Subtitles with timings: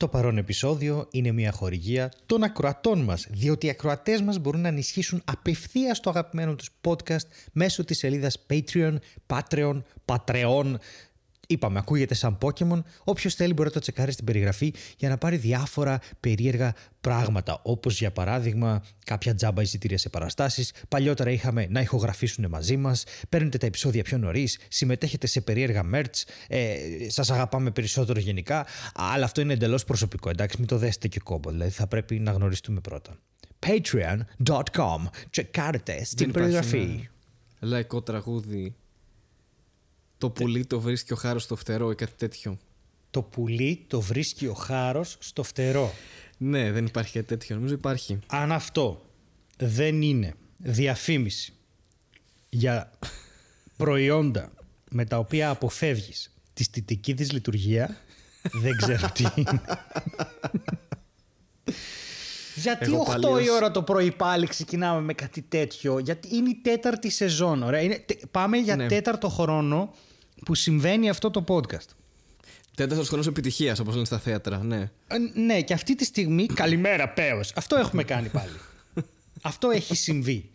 [0.00, 4.68] Το παρόν επεισόδιο είναι μια χορηγία των ακροατών μας, διότι οι ακροατές μας μπορούν να
[4.68, 10.74] ενισχύσουν απευθείας το αγαπημένο τους podcast μέσω της σελίδας Patreon, Patreon, Patreon,
[11.50, 12.82] Είπαμε, ακούγεται σαν Pokemon.
[13.04, 17.60] Όποιος θέλει μπορεί να το τσεκάρει στην περιγραφή για να πάρει διάφορα περίεργα πράγματα.
[17.62, 20.72] Όπως για παράδειγμα κάποια τζάμπα εισιτήρια σε παραστάσεις.
[20.88, 23.04] Παλιότερα είχαμε να ηχογραφήσουν μαζί μας.
[23.28, 24.58] Παίρνετε τα επεισόδια πιο νωρίς.
[24.68, 26.22] Συμμετέχετε σε περίεργα merch.
[26.48, 26.76] Ε,
[27.08, 28.66] Σας αγαπάμε περισσότερο γενικά.
[28.94, 30.28] Αλλά αυτό είναι εντελώς προσωπικό.
[30.28, 31.50] Εντάξει, μην το δέσετε και κόμπο.
[31.50, 33.18] Δηλαδή θα πρέπει να γνωριστούμε πρώτα.
[33.66, 35.08] Patreon.com.
[35.30, 36.78] Τσεκάρετε στην περιγραφή.
[36.78, 37.68] Ναι.
[37.68, 38.74] Λαϊκό τραγούδι
[40.20, 42.58] το πουλί το βρίσκει ο χάρος στο φτερό ή κάτι τέτοιο.
[43.10, 45.92] Το πουλί το βρίσκει ο χάρος στο φτερό.
[46.38, 47.56] Ναι, δεν υπάρχει κάτι τέτοιο.
[47.56, 48.18] Νομίζω υπάρχει.
[48.26, 49.06] Αν αυτό
[49.56, 51.52] δεν είναι διαφήμιση
[52.48, 52.90] για
[53.76, 54.52] προϊόντα
[54.90, 57.96] με τα οποία αποφεύγεις τη στιτική της λειτουργία,
[58.52, 59.60] δεν ξέρω τι είναι.
[62.54, 62.90] Γιατί
[63.38, 67.62] 8 η ώρα το πρωί πάλι ξεκινάμε με κάτι τέτοιο, γιατί είναι η τέταρτη σεζόν.
[67.62, 67.80] Ωραία.
[67.80, 68.86] Είναι, πάμε για ναι.
[68.86, 69.94] τέταρτο χρόνο
[70.44, 71.88] που συμβαίνει αυτό το podcast.
[72.76, 74.90] Τέταρτο χρόνος επιτυχίας, όπως λένε στα θέατρα, ναι.
[75.06, 76.46] Ε, ναι, και αυτή τη στιγμή.
[76.46, 77.52] Καλημέρα, Πέος.
[77.56, 78.52] Αυτό έχουμε κάνει πάλι.
[79.42, 80.50] αυτό έχει συμβεί.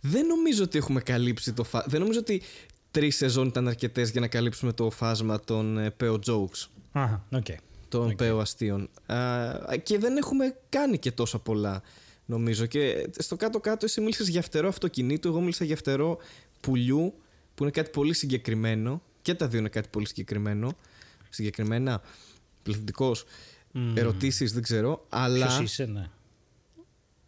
[0.00, 1.90] Δεν νομίζω ότι έχουμε καλύψει το φάσμα.
[1.90, 2.42] Δεν νομίζω ότι
[2.90, 6.68] τρεις σεζόν ήταν αρκετές για να καλύψουμε το φάσμα των ε, Πέο jokes.
[6.92, 7.56] Αχα, okay.
[7.88, 8.16] Των okay.
[8.16, 8.90] Πέο αστείων.
[9.82, 11.82] και δεν έχουμε κάνει και τόσα πολλά,
[12.24, 12.66] νομίζω.
[12.66, 16.18] Και στο κάτω-κάτω, εσύ μίλησες για φτερό αυτοκινήτου, εγώ μίλησα για φτερό
[16.60, 17.14] πουλιού
[17.62, 20.76] που είναι κάτι πολύ συγκεκριμένο και τα δύο είναι κάτι πολύ συγκεκριμένο
[21.28, 22.02] συγκεκριμένα
[22.62, 23.24] πληθυντικός
[23.74, 23.92] mm.
[23.94, 26.10] ερωτήσεις δεν ξέρω αλλά Ποιος είσαι ναι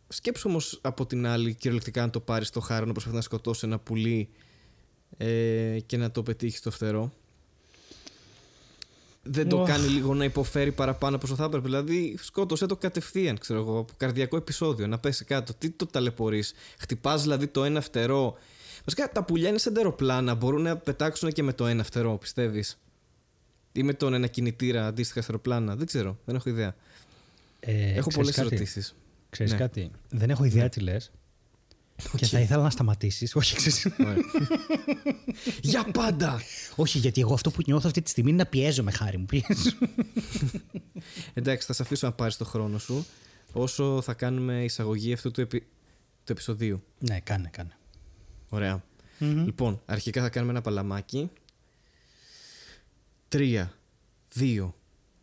[0.08, 3.66] σκέψου όμως από την άλλη κυριολεκτικά να το πάρεις στο χάρο να προσπαθείς να σκοτώσει
[3.66, 4.28] ένα πουλί
[5.16, 7.12] ε, και να το πετύχεις στο φτερό
[9.26, 11.64] δεν το κάνει λίγο να υποφέρει παραπάνω από όσο θα έπρεπε.
[11.64, 15.54] Δηλαδή, σκότωσε το κατευθείαν, ξέρω εγώ, από καρδιακό επεισόδιο, να πέσει κάτω.
[15.54, 18.36] Τι το ταλαιπωρείς; Χτυπάς δηλαδή το ένα φτερό
[18.84, 20.34] Βασικά τα πουλιά είναι σαν αεροπλάνα.
[20.34, 22.78] Μπορούν να πετάξουν και με το ένα φτερό, πιστεύεις;
[23.72, 25.76] Ή με τον ένα κινητήρα αντίστοιχα αεροπλάνα.
[25.76, 26.74] Δεν ξέρω, δεν έχω ιδέα.
[27.60, 28.94] Ε, έχω πολλές ερωτήσεις.
[29.30, 29.58] Ξέρεις ναι.
[29.58, 30.68] κάτι; Δεν έχω ιδέα ναι.
[30.68, 31.10] τι λες.
[32.02, 32.16] Okay.
[32.18, 33.34] Και θα ήθελα να σταματήσεις.
[33.36, 33.88] Όχι, ξέρεις.
[35.62, 36.40] Για πάντα!
[36.76, 39.26] Όχι, γιατί εγώ αυτό που νιώθω αυτή τη στιγμή είναι να πιέζω με χάρη μου.
[39.26, 39.70] Πιέζω.
[41.34, 43.06] Εντάξει, θα σε αφήσω να πάρεις το χρόνο σου
[43.52, 45.60] όσο θα κάνουμε εισαγωγή αυτού του, επει...
[46.24, 46.82] του επεισοδίου.
[46.98, 47.76] Ναι, κάνε, κάνε.
[48.54, 48.84] Ωραία.
[49.18, 51.30] Λοιπόν, αρχικά θα κάνουμε ένα παλαμάκι.
[53.28, 53.72] Τρία,
[54.32, 54.74] δύο,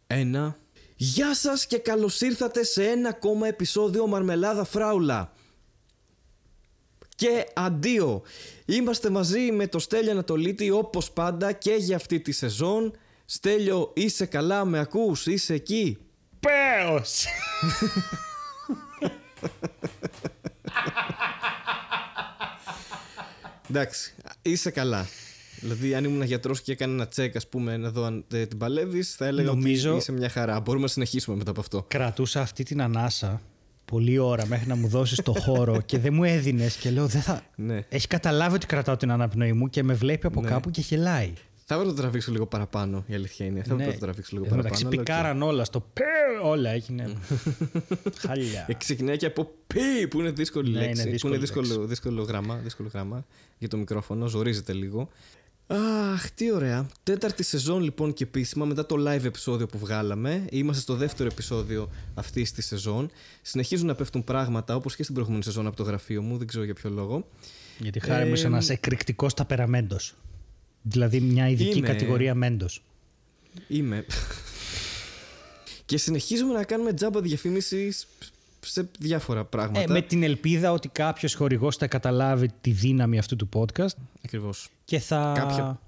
[0.07, 0.57] ένα.
[0.95, 5.33] Γεια σας και καλώς ήρθατε σε ένα ακόμα επεισόδιο Μαρμελάδα Φράουλα.
[7.15, 8.21] Και αντίο.
[8.65, 12.93] Είμαστε μαζί με το Στέλιο Ανατολίτη όπως πάντα και για αυτή τη σεζόν.
[13.25, 15.97] Στέλιο, είσαι καλά, με ακούς, είσαι εκεί;
[16.39, 17.25] Πέος!
[23.71, 25.07] Εντάξει, είσαι καλά.
[25.59, 29.15] Δηλαδή, αν ήμουν γιατρός και έκανε ένα τσεκ, ας πούμε, να δω αν την παλεύεις,
[29.15, 29.89] θα έλεγα Νομίζω...
[29.89, 30.59] ότι είσαι μια χαρά.
[30.59, 31.85] Μπορούμε να συνεχίσουμε μετά από αυτό.
[31.87, 33.41] Κρατούσα αυτή την ανάσα
[33.85, 37.21] πολλή ώρα μέχρι να μου δώσεις το χώρο και δεν μου έδινες και λέω δεν
[37.21, 37.41] θα.
[37.55, 37.85] Ναι.
[37.89, 40.47] Έχει καταλάβει ότι κρατάω την αναπνοή μου και με βλέπει από ναι.
[40.49, 41.33] κάπου και γελάει.
[41.71, 43.63] Θα έπρεπε να το τραβήξω λίγο παραπάνω, η αλήθεια είναι.
[43.63, 44.67] Θα έπρεπε να το τραβήξω λίγο παραπάνω.
[44.67, 46.03] Εντάξει, πικάραν όλα στο πε,
[46.43, 47.13] όλα έγινε.
[48.27, 48.65] Χάλια.
[48.67, 51.07] Ε, ξεκινάει και από πι, που είναι δύσκολη ναι, λέξη.
[51.07, 53.25] Είναι που είναι δύσκολο, δύσκολο, γράμμα, δύσκολο γράμμα
[53.57, 55.09] για το μικρόφωνο, ζορίζεται λίγο.
[55.67, 56.87] Αχ, τι ωραία.
[57.03, 60.45] Τέταρτη σεζόν λοιπόν και επίσημα μετά το live επεισόδιο που βγάλαμε.
[60.49, 63.09] Είμαστε στο δεύτερο επεισόδιο αυτής της σεζόν.
[63.41, 66.63] Συνεχίζουν να πέφτουν πράγματα όπως και στην προηγούμενη σεζόν από το γραφείο μου, δεν ξέρω
[66.63, 67.27] για ποιο λόγο.
[67.77, 70.15] Γιατί χάρη μου είσαι ένας εκρηκτικός ταπεραμέντος.
[70.81, 71.87] Δηλαδή μια ειδική Είμαι...
[71.87, 72.83] κατηγορία μέντος.
[73.67, 74.05] Είμαι.
[75.85, 78.07] και συνεχίζουμε να κάνουμε τζάμπα διαφήμισης
[78.59, 79.81] σε διάφορα πράγματα.
[79.81, 83.95] Ε, με την ελπίδα ότι κάποιος χορηγός θα καταλάβει τη δύναμη αυτού του podcast.
[84.25, 84.69] Ακριβώς.
[84.85, 85.33] Και θα.
[85.37, 85.79] Κάποια...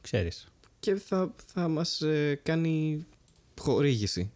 [0.00, 0.48] Ξέρεις.
[0.80, 3.06] Και θα, θα μας ε, κάνει
[3.58, 4.30] χορήγηση.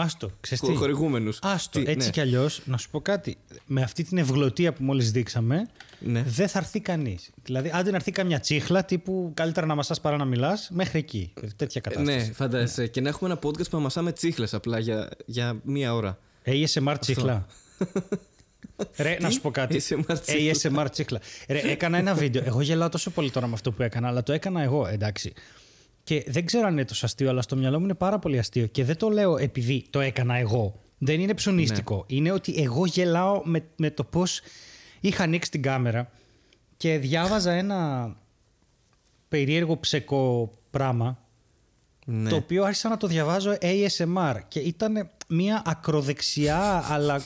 [0.00, 1.38] Άστο, ξέρεις Χορηγούμενους.
[1.42, 2.10] Άστο, έτσι ναι.
[2.10, 3.36] κι αλλιώς, να σου πω κάτι.
[3.66, 5.68] Με αυτή την ευγλωτία που μόλις δείξαμε,
[6.00, 6.22] ναι.
[6.22, 7.30] δεν θα έρθει κανείς.
[7.42, 11.32] Δηλαδή, άντε να έρθει καμιά τσίχλα τύπου καλύτερα να μασάς παρά να μιλάς, μέχρι εκεί.
[11.56, 12.16] Τέτοια κατάσταση.
[12.16, 12.80] Ναι, φαντάζεσαι.
[12.80, 12.86] Ναι.
[12.86, 16.18] Και να έχουμε ένα podcast που να μασάμε τσίχλες απλά για, για μία ώρα.
[16.44, 17.46] ASMR τσίχλα.
[18.96, 19.80] Ρε, να σου πω κάτι.
[20.26, 21.20] ASMR τσίχλα.
[21.48, 22.42] Ρε, έκανα ένα βίντεο.
[22.46, 25.32] Εγώ γελάω τόσο πολύ τώρα με αυτό που έκανα, αλλά το έκανα εγώ, εντάξει.
[26.10, 28.66] Και δεν ξέρω αν είναι τόσο αστείο, αλλά στο μυαλό μου είναι πάρα πολύ αστείο.
[28.66, 30.80] Και δεν το λέω επειδή το έκανα εγώ.
[30.98, 31.94] Δεν είναι ψωνίστικο.
[31.94, 32.16] Ναι.
[32.16, 34.40] Είναι ότι εγώ γελάω με, με το πώς
[35.00, 36.10] είχα ανοίξει την κάμερα
[36.76, 38.10] και διάβαζα ένα
[39.28, 41.18] περίεργο ψεκό πράγμα
[42.04, 42.28] ναι.
[42.30, 47.22] το οποίο άρχισα να το διαβάζω ASMR και ήταν μια ακροδεξιά αλλά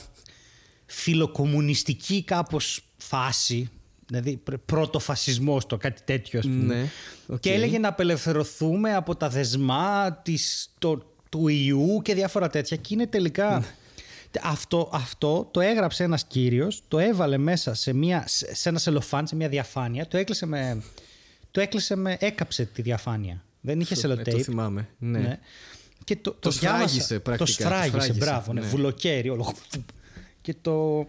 [0.85, 3.69] φιλοκομμουνιστική κάπως φάση
[4.07, 6.89] δηλαδή πρώτο φασισμός το κάτι τέτοιο ας πούμε.
[7.27, 12.77] Ναι, και έλεγε να απελευθερωθούμε από τα δεσμά της, το, του ιού και διάφορα τέτοια
[12.77, 13.65] και είναι τελικά ναι.
[14.43, 19.35] αυτό, αυτό το έγραψε ένας κύριος το έβαλε μέσα σε, μια, σε ένας σελοφάν, σε
[19.35, 20.81] μια διαφάνεια το έκλεισε με,
[21.51, 24.37] το έκλεισε με έκαψε τη διαφάνεια δεν είχε σελοτέιπ.
[24.37, 24.87] το θυμάμαι.
[24.97, 25.19] Ναι.
[25.19, 25.39] ναι.
[26.03, 27.45] Και το, το, το σφράγισε πρακτικά.
[27.45, 28.53] Το σφράγισε, μπράβο.
[28.53, 28.61] Ναι.
[28.61, 28.67] ναι.
[28.67, 29.53] Βουλοκαίρι όλο.
[30.41, 31.05] Και το,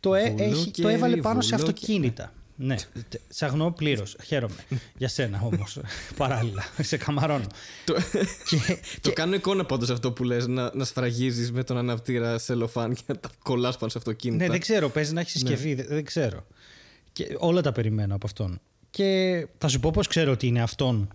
[0.00, 2.32] το, ε, έχει, το έβαλε πάνω σε αυτοκίνητα.
[2.60, 2.76] Ναι,
[3.28, 4.16] σε αγνοώ πλήρως.
[4.24, 4.54] Χαίρομαι.
[4.96, 5.78] Για σένα όμως.
[6.16, 6.64] Παράλληλα.
[6.82, 7.46] Σε καμαρώνω.
[7.84, 7.94] το,
[8.48, 12.94] και, το κάνω εικόνα πάντως αυτό που λες να, να σφραγίζεις με τον αναπτήρα σελοφάν
[12.94, 14.44] και να τα κολλάς πάνω σε αυτοκίνητα.
[14.44, 14.88] Ναι, δεν ξέρω.
[14.88, 15.74] Παίζει να έχεις συσκευή.
[15.74, 15.82] Ναι.
[15.82, 16.46] Δεν, ξέρω.
[17.12, 18.60] Και όλα τα περιμένω από αυτόν.
[18.90, 21.08] Και θα σου πω πώς ξέρω ότι είναι αυτόν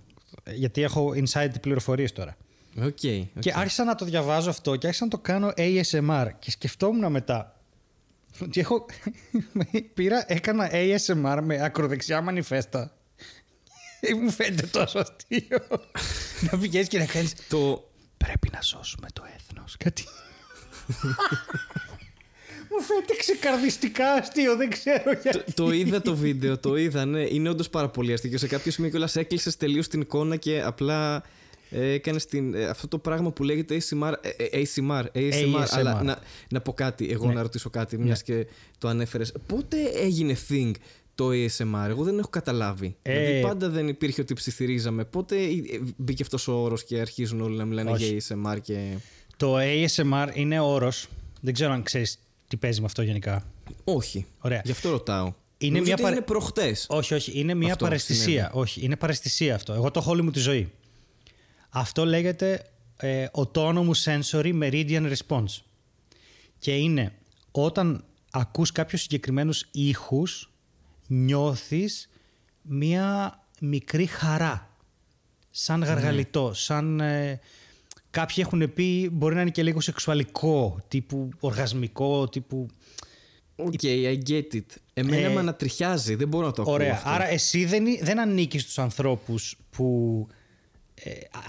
[0.56, 2.38] γιατί έχω inside πληροφορίες τώρα.
[2.80, 3.26] Okay, okay.
[3.40, 7.56] Και άρχισα να το διαβάζω αυτό και άρχισα να το κάνω ASMR και σκεφτόμουν μετά
[8.42, 8.86] ότι έχω...
[9.94, 12.92] πήρα, έκανα ASMR με ακροδεξιά μανιφέστα
[14.22, 15.60] μου φαίνεται τόσο αστείο
[16.52, 17.30] να πηγαίνεις και να κάνει.
[17.50, 17.88] Το...
[18.18, 19.76] Πρέπει να σώσουμε το έθνος.
[19.78, 20.04] Κάτι...
[22.70, 25.54] Μου φαίνεται ξεκαρδιστικά αστείο, δεν ξέρω γιατί.
[25.54, 27.22] Το, το είδα το βίντεο, το είδα, ναι.
[27.22, 28.38] Είναι όντως πάρα πολύ αστείο.
[28.38, 31.22] Σε κάποιο σημείο κιόλας έκλεισες τελείως την εικόνα και απλά ε,
[31.74, 32.20] έκανε
[32.54, 34.14] ε, αυτό το πράγμα που λέγεται ASMR.
[34.22, 37.34] Ε, ASMR, ASMR, αλλά να, να πω κάτι, εγώ ναι.
[37.34, 38.36] να ρωτήσω κάτι, μιας ναι.
[38.36, 38.48] και
[38.78, 39.34] το ανέφερες.
[39.48, 40.72] Πότε έγινε thing
[41.16, 42.96] το ASMR, εγώ δεν έχω καταλάβει.
[43.02, 43.20] Ε...
[43.20, 45.06] Δηλαδή πάντα δεν υπήρχε ότι ψιθυρίζαμε.
[45.06, 45.38] Πότε
[45.98, 48.98] μπήκε αυτός ο όρος και αρχίζουν όλοι να μιλάνε για ASMR και.
[49.38, 51.08] Το ASMR είναι όρος.
[51.42, 53.46] Δεν ξέρω αν ξέρεις τι παίζει με αυτό γενικά.
[53.84, 54.26] Όχι.
[54.40, 54.62] Ωραία.
[54.66, 55.34] Γι' αυτό ρωτάω.
[55.58, 56.16] Είναι μια παρε...
[56.16, 56.86] είναι προχτές.
[56.90, 57.40] Όχι, όχι.
[57.40, 58.52] Είναι μια παρεστησία.
[58.54, 59.74] Όχι, είναι παρεστησία αυτό.
[59.74, 60.72] Εγώ το έχω όλη μου τη ζωή.
[61.76, 62.66] Αυτό λέγεται
[62.98, 65.62] ε, Autonomous Sensory Meridian Response.
[66.60, 67.14] Και είναι
[67.52, 70.52] όταν ακούς κάποιους συγκεκριμένους ήχους,
[71.08, 72.10] νιώθεις
[72.62, 74.70] μία μικρή χαρά.
[75.50, 75.86] Σαν ναι.
[75.86, 77.00] γαργαλιτό, σαν...
[77.00, 77.40] Ε,
[78.10, 82.68] Κάποιοι έχουν πει μπορεί να είναι και λίγο σεξουαλικό, τύπου οργασμικό, τύπου...
[83.56, 84.66] Οκ, okay, I get it.
[84.94, 88.62] Εμένα ε, με ανατριχιάζει, δεν μπορώ να το ακούω Ωραία, άρα εσύ δεν, δεν ανήκεις
[88.62, 90.34] στους ανθρώπους που ε,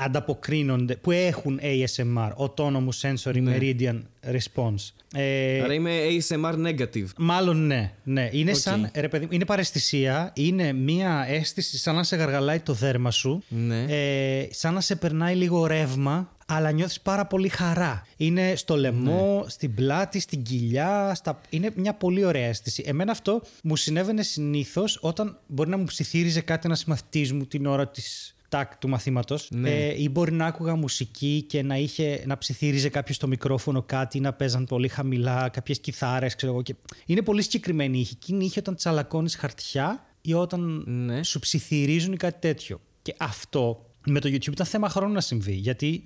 [0.04, 3.56] ανταποκρίνονται, που έχουν ASMR, Autonomous Sensory ναι.
[3.58, 4.00] Meridian
[4.32, 4.92] Response.
[5.16, 7.06] Ε, Άρα είμαι ASMR negative.
[7.16, 7.92] Μάλλον ναι.
[8.04, 8.28] ναι.
[8.32, 13.10] Είναι σαν, ρε παιδί, είναι παρεστησία, είναι μία αίσθηση σαν να σε γαργαλάει το δέρμα
[13.10, 13.84] σου, ναι.
[13.88, 18.06] ε, σαν να σε περνάει λίγο ρεύμα, αλλά νιώθεις πάρα πολύ χαρά.
[18.16, 19.50] Είναι στο λαιμό, ναι.
[19.50, 21.40] στην πλάτη, στην κοιλιά, στα...
[21.50, 22.82] είναι μια πολύ ωραία αίσθηση.
[22.86, 27.66] Εμένα αυτό μου συνέβαινε συνήθως όταν μπορεί να μου ψιθύριζε κάτι ένας μαθητής μου την
[27.66, 29.48] ώρα της τάκ του μαθήματος.
[29.50, 29.70] Ναι.
[29.70, 34.18] Ε, ή μπορεί να άκουγα μουσική και να, είχε, να ψιθύριζε κάποιος στο μικρόφωνο κάτι
[34.18, 36.62] ή να παίζαν πολύ χαμηλά κάποιες κιθάρες, ξέρω εγώ.
[36.62, 36.74] Και...
[37.06, 38.14] Είναι πολύ συγκεκριμένη η ήχη.
[38.14, 41.22] Και είναι η ήχη όταν τσαλακώνεις χαρτιά ή όταν ναι.
[41.22, 42.80] σου ψιθυρίζουν ή κάτι τέτοιο.
[43.02, 45.52] Και αυτό με το YouTube ήταν θέμα χρόνου να συμβεί.
[45.52, 46.04] Γιατί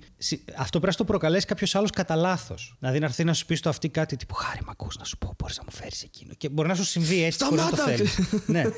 [0.57, 2.75] αυτό πρέπει να το προκαλέσει κάποιος άλλος κατά λάθος.
[2.79, 5.17] Δηλαδή να έρθει να σου πει στο αυτή κάτι τύπου Χάρη, μα ακούς να σου
[5.17, 6.33] πω, μπορείς να μου φέρεις εκείνο.
[6.37, 8.19] Και μπορεί να σου συμβεί έτσι χωρίς να το θέλεις.
[8.45, 8.63] ναι.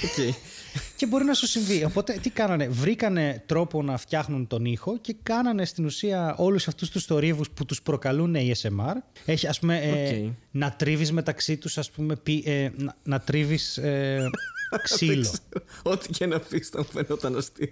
[0.00, 0.32] Okay.
[0.96, 1.84] και μπορεί να σου συμβεί.
[1.84, 6.90] Οπότε τι κάνανε, βρήκανε τρόπο να φτιάχνουν τον ήχο και κάνανε στην ουσία όλους αυτούς
[6.90, 8.94] τους θορύβους που τους προκαλούν ASMR.
[9.24, 10.24] Έχει ας πούμε okay.
[10.26, 14.30] ε, να τρίβεις μεταξύ τους, ας πούμε, πι, ε, να, να τρίβεις ε,
[14.82, 15.34] ξύλο.
[15.82, 17.68] Ό,τι και να πεις θα μου φαινόταν αστείο.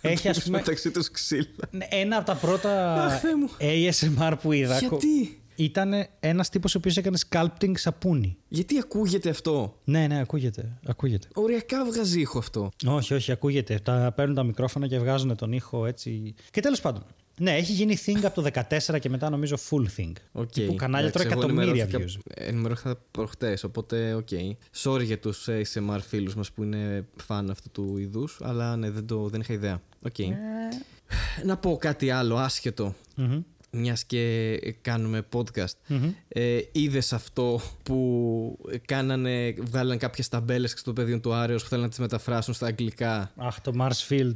[0.00, 0.58] Έχει ας πούμε.
[0.58, 1.44] Μεταξύ τους ξύλα.
[1.70, 3.20] Ναι, ένα από τα πρώτα
[3.60, 4.78] ASMR που είδα.
[4.78, 8.36] Γιατί; Ήταν ένας τύπος ο οποίος έκανε sculpting σαπούνι.
[8.48, 10.78] Γιατί ακούγεται αυτό; Ναι, ναι, ακούγεται.
[10.86, 11.28] ακούγεται.
[11.34, 12.70] Οριακά βγάζει ήχο αυτό.
[12.86, 13.78] Όχι, όχι, ακούγεται.
[13.82, 16.34] Τα παίρνουν τα μικρόφωνα και βγάζουν τον ήχο έτσι.
[16.50, 17.06] Και τέλος πάντων.
[17.38, 20.12] Ναι, έχει γίνει thing από το 14 και μετά νομίζω full thing.
[20.32, 20.66] Okay.
[20.66, 22.16] Που κανάλια τώρα εκατομμύρια views.
[22.34, 24.28] Ενημερώθηκα προχτές, οπότε οκ.
[24.30, 24.52] Okay.
[24.82, 29.06] Sorry για τους ASMR φίλους μας που είναι φαν αυτού του είδους, αλλά ναι, δεν,
[29.06, 29.82] το, δεν είχα ιδέα.
[30.08, 30.30] Okay.
[30.30, 31.44] Ε...
[31.44, 32.94] Να πω κάτι άλλο άσχετο.
[33.16, 33.42] Mm-hmm.
[33.76, 36.12] Μιας και κάνουμε podcast mm-hmm.
[36.28, 41.90] ε, Είδες αυτό που κάνανε Βγάλανε κάποιες ταμπέλες στο πεδίο του Άρεος Που θέλουν να
[41.90, 44.32] τις μεταφράσουν στα αγγλικά; Αχ το Marsfield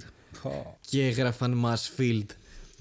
[0.80, 2.26] Και έγραφαν Marsfield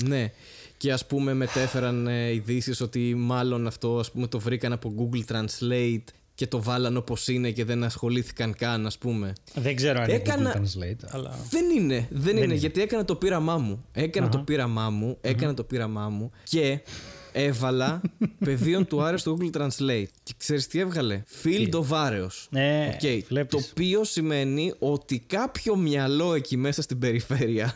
[0.06, 0.32] ναι.
[0.77, 5.32] Και ας πούμε μετέφεραν ε, ειδήσεις ότι μάλλον αυτό ας πούμε το βρήκαν από Google
[5.34, 6.04] Translate
[6.38, 9.34] και το βάλαν όπως είναι και δεν ασχολήθηκαν καν, ας πούμε.
[9.54, 10.42] Δεν ξέρω αν έκανα...
[10.42, 11.39] είναι Google Translate, αλλά.
[11.50, 13.86] Δεν είναι, δεν, είναι, γιατί έκανα το πείραμά μου.
[13.92, 16.80] Έκανα το πείραμά μου, έκανα το πείραμά μου και
[17.38, 18.01] έβαλα
[18.39, 20.12] πεδίων του Άρεο στο Google Translate.
[20.24, 22.29] Και ξέρεις τι έβγαλε; Field of Άρεο.
[22.50, 23.22] Ναι, okay.
[23.50, 27.75] Το οποίο σημαίνει ότι κάποιο μυαλό εκεί μέσα στην περιφέρεια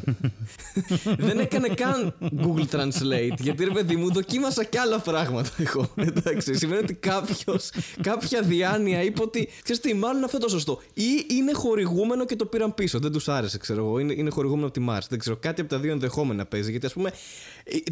[1.26, 3.38] δεν έκανε καν Google Translate.
[3.38, 5.88] Γιατί ρε παιδί μου, δοκίμασα και άλλα πράγματα εγώ.
[5.94, 7.70] Εντάξει, σημαίνει ότι κάποιος,
[8.00, 10.80] κάποια διάνοια είπε ότι ξέρεις τι, μάλλον αυτό το σωστό.
[10.94, 12.98] Ή είναι χορηγούμενο και το πήραν πίσω.
[12.98, 13.98] Δεν τους άρεσε, ξέρω εγώ.
[13.98, 15.06] Είναι, είναι χορηγούμενο από τη Mars.
[15.08, 16.70] Δεν ξέρω, κάτι από τα δύο ενδεχόμενα παίζει.
[16.70, 17.10] Γιατί ας πούμε,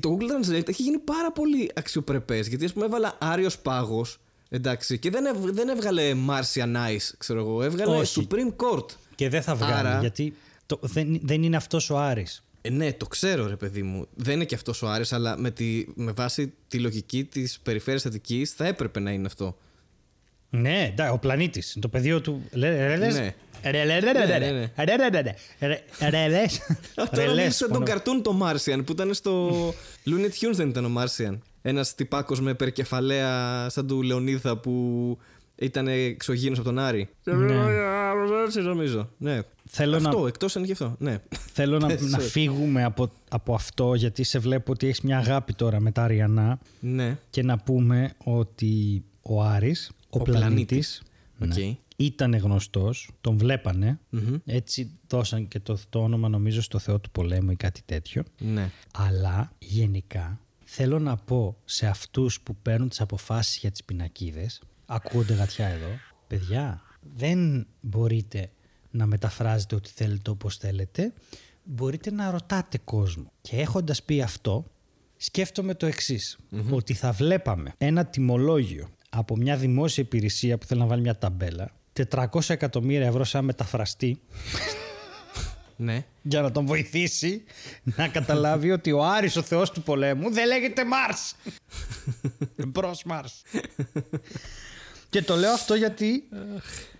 [0.00, 2.46] το Google Translate έχει γίνει πάρα πολύ αξιοπρεπές.
[2.46, 4.18] Γιατί ας πούμε, έβαλα Άριος Πάγος.
[4.48, 7.62] Εντάξει, και δεν, δεν έβγαλε Martian Ice, ξέρω εγώ.
[7.62, 8.26] Έβγαλε Όχι.
[8.30, 8.86] Supreme Court.
[9.14, 10.00] Και δεν θα βγάλει, Άρα...
[10.00, 10.34] γιατί
[10.66, 12.44] το, δεν, δεν είναι αυτός ο Άρης.
[12.62, 14.06] Ε, ναι, το ξέρω ρε παιδί μου.
[14.14, 18.06] Δεν είναι και αυτός ο Άρης, αλλά με, τη, με βάση τη λογική της περιφέρειας
[18.06, 19.56] Αττικής θα έπρεπε να είναι αυτό.
[20.50, 21.76] Ναι, ο πλανήτης.
[21.80, 22.42] Το πεδίο του.
[22.52, 23.34] Ναι.
[26.96, 29.50] Αυτό νομίζω τον καρτούν το Martian που ήταν στο
[30.06, 31.38] Looney Tunes δεν ήταν ο Martian.
[31.62, 35.18] Ένας τυπάκος με περκεφαλαία σαν του Λεωνίδα που
[35.56, 37.08] ήταν εξωγήινος από τον Άρη.
[37.24, 38.62] Ναι.
[38.62, 39.10] νομίζω.
[39.18, 39.40] Ναι.
[39.68, 40.28] Θέλω αυτό, να...
[40.28, 40.96] εκτός αν και αυτό.
[40.98, 41.18] Ναι.
[41.52, 45.80] Θέλω να, να φύγουμε από, από αυτό γιατί σε βλέπω ότι έχεις μια αγάπη τώρα
[45.80, 46.58] με τα Αριανά.
[46.80, 47.18] Ναι.
[47.30, 51.02] Και να πούμε ότι ο Άρης, ο, ο πλανήτης,
[51.38, 51.64] πλανήτης.
[51.64, 53.98] Ναι, ήταν γνωστός, τον βλεπανε
[54.44, 58.22] έτσι δώσαν και το, το όνομα νομίζω στο Θεό του πολέμου ή κάτι τέτοιο.
[58.38, 58.70] Ναι.
[58.92, 65.34] Αλλά γενικά θέλω να πω σε αυτούς που παίρνουν τις αποφάσεις για τις πινακίδες, ακούγονται
[65.34, 65.90] γατιά εδώ,
[66.26, 66.82] παιδιά,
[67.16, 68.50] δεν μπορείτε
[68.90, 71.12] να μεταφράζετε ό,τι θέλετε όπως θέλετε,
[71.64, 73.32] μπορείτε να ρωτάτε κόσμο.
[73.40, 74.64] Και έχοντας πει αυτό,
[75.16, 76.38] σκέφτομαι το εξής
[76.70, 81.70] ότι θα βλέπαμε ένα τιμολόγιο από μια δημόσια υπηρεσία που θέλει να βάλει μια ταμπέλα
[82.10, 84.20] 400 εκατομμύρια ευρώ σαν μεταφραστή
[85.80, 86.04] ναι.
[86.22, 87.44] για να τον βοηθήσει
[87.96, 91.34] να καταλάβει ότι ο Άρης ο θεός του πολέμου δεν λέγεται Μάρς.
[92.68, 93.42] Μπρος Μάρς.
[95.10, 96.28] Και το λέω αυτό γιατί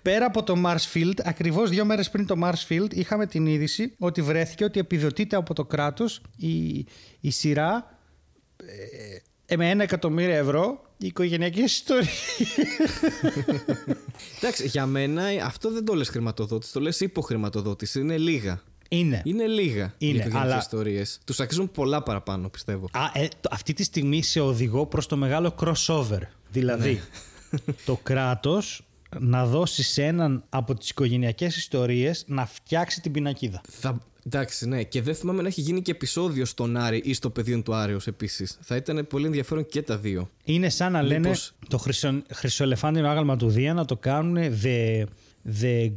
[0.02, 4.64] πέρα από το Marsfield, ακριβώς δύο μέρες πριν το Marsfield, είχαμε την είδηση ότι βρέθηκε
[4.64, 6.86] ότι επιδοτείται από το κράτος η,
[7.20, 7.98] η σειρά
[8.56, 9.16] ε,
[9.56, 12.10] με ένα εκατομμύριο ευρώ η οικογενειακή ιστορία.
[14.38, 18.00] Εντάξει, για μένα αυτό δεν το λες χρηματοδότηση, το λες υποχρηματοδότηση.
[18.00, 18.62] Είναι λίγα.
[18.88, 19.22] Είναι.
[19.24, 20.56] Είναι λίγα είναι, οι αλλά...
[20.56, 21.18] ιστορίες.
[21.24, 22.88] Τους αξίζουν πολλά παραπάνω, πιστεύω.
[22.92, 26.20] Α, ε, αυτή τη στιγμή σε οδηγώ προς το μεγάλο crossover.
[26.50, 27.00] Δηλαδή,
[27.50, 27.60] ναι.
[27.86, 28.84] το κράτος
[29.18, 33.60] να δώσει σε έναν από τις οικογενειακές ιστορίες να φτιάξει την πινακίδα.
[33.68, 34.82] Θα, εντάξει, ναι.
[34.82, 38.06] Και δεν θυμάμαι να έχει γίνει και επεισόδιο στον Άρη ή στο πεδίο του Άρεος
[38.06, 38.58] επίσης.
[38.60, 40.30] Θα ήταν πολύ ενδιαφέρον και τα δύο.
[40.44, 41.32] Είναι σαν να λένε
[41.68, 45.04] το χρυσο, χρυσοελεφάντινο άγαλμα του Δία να το κάνουν the,
[45.60, 45.92] the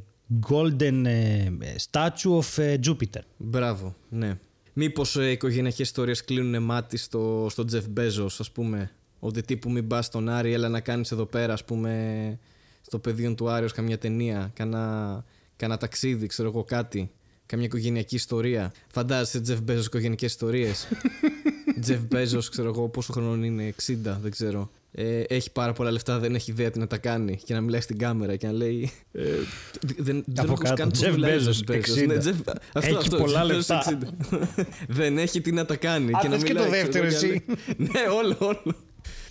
[0.50, 1.52] golden ε,
[1.92, 3.22] statue of ε, Jupiter.
[3.38, 4.38] Μπράβο, ναι.
[4.74, 9.72] Μήπως ε, οι οικογενειακές ιστορίες κλείνουν μάτι στο, στο Jeff Bezos, ας πούμε; Ότι τύπου
[9.72, 12.40] μην πας στον Άρη, έλα να κάνεις εδώ πέρα, ας πούμε,
[12.82, 14.52] στο πεδίο του Άρεος καμιά ταινία,
[15.56, 17.12] κάνα, ταξίδι, ξέρω εγώ κάτι.
[17.54, 18.72] Καμιά οικογενειακή ιστορία.
[18.88, 20.88] Φαντάζεσαι Τζεφ Μπέζος οικογενειακές ιστορίες.
[21.82, 24.70] Τζεφ Μπέζος, ξέρω εγώ πόσο χρόνο είναι, 60, δεν ξέρω.
[24.92, 27.82] Ε, έχει πάρα πολλά λεφτά, δεν έχει ιδέα τι να τα κάνει και να μιλάει
[27.82, 28.92] στην κάμερα και να λέει.
[29.12, 29.22] Ε,
[29.98, 31.64] δεν δεν έχω καν Τζεφ Μπέζος.
[32.74, 34.00] Έχει πολλά λεφτά.
[34.88, 36.12] δεν έχει τι να τα κάνει.
[36.22, 36.44] και να μιλάει.
[36.44, 37.46] και το δεύτερο εσύ.
[37.78, 38.76] ναι, όλο, όλο.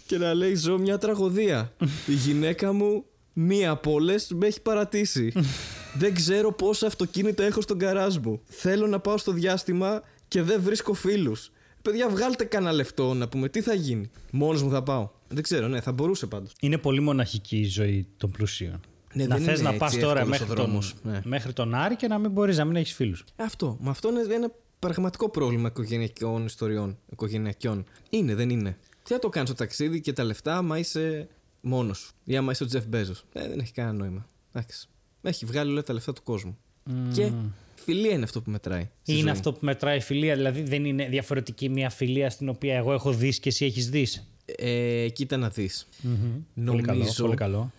[0.06, 1.72] Και να λέει: Ζω μια τραγωδία.
[2.06, 5.32] Η γυναίκα μου Μία από όλες με έχει παρατήσει.
[5.94, 8.40] δεν ξέρω πόσα αυτοκίνητα έχω στον καράζ μου.
[8.44, 11.50] Θέλω να πάω στο διάστημα και δεν βρίσκω φίλους.
[11.82, 14.10] Παιδιά, βγάλτε κανένα λεφτό να πούμε τι θα γίνει.
[14.30, 15.10] Μόνος μου θα πάω.
[15.28, 16.52] Δεν ξέρω, ναι, θα μπορούσε πάντως.
[16.60, 18.80] Είναι πολύ μοναχική η ζωή των πλουσίων.
[19.14, 21.20] Ναι, να θες να πας τώρα μέχρι τον, ναι.
[21.24, 23.24] μέχρι τον Άρη και να μην μπορείς να μην έχεις φίλους.
[23.36, 23.76] Αυτό.
[23.80, 26.98] Μα αυτό είναι ένα πραγματικό πρόβλημα οικογενειακών ιστοριών.
[27.10, 27.84] Οικογενειακιών.
[28.10, 28.78] Είναι, δεν είναι.
[29.02, 31.28] Τι θα το κάνεις το ταξίδι και τα λεφτά, άμα είσαι
[31.60, 32.12] μόνος σου.
[32.24, 33.24] Ή άμα είσαι ο Τζεφ Μπέζος.
[33.32, 34.26] Ε, δεν έχει κανένα νόημα.
[34.52, 34.88] Εντάξει.
[35.22, 36.58] Έχει βγάλει όλα τα λεφτά του κόσμου.
[36.86, 36.92] Mm.
[37.14, 37.30] Και
[37.74, 38.88] φιλία είναι αυτό που μετράει.
[39.04, 39.30] Είναι ζωή.
[39.30, 40.34] αυτό που μετράει η φιλία.
[40.36, 44.26] Δηλαδή δεν είναι διαφορετική μια φιλία στην οποία εγώ έχω δεις και εσύ έχεις δεις.
[44.44, 45.88] Ε, κοίτα να δεις.
[46.02, 46.40] Mm-hmm.
[46.54, 46.72] Νομίζω.
[46.72, 47.14] Πολύ καλό.
[47.16, 47.72] Πολύ καλό.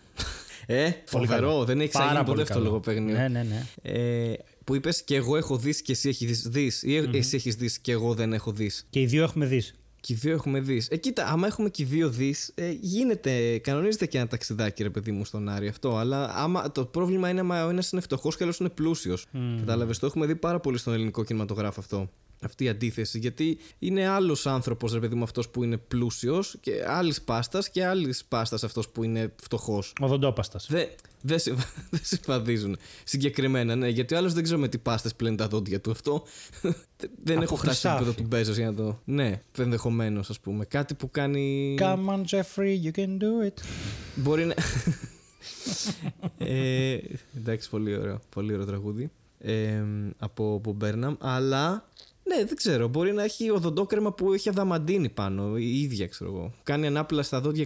[0.65, 1.63] ε, φοβερό.
[1.63, 3.15] Δεν έχεις ξαναγίνει ποτέ αυτό το λογοπαίγνιο.
[3.15, 3.65] Ναι, ναι, ναι.
[3.81, 4.33] Ε,
[4.63, 7.13] που είπες και εγώ έχω δεις και εσύ έχεις δεις, ή mm-hmm.
[7.13, 8.87] εσύ έχεις δεις και εγώ δεν έχω δεις.
[8.89, 9.75] Και οι δύο έχουμε δεις.
[10.05, 10.87] Και οι δύο έχουμε δεις.
[10.89, 14.89] Ε, κοίτα, άμα έχουμε και οι δύο δεις, ε, γίνεται, κανονίζεται και ένα ταξιδάκι, ρε
[14.89, 15.97] παιδί μου, στον Άρη αυτό.
[15.97, 19.25] Αλλά άμα, το πρόβλημα είναι άμα ο ένας είναι φτωχός και ο άλλος είναι πλούσιος.
[19.33, 19.37] Mm.
[19.59, 22.09] Κατάλαβες, το έχουμε δει πάρα πολύ στον ελληνικό κινηματογράφο αυτό.
[22.41, 23.19] Αυτή η αντίθεση.
[23.19, 27.85] Γιατί είναι άλλος άνθρωπος, ρε παιδί μου, αυτός που είναι πλούσιος και άλλης πάστας και
[27.85, 29.93] άλλης πάστας αυτός που είναι φτωχός.
[29.99, 30.59] Οδοντόπαστα.
[30.67, 30.85] Δε...
[31.25, 31.39] Δεν,
[31.91, 32.77] δεν συμβαδίζουν.
[33.03, 33.87] Συγκεκριμένα, ναι.
[33.87, 35.91] Γιατί ο άλλος δεν ξέρω με τι πάστες πλένει τα δόντια του.
[35.91, 36.23] Αυτό
[37.23, 38.99] δεν έχω φτάσει στο επίπεδο του Μπέζος για να το.
[39.05, 40.65] Ναι, ενδεχομένως, ας πούμε.
[40.65, 41.75] Κάτι που κάνει.
[41.79, 43.63] Come on, Jeffrey, you can do it.
[44.15, 44.53] Μπορεί να.
[46.47, 46.97] ε,
[47.37, 48.19] εντάξει, πολύ ωραίο.
[48.29, 49.11] Πολύ ωραίο τραγούδι.
[49.39, 49.83] Ε,
[50.17, 51.15] από Μπομπέρναμ.
[51.19, 51.89] Αλλά
[52.23, 52.87] ναι, δεν ξέρω.
[52.87, 56.53] Μπορεί να έχει οδοντόκρεμα που έχει αδαμαντίνη πάνω, η ίδια ξέρω εγώ.
[56.63, 57.65] Κάνει ανάπλα στα δόντια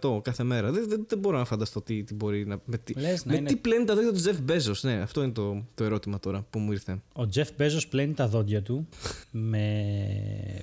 [0.00, 0.70] 100% κάθε μέρα.
[0.70, 2.60] Δεν, δεν, δεν μπορώ να φανταστώ τι, τι μπορεί να.
[2.64, 3.48] Με, τι, Λες, με είναι...
[3.48, 4.82] τι πλένει τα δόντια του Τζεφ Μπέζος.
[4.82, 6.98] Ναι, αυτό είναι το, το ερώτημα τώρα που μου ήρθε.
[7.12, 8.88] Ο Τζεφ Μπέζος πλένει τα δόντια του
[9.30, 9.64] με.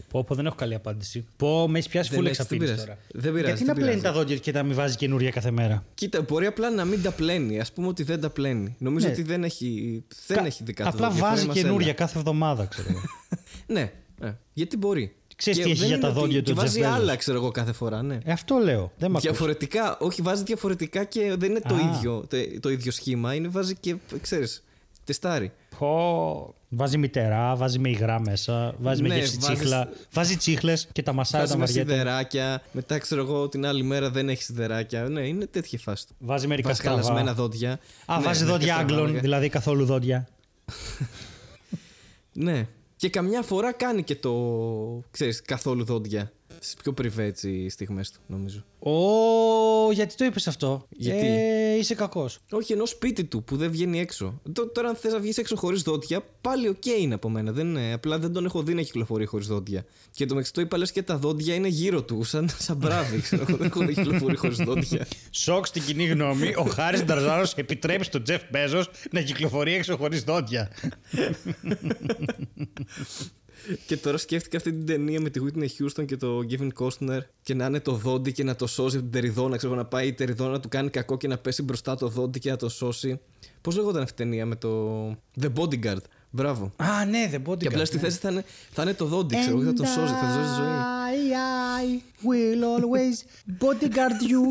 [0.10, 1.26] Πω, πω δεν έχω καλή απάντηση.
[1.38, 2.98] Πω, με έχει πιάσει φούλεξ εξαπίνηση τώρα.
[3.14, 3.56] Δεν πειράζει.
[3.56, 6.70] Γιατί να πλένει τα δόντια και να μην βάζει καινούρια κάθε μέρα; Κοίτα, μπορεί απλά
[6.70, 7.60] να μην τα πλένει.
[7.60, 8.76] Α πούμε ότι δεν τα πλένει.
[8.80, 9.12] Νομίζω ναι.
[9.12, 10.46] ότι δεν έχει, δεν Κα...
[10.46, 12.90] έχει δικά Απλά βάζει καινούρια κάθε εβδομάδα, ξέρω
[13.76, 15.16] ναι, ναι, γιατί μπορεί.
[15.42, 18.02] Ξέρεις τι έχει για τα δόντια του Βάζει άλλα, ξέρω εγώ, κάθε φορά.
[18.02, 18.18] Ναι.
[18.24, 18.92] Ε, αυτό λέω.
[18.98, 22.28] Δεν διαφορετικά, όχι, βάζει διαφορετικά και δεν είναι το ίδιο,
[22.60, 23.34] το, ίδιο σχήμα.
[23.34, 24.64] Είναι βάζει και, ξέρεις,
[25.04, 25.52] τεστάρι.
[25.78, 29.58] Πω, βάζει μητερά, βάζει με υγρά μέσα, βάζει ναι, με γεύση βάζεις...
[29.58, 29.90] τσίχλα.
[30.12, 31.84] Βάζει τσίχλες και τα μασάει τα βαριέται.
[31.84, 35.04] Βάζει σιδεράκια, μετά ξέρω εγώ την άλλη μέρα δεν έχει σιδεράκια.
[35.04, 36.16] Ναι, είναι τέτοια φάση του.
[36.20, 37.80] Βάζει μερικά βάζει χαλασμένα δόντια.
[38.06, 40.28] Α, ναι, βάζει ναι, δόντια Άγγλων, δηλαδή καθόλου δόντια.
[42.34, 42.68] ναι,
[43.02, 44.34] και καμιά φορά κάνει και το,
[45.12, 46.32] ξέρεις, καθόλου δόντια.
[46.64, 48.64] Στις πιο privé έτσι στιγμές του, νομίζω.
[48.80, 50.88] Ω, γιατί το είπες αυτό.
[50.90, 52.40] Γιατί; Ε, είσαι κακός.
[52.52, 54.42] Όχι, ενώ σπίτι του που δεν βγαίνει έξω.
[54.74, 57.52] Τώρα, αν θες να βγεις έξω χωρίς δόντια, πάλι οκ okay είναι από μένα.
[57.52, 57.94] Δεν είναι.
[57.94, 59.86] Απλά δεν τον έχω δει να κυκλοφορεί χωρίς δόντια.
[60.12, 63.22] Και εντωμεταξύ το είπα λες και τα δόντια είναι γύρω του, σαν, σαν μπράβοι.
[63.22, 65.08] Ξέρω, δεν έχω δει κυκλοφορεί χωρίς δόντια.
[65.32, 66.54] Σοκ στην κοινή γνώμη.
[66.56, 70.72] Ο Χάρης Νταρζάρο επιτρέπει στον Τζεφ Μπέζος να κυκλοφορεί έξω χωρίς δόντια.
[73.86, 77.54] Και τώρα σκέφτηκα αυτή την ταινία με τη Whitney Houston και το Kevin Costner και
[77.54, 79.58] να είναι το δόντι και να το σώσει από την τεριδόνα.
[79.58, 82.40] Ξέρω να πάει η τεριδόνα να του κάνει κακό και να πέσει μπροστά το δόντι
[82.40, 83.20] και να το σώσει.
[83.62, 85.10] Πώς λέγονταν αυτή η ταινία με το.
[85.42, 86.02] The Bodyguard.
[86.30, 86.72] Μπράβο.
[86.76, 87.58] Α, ναι, The Bodyguard.
[87.58, 88.02] Και απλά στη ναι.
[88.02, 90.54] θέση θα είναι, θα είναι το δόντι, ξέρω εγώ, θα τον σώσει, θα τον σώσει
[90.56, 90.70] ζωή.
[91.12, 91.34] I,
[91.82, 93.18] I will always
[93.64, 94.44] bodyguard you.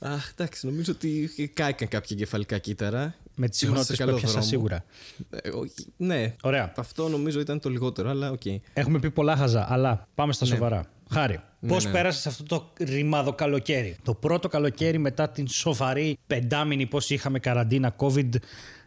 [0.00, 4.84] Αχ, εντάξει, νομίζω ότι κάηκαν κάποια κεφαλικά κύτταρα με τις συχνότητες που έπιασα σίγουρα.
[5.30, 5.50] Ε,
[5.96, 6.34] ναι.
[6.42, 6.72] Ωραία.
[6.76, 8.40] Αυτό νομίζω ήταν το λιγότερο, αλλά οκ.
[8.44, 8.56] Okay.
[8.72, 10.54] Έχουμε πει πολλά χαζά, αλλά πάμε στα ναι.
[10.54, 10.84] σοβαρά.
[11.10, 11.90] Χάρη, ναι, πώς ναι.
[11.90, 17.96] πέρασε αυτό το ρημάδο καλοκαίρι; Το πρώτο καλοκαίρι μετά την σοβαρή πεντάμηνη, πώς είχαμε καραντίνα
[17.98, 18.34] COVID.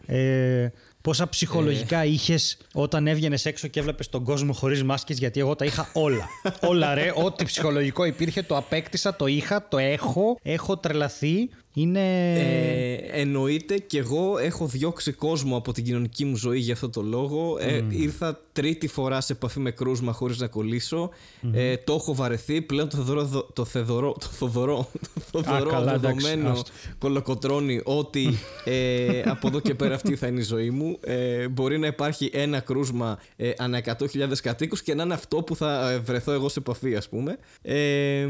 [0.06, 0.70] Ε,
[1.02, 2.08] Πόσα ψυχολογικά ε.
[2.08, 6.30] είχες όταν έβγαινες έξω και έβλεπες τον κόσμο χωρίς μάσκες γιατί εγώ τα είχα όλα.
[6.70, 11.50] όλα ρε, ό,τι ψυχολογικό υπήρχε το απέκτησα, το είχα, το έχω, έχω τρελαθεί.
[11.74, 12.34] Είναι...
[12.34, 17.02] Ε, εννοείται και εγώ έχω διώξει κόσμο από την κοινωνική μου ζωή για αυτό το
[17.02, 17.58] λόγο.
[17.60, 21.10] Ε, ήρθα τρίτη φορά σε επαφή με κρούσμα χωρίς να κολλήσω.
[21.52, 22.62] Ε, το έχω βαρεθεί.
[22.62, 24.90] Πλέον το Θοδωρό, το Θεδωρό, το Θοδωρό,
[25.32, 26.62] το Θοδωρό δεδομένο
[26.98, 30.98] κολοκοτρώνει ότι ε, από εδώ και πέρα αυτή θα είναι η ζωή μου.
[31.02, 35.56] Ε, μπορεί να υπάρχει ένα κρούσμα ε, ανά 100.000 κατοίκους και να είναι αυτό που
[35.56, 37.38] θα ε, βρεθώ εγώ σε επαφή, ας πούμε.
[37.62, 38.28] Ε,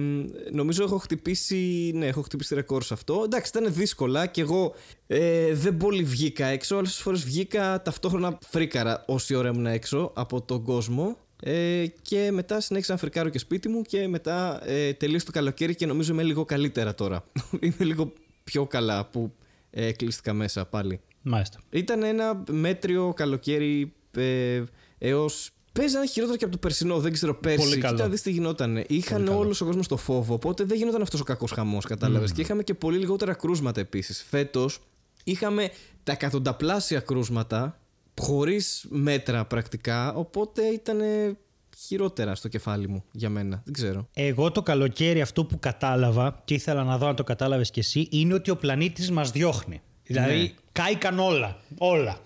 [0.52, 3.28] νομίζω έχω χτυπήσει, ναι, έχω χτυπήσει ρεκόρ σε αυτό.
[3.32, 4.74] Εντάξει, ήταν δύσκολα και εγώ
[5.08, 6.76] ε, δεν πολύ βγήκα έξω.
[6.76, 11.18] Άλλες φορές βγήκα ταυτόχρονα φρίκαρα όση ώρα ήμουν έξω από τον κόσμο.
[11.44, 15.76] Ε, και μετά συνέχισα να φρικάρω και σπίτι μου και μετά ε, τελείωσε το καλοκαίρι
[15.76, 17.24] και νομίζω είμαι λίγο καλύτερα τώρα.
[17.60, 18.14] είμαι λίγο
[18.44, 19.34] πιο καλά που
[19.70, 21.00] ε, κλείστηκα μέσα πάλι.
[21.22, 21.60] Μάλιστα.
[21.70, 24.64] Ήταν ένα μέτριο καλοκαίρι ε,
[24.98, 25.52] έως.
[25.80, 27.58] Παίζανε χειρότερο και από το περσινό, δεν ξέρω πέρσι.
[27.58, 27.96] Πολύ καλό.
[27.96, 28.84] Κοίτα, δεις τι γινόταν.
[28.88, 32.32] Είχαν όλος ο κόσμος το φόβο, οπότε δεν γινόταν αυτός ο κακός χαμός, κατάλαβες.
[32.32, 32.34] Mm.
[32.34, 34.26] Και είχαμε και πολύ λιγότερα κρούσματα επίσης.
[34.30, 34.80] Φέτος
[35.24, 35.70] είχαμε
[36.04, 37.80] τα εκατονταπλάσια κρούσματα,
[38.20, 41.02] χωρίς μέτρα πρακτικά, οπότε ήταν
[41.78, 43.62] χειρότερα στο κεφάλι μου για μένα.
[43.66, 44.08] Δεν ξέρω.
[44.14, 48.08] Εγώ το καλοκαίρι αυτό που κατάλαβα και ήθελα να δω αν το κατάλαβες κι εσύ
[48.12, 49.82] είναι ότι ο πλανήτης μας διώχνει.
[50.04, 50.52] Δηλαδή ναι.
[50.72, 51.58] Κάηκαν όλα.
[51.78, 52.18] Όλα.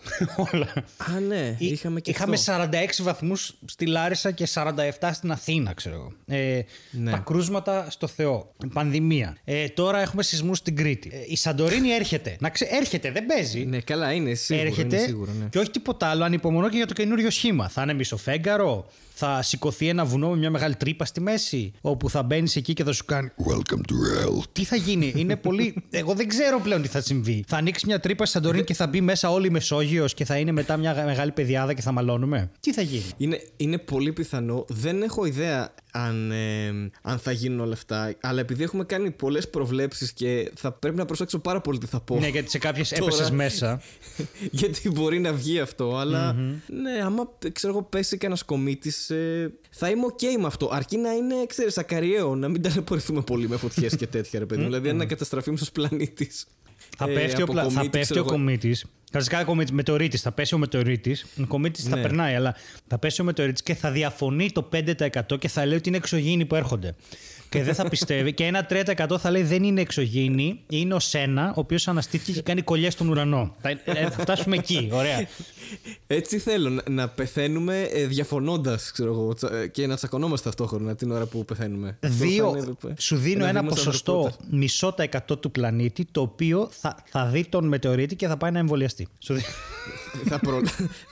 [0.52, 0.74] όλα.
[0.98, 1.56] Α, ναι.
[1.58, 2.70] Είχαμε και Είχαμε 46
[3.02, 6.14] βαθμούς στη Λάρισα και 47 στην Αθήνα, ξέρω εγώ.
[6.26, 7.12] Ε, ναι.
[7.12, 8.54] Τα κρούσματα στο Θεό.
[8.74, 9.38] Πανδημία.
[9.44, 11.12] Ε, τώρα έχουμε σεισμούς στην Κρήτη.
[11.14, 12.36] Ε, η Σαντορίνη έρχεται.
[12.40, 12.68] Να ξε...
[12.72, 13.66] Έρχεται, δεν παίζει.
[13.66, 14.68] Ναι, καλά, είναι σίγουρο.
[14.68, 15.46] Έρχεται είναι σίγουρο, ναι.
[15.50, 16.24] και όχι τίποτα άλλο.
[16.24, 17.70] Ανυπομονώ και για το καινούριο σχήμα.
[17.70, 22.24] Θα είναι μισοφέγγαρο, θα σηκωθεί ένα βουνό με μια μεγάλη τρύπα στη μέση, όπου θα
[22.24, 24.44] μπαίνεις εκεί και θα σου κάνει Welcome to hell.
[24.52, 25.76] Τι θα γίνει, είναι πολύ.
[25.90, 27.44] Εγώ δεν ξέρω πλέον τι θα συμβεί.
[27.48, 30.38] Θα ανοίξεις μια τρύπα στη Σαντορίνη και θα μπει μέσα όλη η Μεσόγειος και θα
[30.38, 34.66] είναι μετά μια μεγάλη πεδιάδα και θα μαλώνουμε; Τι θα γίνει; Είναι, είναι πολύ πιθανό.
[34.70, 36.68] Δεν έχω ιδέα αν, ε,
[37.02, 38.16] αν θα γίνουν όλα αυτά.
[38.22, 42.00] Αλλά επειδή έχουμε κάνει πολλές προβλέψεις και θα πρέπει να προσέξω πάρα πολύ τι θα
[42.00, 42.20] πω.
[42.20, 43.82] Ναι, γιατί σε κάποιες έπεσες μέσα.
[44.62, 45.98] γιατί μπορεί να βγει αυτό.
[45.98, 46.34] Αλλά
[46.68, 50.70] ναι, άμα ξέρω εγώ πέσει κανένα κομίτη, ε, θα είμαι OK με αυτό.
[50.72, 54.64] Αρκεί να είναι, ξέρεις, ακαριαίο, να μην ταλαιπωρηθούμε πολύ με φωτιές και τέτοια, ρε παιδί.
[54.64, 56.48] δηλαδή, αν καταστραφεί ως πλανήτης.
[56.98, 57.70] Θα ε, πέφτει ο, πλα...
[57.70, 58.86] θα πέφτει ο κομίτης.
[59.14, 60.22] Βασικά μετεωρίτης.
[60.22, 61.26] Θα πέσει ο μετεωρίτης.
[61.42, 61.96] Ο κομίτης ναι.
[61.96, 62.56] θα περνάει, αλλά
[62.88, 66.46] θα πέσει ο μετεωρίτης και θα διαφωνεί το 5% και θα λέει ότι είναι εξωγήινοι
[66.46, 66.96] που έρχονται
[67.54, 68.34] και δεν θα πιστεύει.
[68.34, 72.42] και ένα 3% θα λέει δεν είναι εξωγήινη, είναι ο Σένα, ο οποίος αναστήθηκε και
[72.42, 73.56] κάνει κολλιές στον ουρανό.
[73.62, 74.90] θα, ε, θα φτάσουμε εκεί.
[74.92, 75.28] Ωραία.
[76.08, 81.26] Έτσι θέλω να πεθαίνουμε ε, διαφωνώντας, ξέρω εγώ, ε, και να τσακωνόμαστε ταυτόχρονα την ώρα
[81.26, 81.98] που πεθαίνουμε.
[82.00, 87.46] Δύο, σου δίνω ένα ποσοστό μισό τα εκατό του πλανήτη, το οποίο θα, θα δει
[87.46, 89.08] τον μετεωρίτη και θα πάει να εμβολιαστεί.
[90.30, 90.62] θα, προ,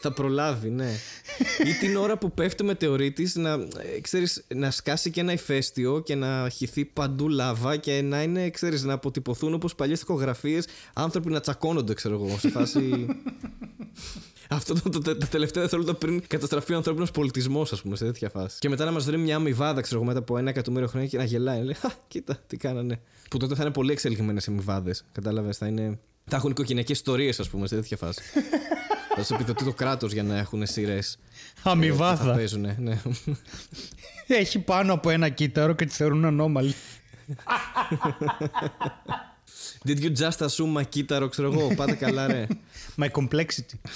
[0.02, 0.90] θα προλάβει, ναι.
[1.68, 3.58] Ή την ώρα που πέφτει ο μετεωρίτης να,
[4.02, 8.50] ξέρεις, να σκάσει και ένα ηφαίστειο και να να χυθεί παντού λάβα και να είναι,
[8.50, 12.82] ξέρεις, να αποτυπωθούν όπως παλιές τοιχογραφίες άνθρωποι να τσακώνονται, ξέρω εγώ, σε φάση...
[14.54, 18.06] Αυτό το, το, το, το τελευταίο δευτερόλεπτο πριν καταστραφεί ο ανθρώπινος πολιτισμός, ας πούμε, σε
[18.06, 18.60] τέτοια φάση.
[18.60, 21.18] Και μετά να μας βρει μια αμοιβάδα, ξέρω εγώ, μετά από ένα εκατομμύριο χρόνια και
[21.18, 21.64] να γελάει.
[21.64, 23.02] Λέει, Χα, κοίτα, τι κάνανε.
[23.30, 25.06] Που τότε θα είναι πολύ εξελιγμένες αμοιβάδες.
[25.12, 26.00] Κατάλαβες, θα είναι.
[26.26, 28.22] Θα έχουν οικογενειακές ιστορίες, ας πούμε, σε τέτοια φάση.
[29.16, 31.18] θα σου επιδοτεί το κράτος για να έχουν σειρές.
[31.64, 32.24] Αμοιβάδα.
[32.24, 33.02] Θα παίζουν, ναι.
[34.28, 36.74] Έχει πάνω από ένα κύτταρο και τη θεωρούν ανώμαλη.
[39.88, 42.48] Did you just assume my κύτταρο, ξέρω εγώ, πάτε καλά ρε.
[42.98, 43.90] My complexity.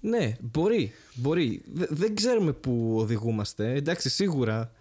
[0.00, 1.62] ναι, μπορεί, μπορεί.
[1.72, 3.72] δεν ξέρουμε πού οδηγούμαστε.
[3.72, 4.72] Εντάξει, σίγουρα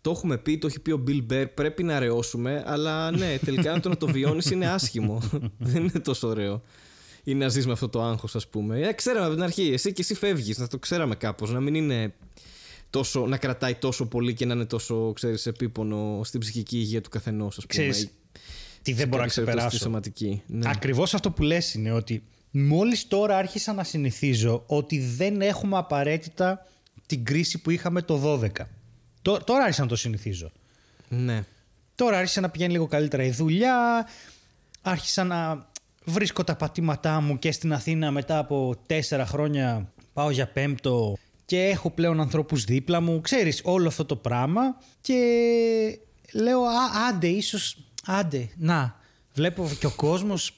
[0.00, 3.80] το έχουμε πει, το έχει πει ο Bill Bear, πρέπει να ρεώσουμε, αλλά ναι, τελικά
[3.80, 5.22] το να το βιώνεις είναι άσχημο.
[5.58, 6.62] δεν είναι τόσο ωραίο
[7.28, 8.80] ή να ζεις με αυτό το άγχος, ας πούμε.
[8.80, 9.72] Ε, ξέραμε από την αρχή.
[9.72, 11.50] Εσύ και εσύ φεύγεις, να το ξέραμε κάπως.
[11.50, 12.14] Να μην είναι
[12.90, 17.08] τόσο, να κρατάει τόσο πολύ και να είναι τόσο, ξέρεις, επίπονο στην ψυχική υγεία του
[17.08, 17.88] καθενός, ας πούμε.
[17.88, 18.10] Ξέρεις,
[18.82, 19.78] τι δεν μπορώ να ξεπεράσω.
[19.78, 20.42] Σωματική.
[20.46, 20.70] Ναι.
[20.70, 26.66] Ακριβώς αυτό που λες είναι ότι μόλις τώρα άρχισα να συνηθίζω ότι δεν έχουμε απαραίτητα
[27.06, 28.48] την κρίση που είχαμε το 12.
[29.22, 30.52] Τώρα άρχισα να το συνηθίζω.
[31.08, 31.44] Ναι.
[31.94, 34.08] Τώρα άρχισε να πηγαίνει λίγο καλύτερα η δουλειά.
[34.82, 35.68] Άρχισα να
[36.06, 41.62] βρίσκω τα πατήματά μου και στην Αθήνα μετά από τέσσερα χρόνια πάω για πέμπτο και
[41.62, 44.62] έχω πλέον ανθρώπους δίπλα μου, ξέρεις όλο αυτό το πράγμα
[45.00, 45.18] και
[46.32, 49.00] λέω Α, άντε ίσως, άντε, να,
[49.34, 50.52] βλέπω και ο κόσμος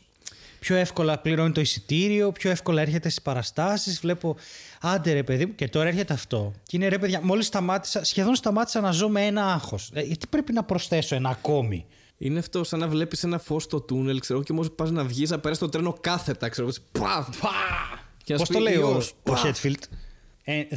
[0.60, 4.36] πιο εύκολα πληρώνει το εισιτήριο, πιο εύκολα έρχεται στις παραστάσεις, βλέπω
[4.80, 6.52] άντε ρε παιδί μου και τώρα έρχεται αυτό.
[6.62, 9.90] Και είναι ρε παιδιά, μόλις σταμάτησα, σχεδόν σταμάτησα να ζω με ένα άγχος.
[9.94, 11.86] Ε, γιατί πρέπει να προσθέσω ένα ακόμη;
[12.18, 15.30] Είναι αυτό σαν να βλέπεις ένα φως στο τούνελ, ξέρω και μόλι πας να βγεις,
[15.30, 16.68] να περάσει το τρένο κάθετα, ξέρω.
[16.92, 19.82] Πα, πα, Πώς το λέει ο, ο Χέτφιλτ.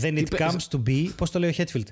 [0.01, 1.09] then it comes to be.
[1.15, 1.87] Πώς το λέει ο Χέτφιλτ.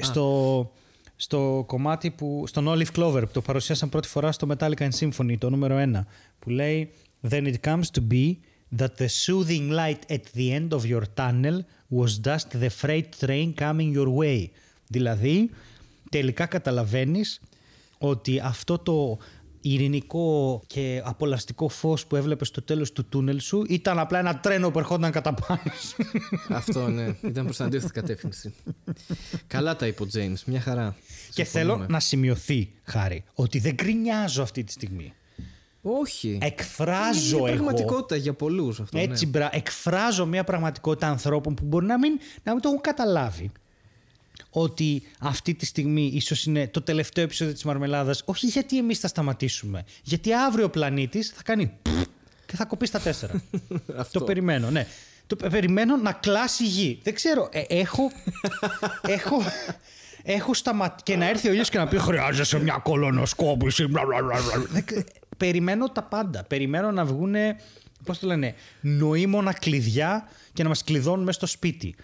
[0.00, 0.70] Στο,
[1.16, 2.44] στο κομμάτι που.
[2.46, 6.04] στον Olive Clover που το παρουσίασαν πρώτη φορά στο Metallica and Symphony, το νούμερο 1.
[6.38, 6.90] Που λέει
[7.30, 8.36] Then it comes to be
[8.76, 13.54] that the soothing light at the end of your tunnel was just the freight train
[13.58, 14.46] coming your way.
[14.86, 15.50] Δηλαδή,
[16.10, 17.40] τελικά καταλαβαίνεις
[17.98, 19.18] ότι αυτό το
[19.60, 24.70] ειρηνικό και απολαστικό φως που έβλεπες στο τέλος του τούνελ σου ήταν απλά ένα τρένο
[24.70, 25.60] που ερχόταν κατά πάνω
[26.48, 28.54] Αυτό ναι, ήταν προς την αντίθετη κατεύθυνση.
[29.46, 30.96] Καλά τα είπε ο Τζέιμς, μια χαρά.
[31.34, 35.12] Και θέλω να σημειωθεί, Χάρη, ότι δεν γκρινιάζω αυτή τη στιγμή.
[35.82, 36.38] Όχι.
[36.40, 37.54] Εκφράζω είναι εγώ.
[37.54, 38.98] πραγματικότητα για πολλούς αυτό.
[38.98, 39.30] Έτσι, ναι.
[39.30, 43.50] μπρα, εκφράζω μια πραγματικότητα ανθρώπων που μπορεί να μην, να μην το έχουν καταλάβει
[44.58, 49.08] ότι αυτή τη στιγμή ίσως είναι το τελευταίο επεισόδιο της Μαρμελάδας, όχι γιατί εμείς θα
[49.08, 49.84] σταματήσουμε.
[50.02, 51.72] Γιατί αύριο ο πλανήτης θα κάνει
[52.46, 53.42] και θα κοπεί στα τέσσερα.
[54.12, 54.86] το περιμένω, ναι.
[55.26, 56.98] Το περιμένω να κλάσει η γη.
[57.02, 57.48] Δεν ξέρω.
[57.52, 58.10] Ε, έχω.
[59.06, 59.42] έχω.
[60.22, 61.02] Έχω σταματήσει.
[61.04, 63.88] Και να έρθει ο ήλιος και να πει: Χρειάζεσαι μια κολονοσκόπηση.
[65.36, 66.44] Περιμένω τα πάντα.
[66.44, 67.34] Περιμένω να βγουν.
[68.04, 71.94] Πώς το λένε, νοήμονα κλειδιά και να μας κλειδώνουν μέσα στο σπίτι.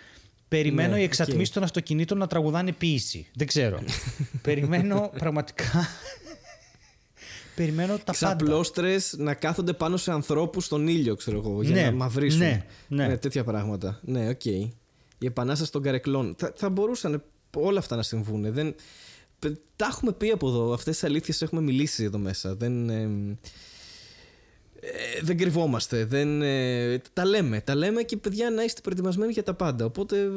[0.52, 1.54] Περιμένω ναι, οι εξατμίσεις okay.
[1.54, 3.26] των αυτοκινήτων να τραγουδάνε ποίηση.
[3.34, 3.82] Δεν ξέρω.
[4.42, 5.88] Περιμένω πραγματικά.
[7.54, 11.92] Περιμένω τα ξαπλώστρες να κάθονται πάνω σε ανθρώπους στον ήλιο, ξέρω εγώ, για ναι, να
[11.92, 12.38] μαυρίσουν.
[12.38, 13.06] Ναι, ναι.
[13.06, 14.00] ναι, τέτοια πράγματα.
[14.02, 14.40] Ναι, οκ.
[14.44, 14.68] Okay.
[15.18, 16.34] Η επανάσταση των καρεκλών.
[16.38, 17.22] Θα, θα μπορούσαν
[17.56, 18.52] όλα αυτά να συμβούν.
[18.52, 18.74] Δεν...
[19.76, 20.72] Τα έχουμε πει από εδώ.
[20.72, 22.54] Αυτές τις αλήθειες έχουμε μιλήσει εδώ μέσα.
[22.54, 22.90] Δεν.
[22.90, 23.08] Ε,
[25.22, 26.04] δεν κρυβόμαστε.
[26.04, 27.60] Δεν, ε, τα λέμε.
[27.60, 29.84] Τα λέμε και παιδιά να είστε προετοιμασμένοι για τα πάντα.
[29.84, 30.30] Οπότε,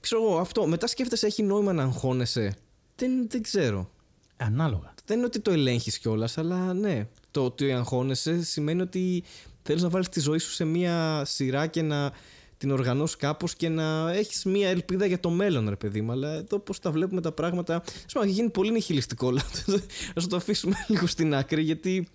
[0.00, 0.66] ξέρω εγώ, αυτό.
[0.66, 2.54] Μετά σκέφτεσαι, έχει νόημα να αγχώνεσαι.
[2.96, 3.90] Δεν, δεν ξέρω.
[4.36, 4.94] Ανάλογα.
[5.04, 7.06] Δεν είναι ότι το ελέγχεις κιόλας, αλλά ναι.
[7.30, 9.24] το ότι αγχώνεσαι σημαίνει ότι
[9.62, 12.12] θέλεις να βάλεις τη ζωή σου σε μία σειρά και να
[12.58, 16.12] την οργανώσεις κάπως και να έχεις μία ελπίδα για το μέλλον, ρε παιδί μου.
[16.12, 17.82] Αλλά εδώ πώς τα βλέπουμε τα πράγματα.
[18.14, 19.28] Έχει γίνει πολύ νυχιλιστικό.
[19.28, 22.08] Α το αφήσουμε λίγο στην άκρη, γιατί.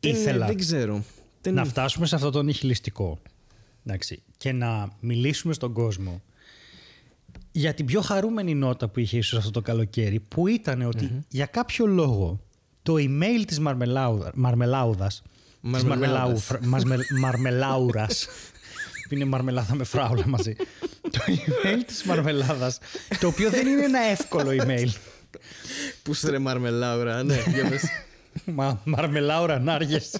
[0.00, 1.04] Ήθελα δεν ξέρω.
[1.50, 3.18] Να φτάσουμε σε αυτό το νυχιλιστικό.
[3.86, 6.22] Εντάξει, και να μιλήσουμε στον κόσμο
[7.52, 11.46] για την πιο χαρούμενη νότα που είχε ίσως αυτό το καλοκαίρι που ήταν ότι για
[11.46, 12.40] κάποιο λόγο
[12.82, 15.22] το email της Μαρμελάουδας Μαρμελάουδας
[15.72, 15.82] της
[17.22, 18.28] Μαρμελάουρας.
[19.08, 20.54] Που είναι μαρμελάδα με φράουλα μαζί.
[21.00, 22.78] Το email της Μαρμελάδας
[23.20, 24.88] το οποίο δεν είναι ένα εύκολο email.
[26.02, 27.36] Πού ρε Μαρμελάουρα, ναι,
[28.44, 30.10] Μα, Μαρμελάουρα Νάργες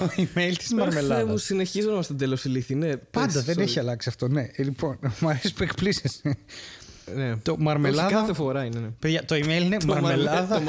[0.00, 1.26] το email της Μαρμελάδα.
[1.26, 2.74] μου συνεχίζω να είμαστε τέλο ηλίθι.
[2.74, 4.48] Ναι, Πάντα δεν έχει αλλάξει αυτό, ναι.
[4.52, 6.10] Ε, λοιπόν, μου αρέσει που εκπλήσει.
[7.14, 7.36] Ναι.
[7.36, 8.08] Το μαρμελάδα.
[8.08, 8.78] κάθε φορά είναι.
[8.78, 8.88] Ναι.
[8.98, 10.62] Παιδιά, το email είναι μαρμελάδα.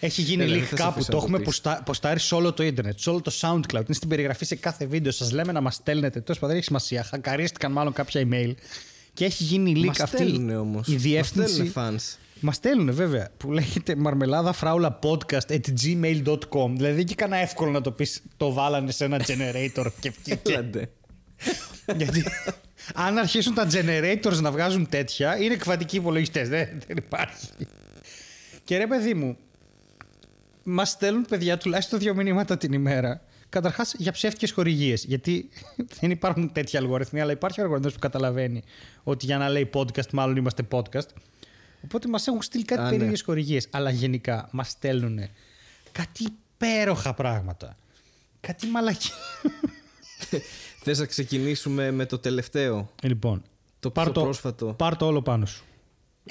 [0.00, 1.04] Έχει γίνει ναι, link κάπου.
[1.04, 1.42] Το έχουμε
[1.84, 3.84] ποστάρει σε όλο το Ιντερνετ, σε όλο το SoundCloud.
[3.84, 5.12] Είναι στην περιγραφή σε κάθε βίντεο.
[5.12, 6.20] Σας λέμε να μας στέλνετε.
[6.20, 7.02] Τέλος πάντων, έχει σημασία.
[7.02, 8.54] Χακαρίστηκαν μάλλον κάποια email.
[9.20, 10.40] Και έχει γίνει link αυτή
[10.86, 11.72] η διεύθυνση.
[12.40, 16.70] Μας στέλνουν βέβαια που λέγεται μαρμελάδα φράουλα podcast at gmail.com.
[16.76, 20.88] Δηλαδή και κανένα εύκολο να το πεις το βάλανε σε ένα generator και βγήκε.
[21.96, 22.24] Γιατί
[22.94, 26.48] αν αρχίσουν τα generators να βγάζουν τέτοια, είναι κβαντικοί υπολογιστές.
[26.48, 27.48] Δεν, δεν υπάρχει.
[28.64, 29.36] Και ρε παιδί μου,
[30.62, 33.22] μας στέλνουν παιδιά τουλάχιστον δύο μηνύματα την ημέρα.
[33.50, 35.04] Καταρχάς για ψεύτικες χορηγίες.
[35.04, 35.48] Γιατί
[36.00, 38.62] δεν υπάρχουν τέτοια αλγοριθμοί, αλλά υπάρχει αλγοριθμό που καταλαβαίνει
[39.02, 41.08] ότι για να λέει podcast, μάλλον είμαστε podcast.
[41.84, 43.18] Οπότε μας έχουν στείλει κάτι περίεργε ναι.
[43.24, 43.66] χορηγίες.
[43.70, 45.18] Αλλά γενικά μας στέλνουν
[45.92, 47.76] κάτι υπέροχα πράγματα.
[48.40, 49.10] Κάτι μαλακή.
[50.82, 53.42] Θες να ξεκινήσουμε με το τελευταίο; Λοιπόν.
[53.80, 54.66] Το πιο πρόσφατο.
[54.66, 55.64] Πάρ το όλο πάνω σου.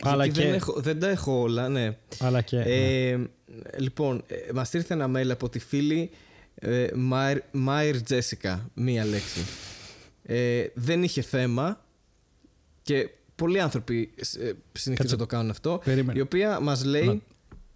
[0.02, 0.42] Αλλά και...
[0.42, 1.98] δεν, έχω, δεν τα έχω όλα, ναι.
[2.20, 3.26] Αλλά και, ε, ναι.
[3.78, 6.16] Λοιπόν, ε, μας ήρθε ένα mail από τη φίλη ε,
[7.52, 9.40] Μάιρ Τζέσικα, μία λέξη.
[10.24, 11.86] Ε, δεν είχε θέμα
[12.82, 15.82] και πολλοί άνθρωποι ε, συνεχίζουν να το κάνουν αυτό.
[15.84, 16.20] Περίμενε.
[16.20, 17.24] Η οποία μας λέει.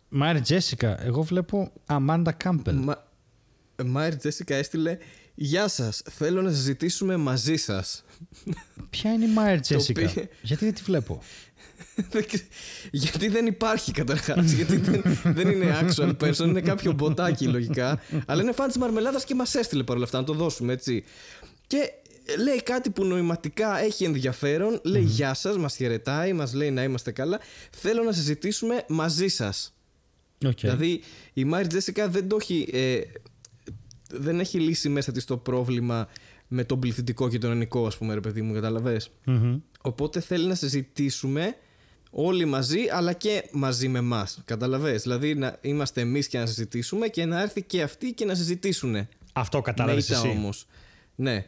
[0.09, 2.95] Μάιρ Τζέσικα, εγώ βλέπω Αμάντα Κάμπελ.
[3.85, 4.97] Μάιρ Τζέσικα έστειλε
[5.35, 6.01] Γεια σας.
[6.09, 8.03] Θέλω να συζητήσουμε μαζί σας.
[8.89, 10.01] Ποια είναι η Μάιρ Τζέσικα,
[10.41, 11.21] Γιατί δεν τη βλέπω;
[12.91, 14.51] γιατί δεν υπάρχει καταρχάς.
[14.51, 18.01] γιατί δεν, δεν είναι actual person, είναι κάποιο μποτάκι λογικά.
[18.25, 21.03] αλλά είναι φαν της μαρμελάδας και μας έστειλε παρόλα αυτά να το δώσουμε έτσι.
[21.67, 21.77] Και
[22.43, 24.79] λέει κάτι που νοηματικά έχει ενδιαφέρον.
[24.83, 27.39] Λέει γεια σας, μας χαιρετάει, μας λέει να είμαστε καλά.
[27.71, 29.73] Θέλω να συζητήσουμε μαζί σας.
[30.45, 30.55] Okay.
[30.55, 31.01] Δηλαδή
[31.33, 32.69] η Μάρι Τζέσικα δεν το έχει.
[32.71, 33.01] Ε,
[34.13, 36.07] δεν έχει λύσει μέσα της το πρόβλημα
[36.47, 39.11] με τον πληθυντικό και τον ενικό, ας πούμε, ρε παιδί μου, καταλαβες;
[39.81, 41.55] Οπότε θέλει να συζητήσουμε
[42.11, 44.41] όλοι μαζί, αλλά και μαζί με εμάς.
[44.45, 48.35] Καταλαβες; Δηλαδή να είμαστε εμείς και να συζητήσουμε και να έρθει και αυτοί και να
[48.35, 49.07] συζητήσουν.
[49.33, 50.09] Αυτό κατάλαβες.
[50.09, 50.27] εσύ.
[50.27, 50.67] όμως.
[51.15, 51.45] Ναι.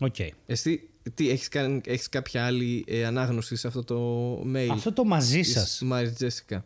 [0.00, 0.28] Okay.
[0.46, 4.68] Εσύ τι, έχεις, κάνει, έχεις κάποια άλλη ε, ανάγνωση σε αυτό το mail.
[4.70, 5.80] Αυτό το μαζί σας.
[5.84, 6.64] Μάρι Τζέσικα;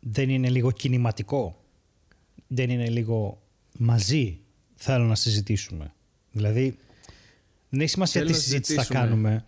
[0.00, 1.64] Δεν είναι λίγο κινηματικό;
[2.46, 3.42] Δεν είναι λίγο
[3.78, 4.40] μαζί;
[4.76, 5.92] Θέλω να συζητήσουμε.
[6.30, 6.76] Δηλαδή,
[7.68, 9.46] δεν έχει σημασία τι συζήτηση θα κάνουμε.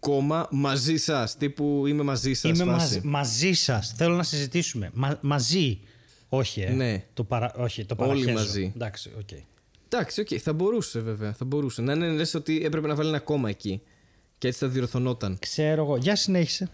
[0.00, 1.36] Κόμμα μαζί σας.
[1.36, 2.58] Τύπου είμαι μαζί σας.
[2.58, 3.92] Είμαι μαζί, μαζί σας.
[3.96, 4.90] Θέλω να συζητήσουμε.
[5.20, 5.80] μαζί.
[6.28, 6.70] Όχι, ε.
[6.70, 7.04] Ναι.
[7.14, 7.52] Το παρα...
[7.56, 8.72] Όχι, το Όλοι μαζί.
[8.74, 9.28] Εντάξει, οκ.
[9.32, 9.42] Okay.
[9.88, 10.36] Εντάξει, okay.
[10.36, 11.32] θα μπορούσε βέβαια.
[11.32, 11.82] Θα μπορούσε.
[11.82, 13.82] Να είναι λες ότι έπρεπε να βάλει ένα κόμμα εκεί.
[14.38, 15.38] Και έτσι θα διορθωνόταν.
[15.38, 15.96] Ξέρω εγώ.
[15.96, 16.70] Για συνέχισε.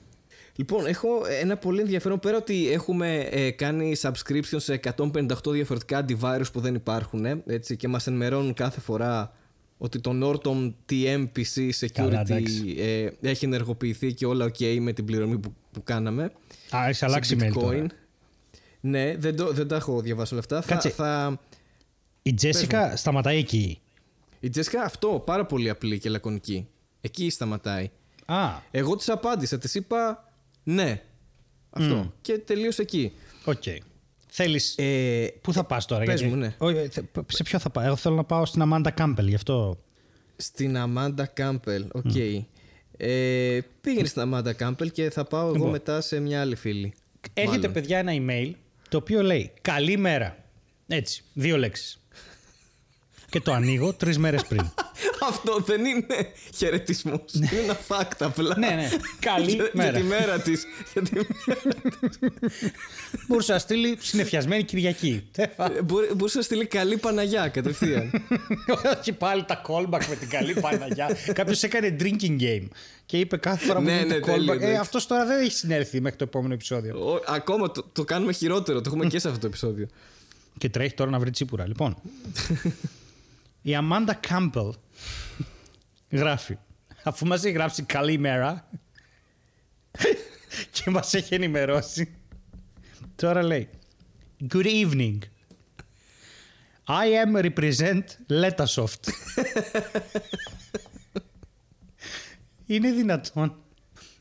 [0.57, 1.09] Λοιπόν, έχω
[1.41, 2.19] ένα πολύ ενδιαφέρον.
[2.19, 7.89] Πέρα ότι έχουμε ε, κάνει subscription σε 158 διαφορετικά antivirus που δεν υπάρχουν έτσι, και
[7.89, 9.33] μας ενημερώνουν κάθε φορά
[9.79, 12.43] ότι το Norton TMPC Security
[12.79, 16.33] ε, έχει ενεργοποιηθεί και όλα ok με την πληρωμή που, που κάναμε.
[16.71, 17.87] Α, έχει αλλάξει Bitcoin.
[18.81, 20.63] Ναι, δεν, το, δεν τα έχω διαβάσει όλα αυτά.
[20.67, 20.89] Κάτσε.
[20.89, 21.41] Θα,
[22.23, 23.81] Η Τζέσικα σταματάει εκεί.
[24.41, 26.69] Η Τζέσικα αυτό, πάρα πολύ απλή και λακωνική.
[27.01, 27.91] Εκεί σταματάει.
[28.27, 28.49] Α.
[28.71, 30.26] Εγώ της απάντησα, της είπα
[30.69, 31.03] ναι.
[31.71, 32.13] Αυτό.
[32.21, 33.13] Και τελείωσε εκεί.
[33.45, 33.63] Οκ.
[33.65, 33.77] Okay.
[34.27, 34.75] Θέλεις.
[34.79, 36.35] Ε, Πού θα πας τώρα, πες γιατί...
[36.35, 36.55] μου, ναι.
[37.27, 39.79] σε ποιο θα πάω; Εγώ θέλω να πάω στην Αμάντα Κάμπελ, γι' αυτό.
[40.37, 42.05] Στην Αμάντα Κάμπελ, οκ.
[42.15, 42.45] Okay.
[42.97, 45.71] Ε, πήγαινε στην Αμάντα Κάμπελ και θα πάω εγώ λοιπόν.
[45.71, 46.95] μετά σε μια άλλη φίλη.
[47.33, 48.51] Έρχεται, παιδιά, ένα email
[48.89, 50.45] το οποίο λέει Καλημέρα.
[50.87, 52.01] Έτσι, δύο λέξεις.
[53.37, 54.71] Και το ανοίγω τρεις μέρες πριν.
[55.31, 56.07] Αυτό δεν είναι
[56.57, 57.21] χαιρετισμός.
[57.35, 58.59] είναι ένα fact απλά.
[58.59, 58.89] ναι, ναι.
[59.21, 59.91] Καλή για, μέρα.
[59.91, 60.65] Για τη μέρα της.
[63.29, 65.27] Μπορούσε να στείλει συνεφιασμένη Κυριακή.
[66.17, 68.11] Μπορούσε να στείλει καλή Παναγιά κατευθείαν.
[69.01, 71.17] Όχι πάλι τα callback με την καλή Παναγιά.
[71.33, 72.69] Κάποιος έκανε drinking game
[73.07, 74.61] και είπε κάθε φορά που Ναι, είναι ναι, το τέλειο, callback.
[74.61, 74.81] Ε, εντάξει.
[74.81, 77.13] αυτός τώρα δεν έχει συνέλθει μέχρι το επόμενο επεισόδιο.
[77.13, 78.81] Ο- Ακόμα το, το κάνουμε χειρότερο.
[78.81, 79.87] Το έχουμε και σε αυτό το επεισόδιο.
[80.59, 81.67] Και τρέχει τώρα να βρει τσίπουρα.
[81.67, 81.97] Λοιπόν,
[83.67, 84.73] η Αμάντα Κάμπελ
[86.11, 86.59] γράφει.
[87.03, 88.69] Αφού μας έχει γράψει καλή μέρα
[90.73, 92.15] και μας έχει ενημερώσει,
[93.17, 93.69] τώρα λέει
[94.55, 95.19] Good evening.
[96.87, 99.03] I am represent Letasoft.
[102.67, 103.57] Είναι δυνατόν.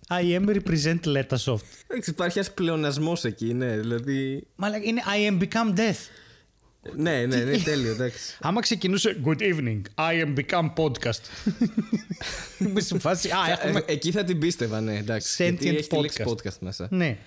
[0.10, 1.65] I am represent Letasoft.
[1.88, 3.77] Εντάξει, υπάρχει ένας πλεονασμός εκεί, ναι.
[3.77, 4.47] Δηλαδή.
[4.55, 6.24] Μα λέει, είναι I am become death.
[6.93, 8.38] Ναι, ναι, ναι, τέλειο, εντάξει.
[8.39, 11.21] Άμα ξεκινούσε Good evening, I am become podcast.
[12.67, 13.30] Είμαι σε φάση.
[13.30, 13.80] Α, έχουμε.
[13.80, 15.43] Ε, εκεί θα την πίστευα, ναι, εντάξει.
[15.43, 16.30] Sentient γιατί έχει τη λέξη podcast.
[16.30, 16.88] podcast μέσα.
[16.91, 17.17] Ναι.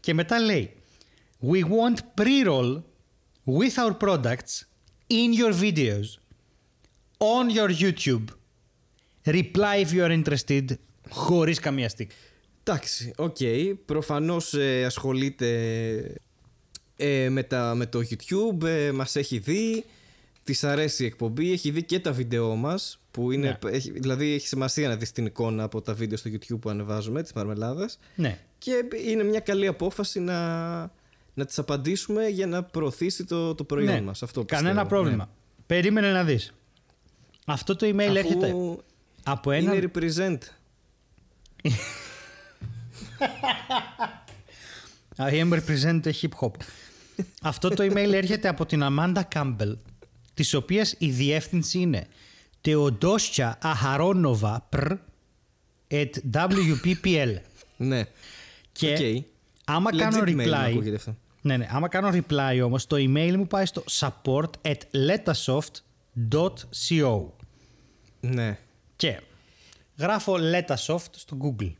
[0.00, 0.70] Και μετά λέει
[1.50, 2.82] We want pre-roll
[3.44, 4.64] with our products
[5.08, 6.18] in your videos
[7.18, 8.24] on your YouTube.
[9.26, 10.64] Reply if you are interested
[11.08, 12.06] χωρίς καμία στίξη.
[12.62, 13.36] Εντάξει, οκ.
[13.84, 15.48] Προφανώς ε, ασχολείται
[16.96, 19.84] ε, με, τα, με το YouTube, ε, μας έχει δει,
[20.44, 23.70] της αρέσει η εκπομπή, έχει δει και τα βίντεό μας, που είναι, Ναι.
[23.70, 27.22] έχει, δηλαδή έχει σημασία να δεις την εικόνα από τα βίντεο στο YouTube που ανεβάζουμε,
[27.22, 27.98] τις μαρμελάδες.
[28.14, 28.38] Ναι.
[28.58, 30.78] Και είναι μια καλή απόφαση να,
[31.34, 34.00] να της απαντήσουμε για να προωθήσει το, το προϊόν ναι.
[34.00, 34.22] μας.
[34.22, 35.30] Αυτό Κανένα πιστεύω, πρόβλημα.
[35.66, 36.54] Περίμενε να δεις.
[37.46, 38.04] Αυτό το email Ναι.
[38.04, 38.54] Αφού έρχεται
[39.22, 39.74] από ένα...
[39.74, 40.38] είναι represent.
[45.16, 46.54] I am represent hip hop.
[47.42, 49.76] Αυτό το email έρχεται από την Αμάντα Κάμπελ,
[50.34, 52.06] της οποίας η διεύθυνση είναι
[52.64, 54.96] Teodosia Aharonova pr
[55.88, 57.36] at WPPL.
[57.76, 58.04] Ναι.
[58.72, 58.98] Και Οκ.
[59.64, 61.16] άμα Legit κάνω email μου reply, ακούγεται αυτό.
[61.40, 64.76] ναι, ναι, άμα κάνω reply όμως, το email μου πάει στο support at
[65.08, 67.22] letasoft.co
[68.20, 68.58] Ναι.
[68.96, 69.20] και
[69.98, 71.72] γράφω letasoft στο Google.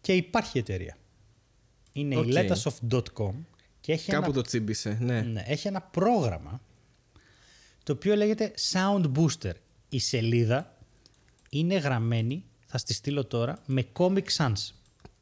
[0.00, 0.96] Και υπάρχει εταιρεία.
[1.92, 2.26] Είναι Οκ.
[2.26, 3.32] η letasoft.com
[3.80, 5.20] και έχει Κάπου ένα, το τσίμπησε, ναι.
[5.20, 6.60] ναι, έχει ένα πρόγραμμα
[7.82, 9.52] το οποίο λέγεται Sound Booster.
[9.88, 10.76] Η σελίδα
[11.50, 14.52] είναι γραμμένη, θα στη στείλω τώρα, με Comic Sans.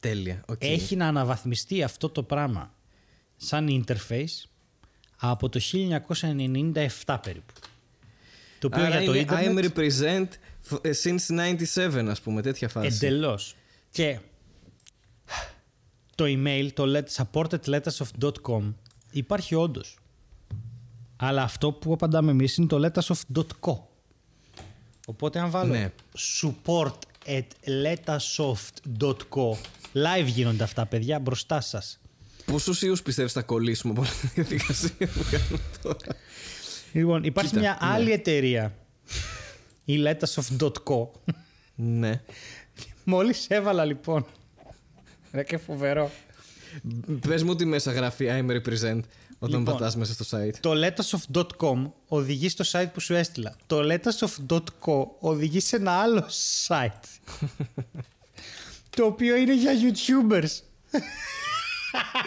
[0.00, 0.42] Τέλεια.
[0.46, 0.62] οκ.
[0.64, 2.74] Έχει να αναβαθμιστεί αυτό το πράγμα
[3.36, 4.48] σαν interface
[5.16, 7.52] από το 1997 περίπου.
[8.58, 9.64] Το οποίο Άρα για το είναι ίντερνετ...
[9.64, 10.26] I'm represent
[10.70, 11.54] f- ε, since
[12.00, 12.86] 97 ας πούμε, τέτοια φάση.
[12.86, 13.54] Εντελώς.
[13.90, 14.18] Και
[16.20, 18.72] το email, το let, supportedlettersoft.com
[19.10, 19.98] υπάρχει όντως.
[21.16, 23.76] Αλλά αυτό που απαντάμε εμείς είναι το lettersoft.co.
[25.06, 25.92] Οπότε αν βάλω Ναι.
[26.42, 26.92] support
[27.26, 27.46] at
[27.84, 29.50] lettersoft.co
[29.92, 31.98] live γίνονται αυτά παιδιά μπροστά σας.
[32.44, 36.16] Πόσους ιούς πιστεύεις θα κολλήσουμε από αυτή τη διαδικασία που κάνουμε τώρα;
[36.92, 37.88] Λοιπόν, υπάρχει Κοίτα, μια ναι.
[37.94, 38.74] άλλη εταιρεία
[39.84, 41.08] η lettersoft.co
[41.74, 42.22] ναι.
[43.04, 44.26] Μόλις έβαλα λοιπόν
[45.32, 46.10] Ρε και φοβερό
[47.28, 49.00] Πες μου τι μέσα γράφει I'm represent
[49.38, 49.64] όταν Λοιπόν.
[49.64, 50.54] πατάς μέσα στο site.
[50.60, 53.56] Το lettersoft.com οδηγεί στο site που σου έστειλα.
[53.66, 56.28] Το lettersoft.co οδηγεί σε ένα άλλο
[56.68, 57.36] site.
[58.96, 60.60] το οποίο είναι για YouTubers.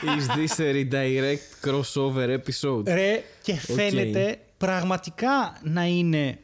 [0.04, 2.86] Is this a redirect crossover episode?
[2.86, 6.40] Ρε, και φαίνεται πραγματικά να είναι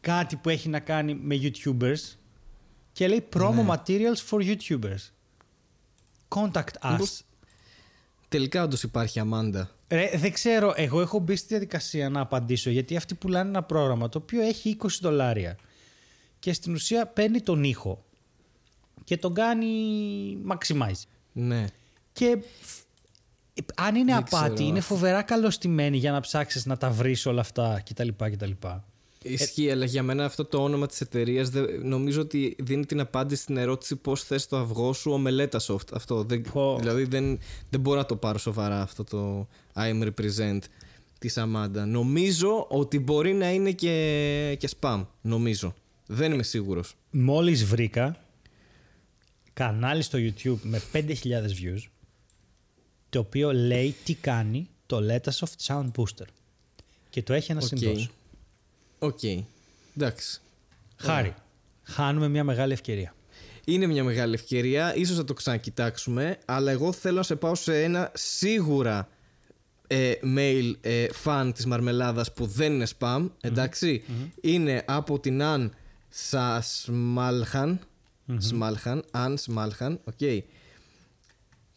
[0.00, 2.16] κάτι που έχει να κάνει με YouTubers
[2.92, 5.13] και λέει promo materials for YouTubers.
[6.34, 6.90] Contact us.
[6.90, 7.22] Μήπως
[8.28, 9.70] Τελικά όντως υπάρχει Αμάντα.
[9.88, 14.08] Ρε, δεν ξέρω, εγώ έχω μπει στη διαδικασία να απαντήσω γιατί αυτοί πουλάνε ένα πρόγραμμα
[14.08, 15.56] το οποίο έχει 20 δολάρια
[16.38, 18.04] και στην ουσία παίρνει τον ήχο
[19.04, 19.68] και τον κάνει
[20.48, 21.02] maximize.
[21.32, 21.64] Ναι.
[22.12, 22.84] Και φ-
[23.74, 24.68] αν είναι Δεν απάτη, ξέρω.
[24.68, 28.08] είναι φοβερά καλωστημένη για να ψάξεις να τα βρεις όλα αυτά κτλ.
[28.16, 28.50] κτλ.
[29.24, 31.50] Ισχύει, αλλά για μένα αυτό το όνομα της εταιρείας
[31.82, 35.92] νομίζω ότι δίνει την απάντηση στην ερώτηση πώς θες το αυγό σου ομελέτα soft.
[35.92, 36.22] Αυτό.
[36.22, 36.76] Δεν, Πω.
[36.78, 37.38] Δηλαδή δεν,
[37.70, 40.58] δεν μπορώ να το πάρω σοβαρά αυτό το I'm represent
[41.18, 41.86] της Αμάντα.
[41.86, 45.06] Νομίζω ότι μπορεί να είναι και, και spam.
[45.20, 45.74] Νομίζω.
[46.06, 46.94] Δεν είμαι σίγουρος.
[47.10, 48.16] Μόλις βρήκα
[49.52, 51.82] κανάλι στο YouTube με 5.000 views
[53.10, 56.26] το οποίο λέει τι κάνει το Letasoft Sound Booster
[57.10, 57.66] και το έχει ένα Οκ.
[57.66, 58.10] σωστός.
[59.04, 59.22] Οκ.
[59.96, 60.40] Εντάξει.
[60.96, 61.34] Χάρη.
[61.82, 63.14] Χάνουμε μια μεγάλη ευκαιρία.
[63.64, 64.94] Είναι μια μεγάλη ευκαιρία.
[64.94, 66.38] Ίσως θα το ξανακοιτάξουμε.
[66.44, 69.08] Αλλά εγώ θέλω να σε πάω σε ένα σίγουρα
[69.86, 74.02] ε, mail ε, fan της μαρμελάδας που δεν είναι spam, εντάξει
[74.40, 75.74] είναι από την Αν
[76.08, 77.80] Σασμάλχαν,
[78.38, 80.20] Σμάλχαν, Αν Σμάλχαν, οκ.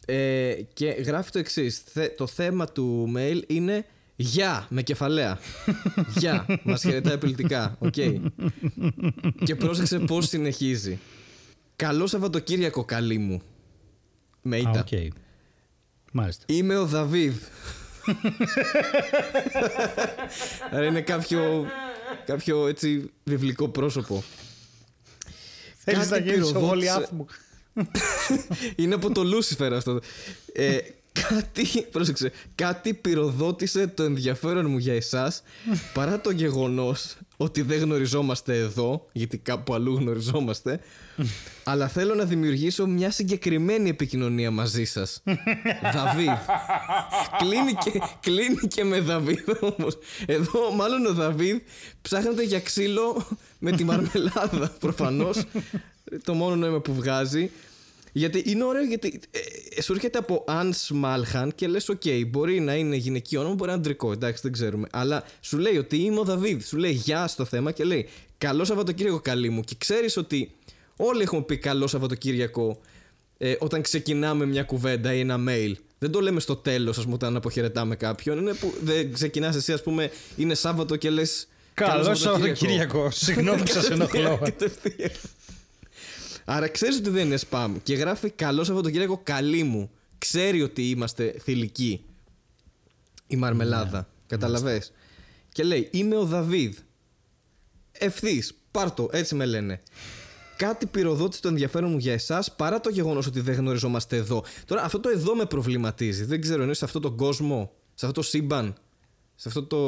[0.06, 1.82] Ε, και γράφει το εξής.
[2.16, 3.84] Το θέμα του mail είναι
[4.20, 5.38] Γεια με κεφαλαία.
[6.16, 6.46] Γεια.
[6.62, 7.76] Μας χαιρετάει επιλυτικά.
[7.78, 7.94] Οκ.
[9.44, 10.98] Και πρόσεξε πώς συνεχίζει.
[11.76, 13.42] Καλό Σαββατοκύριακο, καλή μου.
[14.42, 14.84] Με ήττα.
[14.90, 15.08] Okay.
[16.12, 16.44] Μάλιστα.
[16.48, 17.36] Είμαι ο Δαβίδ.
[20.70, 21.66] Άρα είναι κάποιο,
[22.26, 24.22] κάποιο έτσι βιβλικό πρόσωπο.
[25.76, 26.60] Θέλεις να γίνεις ο
[27.10, 27.26] μου.
[28.76, 30.00] είναι από το Λούσιφερ αυτό.
[30.52, 30.78] Ε,
[31.28, 35.42] κάτι, πρόσεξε, κάτι πυροδότησε το ενδιαφέρον μου για εσάς
[35.94, 40.80] παρά το γεγονός ότι δεν γνωριζόμαστε εδώ, γιατί κάπου αλλού γνωριζόμαστε,
[41.64, 45.22] αλλά θέλω να δημιουργήσω μια συγκεκριμένη επικοινωνία μαζί σας.
[45.94, 46.28] Δαβίδ.
[47.38, 49.98] κλείνει, και, κλείνει και με Δαβίδ όμως.
[50.26, 51.56] Εδώ μάλλον ο Δαβίδ
[52.02, 53.26] ψάχνεται για ξύλο
[53.58, 55.44] με τη μαρμελάδα προφανώς.
[56.24, 57.50] Το μόνο νόημα που βγάζει.
[58.18, 59.20] Γιατί είναι ωραίο γιατί
[59.76, 63.70] ε, σου έρχεται από Αν Σμάλχαν και λες οκ, μπορεί να είναι γυναικείο όνομα, μπορεί
[63.70, 64.88] να είναι αντρικό, εντάξει δεν ξέρουμε.
[64.92, 68.08] Αλλά σου λέει ότι είμαι ο Δαβίδ, σου λέει γεια στο θέμα και λέει
[68.38, 70.50] καλό Σαββατοκύριακο καλή μου και ξέρεις ότι
[70.96, 72.80] όλοι έχουμε πει καλό Σαββατοκύριακο
[73.38, 75.72] ε, όταν ξεκινάμε μια κουβέντα ή ένα mail.
[75.98, 78.38] Δεν το λέμε στο τέλος, ας πούμε, όταν αποχαιρετάμε κάποιον.
[78.38, 81.48] Είναι που δεν ξεκινάς εσύ, ας πούμε, είναι Σάββατο και λες.
[81.74, 83.10] Καλό Σαββατοκύριακο.
[83.10, 84.40] Συγγνώμη που σα ενοχλώ.
[86.50, 89.90] Άρα ξέρεις ότι δεν είναι spam και γράφει καλό Σαββατοκύριακο καλή μου.
[90.18, 92.04] Ξέρει ότι είμαστε θηλυκοί.
[93.26, 93.98] Η μαρμελάδα.
[93.98, 94.82] Ναι, Καταλαβέ.
[95.52, 96.76] Και λέει Είμαι ο Δαβίδ.
[97.92, 98.54] Ευθύς.
[98.70, 99.82] Πάρτο, έτσι με λένε.
[100.56, 104.44] Κάτι πυροδότησε το ενδιαφέρον μου για εσάς παρά το γεγονός ότι δεν γνωριζόμαστε εδώ.
[104.64, 106.24] Τώρα αυτό το εδώ με προβληματίζει.
[106.24, 108.74] Δεν ξέρω, είναι σε αυτόν τον κόσμο, σε αυτό το σύμπαν,
[109.34, 109.78] σε αυτό το.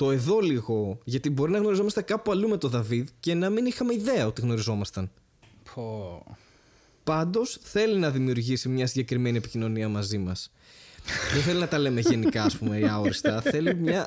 [0.00, 0.98] Το εδώ λίγο.
[1.04, 4.40] Γιατί μπορεί να γνωριζόμαστε κάπου αλλού με τον Δαβίδ και να μην είχαμε ιδέα ότι
[4.40, 5.10] γνωριζόμασταν.
[5.74, 6.36] Πω.
[7.04, 10.52] Πάντως θέλει να δημιουργήσει μια συγκεκριμένη επικοινωνία μαζί μας.
[11.32, 13.40] Δεν θέλει να τα λέμε γενικά, ας πούμε, ή αόριστα.
[13.40, 14.06] θέλει μια,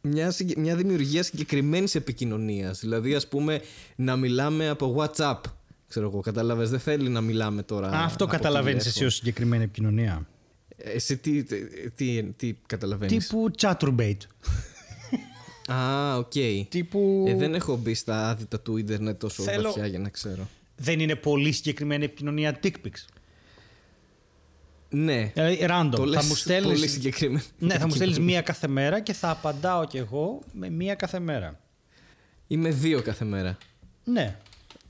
[0.00, 2.80] μια, μια δημιουργία συγκεκριμένης επικοινωνίας.
[2.80, 3.60] Δηλαδή, ας πούμε,
[3.96, 5.40] να μιλάμε από WhatsApp.
[5.88, 6.70] Ξέρω εγώ, κατάλαβες.
[6.70, 7.88] Δεν θέλει να μιλάμε τώρα.
[7.88, 10.26] Α, αυτό καταλαβαίνεις εσύ ως συγκεκριμένη επικοινωνία.
[10.76, 11.56] Εσύ τι, τι,
[11.96, 14.16] τι, τι καταλαβαίνεις; Τύπου chaturbate.
[15.72, 16.32] Α, ok.
[16.34, 16.64] Okay.
[16.68, 17.24] Τύπου...
[17.28, 19.62] Ε, δεν έχω μπει στα άδυτα του ίντερνετ τόσο Θέλω...
[19.62, 20.48] βαθιά για να ξέρω.
[20.76, 23.04] Δεν είναι πολύ συγκεκριμένη επικοινωνία dick pics.
[24.90, 25.30] Ναι.
[25.34, 25.90] Δηλαδή, random.
[25.90, 26.72] Το θα μου στέλνεις...
[26.72, 27.42] Πολύ συγκεκριμένη.
[27.58, 31.18] Ναι, θα μου στέλνεις μία κάθε μέρα και θα απαντάω κι εγώ με μία κάθε
[31.18, 31.60] μέρα.
[32.46, 33.58] Ή με δύο κάθε μέρα.
[34.04, 34.36] Ναι.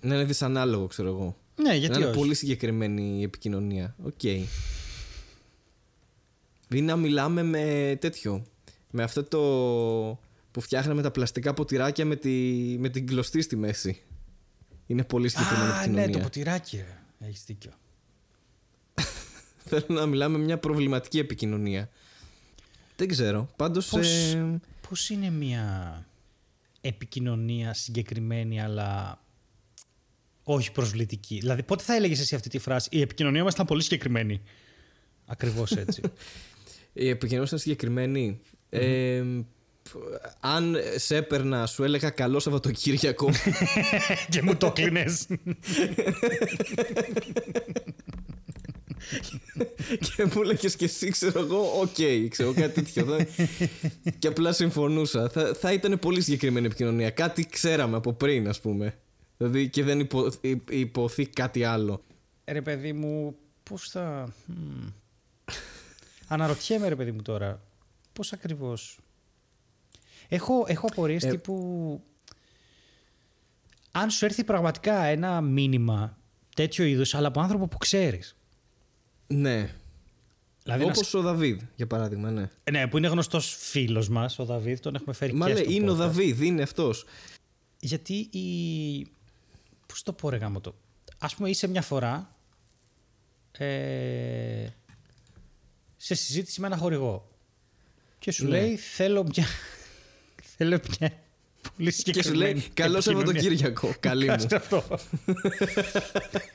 [0.00, 1.36] Να είναι δυσανάλογο, ξέρω εγώ.
[1.56, 3.94] Ναι, γιατί να είναι πολύ συγκεκριμένη η επικοινωνία.
[4.04, 4.12] Ok.
[4.22, 4.40] Okay.
[6.68, 8.42] Ή να μιλάμε με τέτοιο.
[8.90, 9.40] Με αυτό το
[10.56, 12.30] που φτιάχναμε τα πλαστικά ποτηράκια με, τη,
[12.78, 14.02] με την κλωστή στη μέση.
[14.86, 17.26] Είναι πολύ συγκεκριμένη Α, ναι, το ποτηράκι, ρε.
[17.26, 17.72] Έχεις δίκιο.
[19.68, 21.90] Θέλω να μιλάμε μια προβληματική επικοινωνία.
[22.96, 23.48] Δεν ξέρω.
[23.56, 23.88] Πάντως...
[23.88, 24.60] Πώς, ε...
[24.88, 26.06] πώς είναι μια
[26.80, 29.22] επικοινωνία συγκεκριμένη αλλά
[30.42, 33.82] όχι προσβλητική; Δηλαδή πότε θα έλεγες εσύ αυτή τη φράση; «Η επικοινωνία μας ήταν πολύ
[33.82, 34.40] συγκεκριμένη».
[35.26, 36.02] Ακριβώς έτσι.
[36.92, 38.40] Η επικοινωνία ήταν συγκεκριμένη.
[38.68, 39.24] Ε,
[40.40, 43.30] αν σε έπαιρνα, σου έλεγα καλό Σαββατοκύριακο.
[44.30, 45.26] και μου το κλείνες.
[50.16, 53.26] και μου έλεγες και εσύ, ξέρω εγώ, ok, okay, ξέρω κάτι τέτοιο.
[54.18, 55.28] και απλά συμφωνούσα.
[55.28, 57.10] Θα, θα ήταν πολύ συγκεκριμένη επικοινωνία.
[57.10, 58.94] Κάτι ξέραμε από πριν, ας πούμε.
[59.36, 60.32] Δηλαδή και δεν υπο,
[60.70, 62.02] υποθεί κάτι άλλο.
[62.44, 64.34] Ρε παιδί μου, πώς θα.
[66.28, 67.62] Αναρωτιέμαι, ρε παιδί μου τώρα,
[68.12, 68.98] πώς ακριβώς
[70.28, 71.28] Έχω, έχω απορίες ε...
[71.28, 72.02] τύπου...
[73.92, 76.18] Αν σου έρθει πραγματικά ένα μήνυμα
[76.56, 78.36] τέτοιο είδους, αλλά από άνθρωπο που ξέρεις.
[79.26, 79.74] Ναι.
[80.62, 82.50] Δηλαδή Όπως ο Δαβίδ, για παράδειγμα, ναι.
[82.64, 85.70] Ε, ναι, που είναι γνωστός φίλος μας, ο Δαβίδ, τον έχουμε φέρει Μα και στο
[85.70, 87.04] είναι ο Δαβίδ, είναι αυτός.
[87.80, 89.06] Γιατί η...
[89.86, 90.74] Πώς το πω ρε γάμο το.
[91.18, 92.36] Ας πούμε είσαι μια φορά
[93.58, 94.66] ε...
[95.96, 97.28] σε συζήτηση με ένα χορηγό
[98.18, 98.50] και σου ναι.
[98.50, 99.46] λέει θέλω μια
[100.56, 101.12] Θέλω μια
[101.76, 102.52] πολύ συγκεκριμένη.
[102.52, 103.94] Και σου λέει Καλό Σαββατοκύριακο.
[104.00, 104.46] Καλή μου.
[104.54, 104.84] αυτό.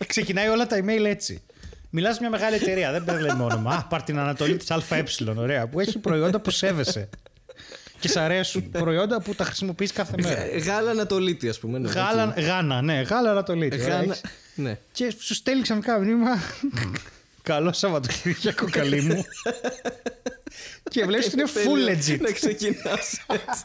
[0.07, 1.41] Ξεκινάει όλα τα email έτσι.
[1.89, 3.75] Μιλάς μια μεγάλη εταιρεία, δεν παίρνει μόνο όνομα.
[3.75, 5.03] Α, πάρ την Ανατολή της ΑΕ,
[5.37, 7.09] ωραία, που έχει προϊόντα που σέβεσαι.
[7.99, 8.71] Και σ' αρέσουν.
[8.71, 10.45] προϊόντα που τα χρησιμοποιείς κάθε μέρα.
[10.57, 11.79] Γάλα Ανατολίτη, ας πούμε.
[11.79, 13.77] Ναι, γάλα, γάνα, ναι, γάλα Ανατολίτη.
[13.77, 14.17] Γάνα,
[14.55, 14.79] ναι.
[14.91, 16.39] Και σου στέλνει ξανά μήνυμα.
[17.43, 19.23] Καλό Σαββατοκύριακο, καλή μου.
[20.83, 22.19] και βλέπεις ότι είναι full legit.
[22.19, 23.63] Να ξεκινάς έτσι.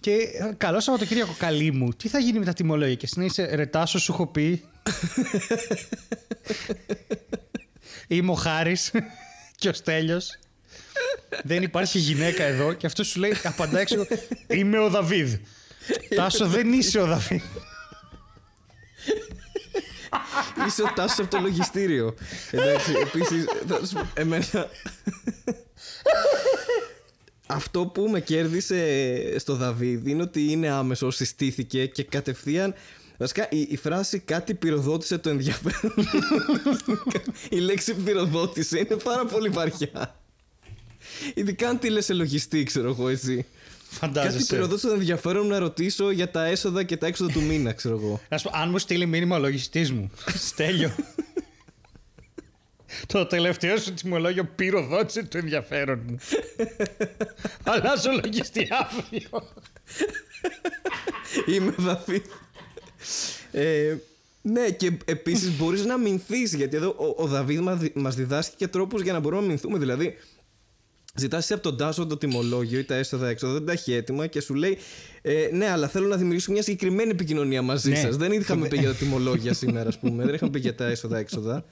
[0.00, 1.92] Και ε, καλό Σαββατοκύριακο, καλή μου.
[1.92, 4.64] Τι θα γίνει με τα τιμολόγια και συνέχισε ρετάσο, σου έχω πει.
[8.08, 8.90] Είμαι ο Χάρης
[9.56, 10.38] και ο Στέλιος.
[11.44, 14.06] Δεν υπάρχει γυναίκα εδώ και αυτό σου λέει, απαντά έξω,
[14.46, 15.34] είμαι ο Δαβίδ.
[16.16, 17.42] Τάσο δεν είσαι ο Δαβίδ.
[20.66, 22.14] Είσαι ο Τάσος από το λογιστήριο.
[22.50, 23.44] Εντάξει, επίσης,
[24.14, 24.68] εμένα...
[27.46, 32.74] Αυτό που με κέρδισε στο Δαβίδ είναι ότι είναι άμεσο, συστήθηκε και κατευθείαν
[33.16, 35.94] Βασικά η, φράση κάτι πυροδότησε το ενδιαφέρον.
[37.50, 40.20] η λέξη πυροδότησε είναι πάρα πολύ βαριά.
[41.34, 43.46] Ειδικά αν τη λες λογιστή, ξέρω εγώ εσύ.
[43.94, 44.36] Φαντάζεσαι.
[44.36, 47.94] Κάτι πυροδότησε το ενδιαφέρον να ρωτήσω για τα έσοδα και τα έξοδα του μήνα, ξέρω
[47.94, 48.20] εγώ.
[48.52, 50.10] αν μου στείλει μήνυμα ο λογιστής μου.
[50.48, 50.94] Στέλιο.
[53.06, 56.18] Το τελευταίο σου τιμολόγιο πυροδότησε το ενδιαφέρον μου.
[57.62, 59.48] Αλλάζω λογιστή αύριο.
[61.46, 62.22] Είμαι βαθύ.
[63.52, 63.96] Ε,
[64.42, 66.54] ναι, και επίσης μπορείς να μηνθείς.
[66.54, 67.60] Γιατί εδώ ο, ο Δαβίδ
[67.94, 69.78] μας διδάσκει και τρόπους για να μπορούμε να μηνθούμε.
[69.78, 70.16] Δηλαδή,
[71.16, 74.40] Ζητάς από τον Τάσο το τιμολόγιο ή τα έσοδα έξοδα, δεν τα έχει έτοιμα και
[74.40, 74.78] σου λέει
[75.22, 77.96] ε, Ναι, αλλά θέλω να δημιουργήσω μια συγκεκριμένη επικοινωνία μαζί ναι.
[77.96, 78.16] σας.
[78.16, 80.24] Δεν είχαμε πει για τα τιμολόγια σήμερα, ας πούμε.
[80.24, 81.64] δεν είχαμε πει για τα έσοδα έξοδα.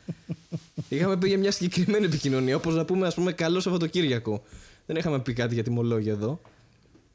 [0.88, 2.56] Είχαμε πει για μια συγκεκριμένη επικοινωνία.
[2.56, 4.42] Όπως να πούμε, ας πούμε, καλό Σαββατοκύριακο.
[4.86, 6.40] Δεν είχαμε πει κάτι για τιμολόγια εδώ.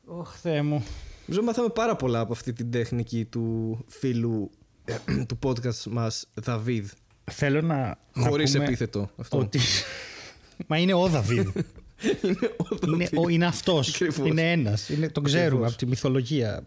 [0.05, 0.85] Ωχ, Θεέ μου.
[1.25, 4.51] Νομίζω μάθαμε πάρα πολλά από αυτή την τέχνικη του φίλου
[5.27, 6.89] του podcast μας Δαβίδ.
[7.31, 7.97] Θέλω να.
[8.15, 9.37] Χωρίς επίθετο αυτό.
[9.37, 9.59] Ότι...
[10.67, 11.47] Μα είναι ο Δαβίδ.
[12.21, 13.99] είναι ο Είναι, ο, είναι αυτός.
[14.25, 14.89] Είναι ένας.
[15.11, 16.65] Τον ξέρουμε από τη μυθολογία.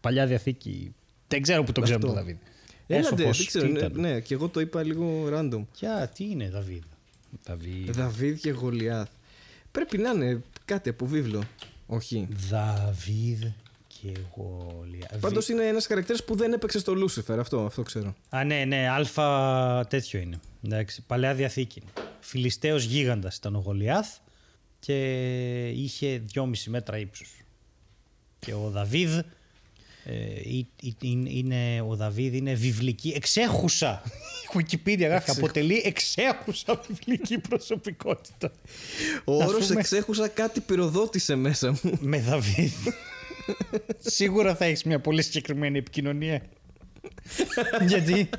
[0.00, 0.94] Παλιά διαθήκη.
[1.28, 2.36] Δεν ξέρω που τον ξέρουμε τον Δαβίδ.
[2.86, 3.66] Έλατε, δεν ξέρω.
[3.66, 5.64] Ναι, ναι, και εγώ το είπα λίγο random.
[5.72, 6.82] Ποια, τι είναι Δαβίδ.
[7.44, 7.90] Δαβίδ.
[7.90, 9.08] Δαβίδ και Γολιάθ.
[9.72, 11.42] Πρέπει να είναι κάτι από βίβλο.
[11.86, 12.28] Όχι.
[12.48, 13.42] Δαβίδ
[13.86, 15.20] και Γολιάθ.
[15.20, 17.38] Πάντως είναι ένας χαρακτήρας που δεν έπαιξε στο Λούσιφερ.
[17.38, 18.14] Αυτό, αυτό ξέρω.
[18.28, 18.88] Α, ναι, ναι.
[18.88, 20.40] Αλφα τέτοιο είναι.
[20.64, 21.82] Εντάξει, παλαιά διαθήκη.
[22.20, 24.16] Φιλιστέος γίγαντας ήταν ο Γολιάθ
[24.84, 27.36] και είχε 2,5 μέτρα ύψους.
[28.38, 29.18] Και ο Δαβίδ
[30.04, 30.14] ε,
[31.02, 34.02] είναι, ο Δαβίδ είναι βιβλική εξέχουσα.
[34.52, 38.52] Η Wikipedia γράφει αποτελεί εξέχουσα βιβλική προσωπικότητα.
[39.24, 41.98] Ο όρος εξέχουσα κάτι πυροδότησε μέσα μου.
[42.00, 42.72] Με Δαβίδ.
[43.98, 46.42] Σίγουρα θα έχεις μια πολύ συγκεκριμένη επικοινωνία.
[47.86, 48.28] Γιατί;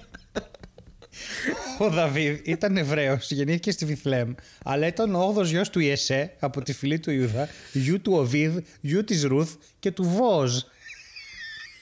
[1.79, 6.61] ο Δαβίδ ήταν Εβραίος, γεννήθηκε στη Βιθλέμ, αλλά ήταν ο 8ο γιος του Ιεσέ από
[6.61, 10.59] τη φυλή του Ιούδα, γιου του Οβίδ, γιου της Ρουθ και του Βόζ.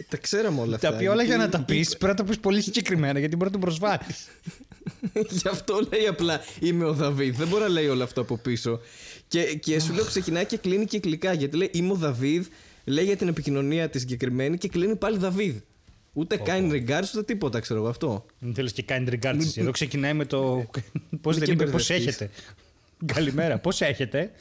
[0.10, 0.90] Τα ξέραμε όλα αυτά.
[0.90, 3.52] Τα οποία όλα για να τα πεις πρέπει να τα πεις πολύ συγκεκριμένα γιατί μπορεί
[3.52, 4.28] να τον προσβάλλεις.
[5.30, 7.36] Γι' αυτό λέει απλά Είμαι ο Δαβίδ.
[7.38, 8.80] Δεν μπορεί να λέει όλα αυτό από πίσω.
[9.28, 12.48] Και, και σου λέω ξεκινάει και κλείνει κυκλικά γιατί λέει Είμαι ο Δαβίδ,
[12.84, 15.56] λέει για την επικοινωνία τη συγκεκριμένη και κλείνει πάλι Δαβίδ.
[16.14, 18.26] Ούτε oh, kind regards, ούτε τίποτα, ξέρω εγώ αυτό.
[18.40, 19.56] Δεν θέλεις και kind regards.
[19.56, 20.70] Εδώ ξεκινάει με το.
[21.22, 22.30] Πώς δεν είπε, πώς έχετε;
[23.06, 24.32] Καλημέρα, πώς έχετε;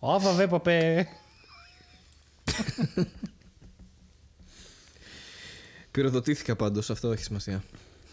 [0.00, 1.08] Άβα, δε παπέ.
[5.90, 7.62] Πυροδοτήθηκα πάντως, αυτό έχει σημασία.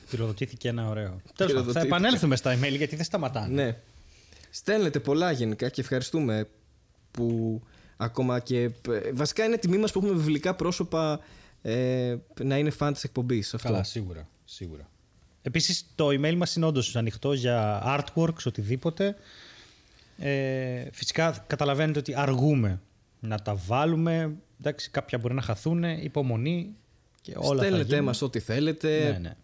[0.09, 1.21] Πυροδοτήθηκε ένα ωραίο.
[1.35, 3.63] Τέλος θα επανέλθουμε στα email γιατί δεν σταματάνε.
[3.63, 3.77] Ναι.
[4.49, 6.47] Στέλνετε πολλά γενικά και ευχαριστούμε
[7.11, 7.61] που
[7.97, 8.71] ακόμα και.
[9.13, 11.19] Βασικά είναι τιμή μας που έχουμε βιβλικά πρόσωπα
[11.67, 13.55] ε, να είναι φαν της εκπομπής.
[13.61, 14.27] Καλά, σίγουρα.
[14.45, 14.89] σίγουρα.
[15.41, 19.15] Επίσης, το email μας είναι όντως ανοιχτό για artworks, οτιδήποτε.
[20.17, 22.81] Ε, φυσικά, καταλαβαίνετε ότι αργούμε
[23.19, 24.35] να τα βάλουμε.
[24.59, 25.83] Εντάξει, κάποια μπορεί να χαθούν.
[25.83, 26.75] Υπομονή
[27.21, 29.11] και όλα Στέλνετε μας ό,τι θέλετε.
[29.11, 29.35] Ναι, ναι.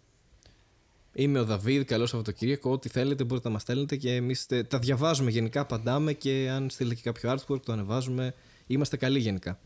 [1.14, 2.72] Είμαι ο Δαβίδ, καλό Σαββατοκύριακο.
[2.72, 6.96] Ό,τι θέλετε μπορείτε να μας στέλνετε και εμείς τα διαβάζουμε γενικά, απαντάμε και αν στείλετε
[6.96, 8.34] και κάποιο artwork το ανεβάζουμε.
[8.68, 9.60] Είμαστε καλοί γενικά.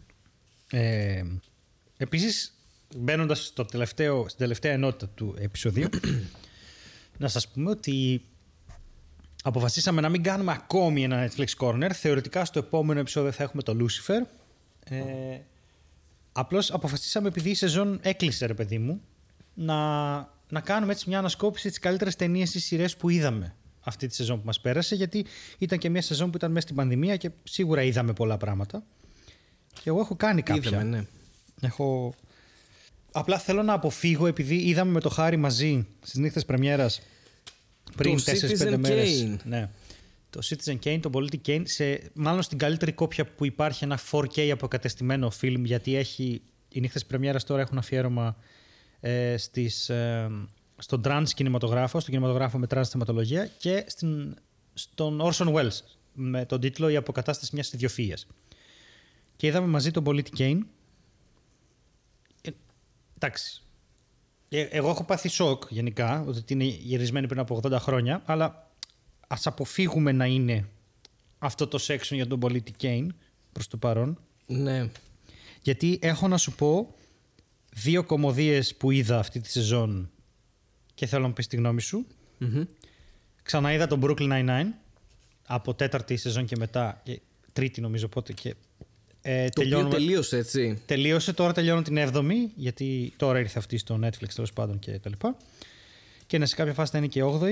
[0.69, 1.23] Ε,
[1.97, 2.53] Επίσης,
[2.95, 3.65] μπαίνοντας στην
[4.37, 5.89] τελευταία ενότητα του επεισοδίου,
[7.17, 8.25] να σας πούμε ότι
[9.43, 11.89] αποφασίσαμε να μην κάνουμε ακόμη ένα Netflix Corner.
[11.93, 14.27] Θεωρητικά στο επόμενο επεισόδιο θα έχουμε το Lucifer.
[14.83, 15.39] Ε,
[16.37, 19.01] Απλώς αποφασίσαμε επειδή η σεζόν έκλεισε, ρε παιδί μου,
[19.53, 19.75] να,
[20.49, 24.39] να κάνουμε έτσι μια ανασκόπηση της καλύτερε ταινίε ή σειρές που είδαμε αυτή τη σεζόν
[24.39, 24.95] που μας πέρασε.
[24.95, 25.25] Γιατί
[25.57, 28.83] ήταν και μια σεζόν που ήταν μέσα στην πανδημία και σίγουρα είδαμε πολλά πράγματα.
[29.73, 30.69] Και εγώ έχω κάνει κάποια.
[30.71, 31.05] Είδαμε, ναι.
[31.61, 32.13] Έχω...
[33.11, 37.01] Απλά θέλω να αποφύγω επειδή είδαμε με το Χάρη μαζί στις νύχτες πρεμιέρας
[37.95, 39.37] πριν 4-5 μέρες.
[39.43, 39.69] Ναι.
[40.29, 44.49] Το Citizen Kane, το πολίτη Kane, σε, μάλλον στην καλύτερη κόπια που υπάρχει ένα 4K
[44.49, 48.37] αποκατεστημένο φιλμ γιατί έχει, οι νύχτες πρεμιέρας τώρα έχουν αφιέρωμα
[48.99, 50.29] ε, στις, ε,
[50.77, 54.35] στον τρανς κινηματογράφο, στον κινηματογράφο με τρανς θεματολογία και στην,
[54.73, 55.79] στον Orson Welles
[56.13, 58.27] με τον τίτλο «Η αποκατάσταση μιας ιδιοφυΐας».
[59.35, 60.67] Και είδαμε μαζί τον Πολίτη Κέιν.
[63.16, 63.61] Ε, εντάξει.
[64.49, 68.72] Ε, εγώ έχω πάθει σοκ γενικά, ότι είναι γυρισμένη πριν από 80 χρόνια, αλλά
[69.28, 70.70] ας αποφύγουμε να είναι
[71.39, 73.16] αυτό το section για τον Πολίτη Κέιν
[73.51, 74.20] προς το παρόν.
[74.45, 74.89] Ναι.
[75.61, 76.95] Γιατί έχω να σου πω
[77.74, 80.09] δύο κομμωδίες που είδα αυτή τη σεζόν
[80.93, 82.07] και θέλω να μου πεις τη γνώμη σου.
[82.38, 82.63] Μμμ.
[83.43, 84.68] Ξαναείδα τον Brooklyn Nine-Nine
[85.45, 87.22] από τέταρτη σεζόν και μετά, και
[87.53, 88.55] τρίτη νομίζω πότε και
[89.28, 90.82] ε, Το οποίο τελείωσε έτσι.
[90.86, 95.09] Τελείωσε, τώρα τελειώνω την 7η, γιατί τώρα ήρθε αυτή στο Netflix τέλος πάντων και τα
[95.09, 95.38] λοιπά.
[96.28, 97.49] Και ναι, σε κάποια φάση θα είναι και 8η.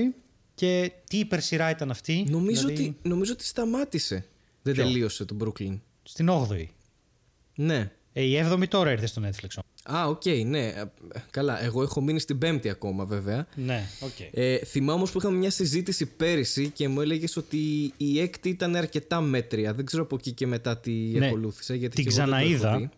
[0.54, 2.26] Και τι υπερσυρά ήταν αυτή.
[2.28, 4.24] Νομίζω, δηλαδή, ότι, νομίζω ότι σταμάτησε.
[4.62, 5.78] Δεν Ποιο; τελείωσε το Brooklyn.
[6.02, 6.66] Στην 8η.
[7.54, 7.90] Ναι.
[8.12, 9.58] Ε, η 7η τώρα ήρθε στο Netflix.
[9.88, 10.00] Όμως.
[10.02, 10.66] Α, οκ, ναι.
[10.66, 10.84] Ε,
[11.30, 13.46] Καλά, εγώ έχω μείνει στην πέμπτη ακόμα βέβαια.
[13.54, 14.20] Ναι, οκ.
[14.32, 18.76] Ε, θυμάμαι όμως που είχαμε μια συζήτηση πέρυσι και μου έλεγες ότι η έκτη ήταν
[18.76, 19.74] αρκετά μέτρια.
[19.74, 21.26] Δεν ξέρω από εκεί και μετά τι Ναι.
[21.26, 21.74] ακολούθησε.
[21.74, 22.78] Γιατί Την και εγώ δεν το έχω ξαναείδα.
[22.78, 22.90] δει.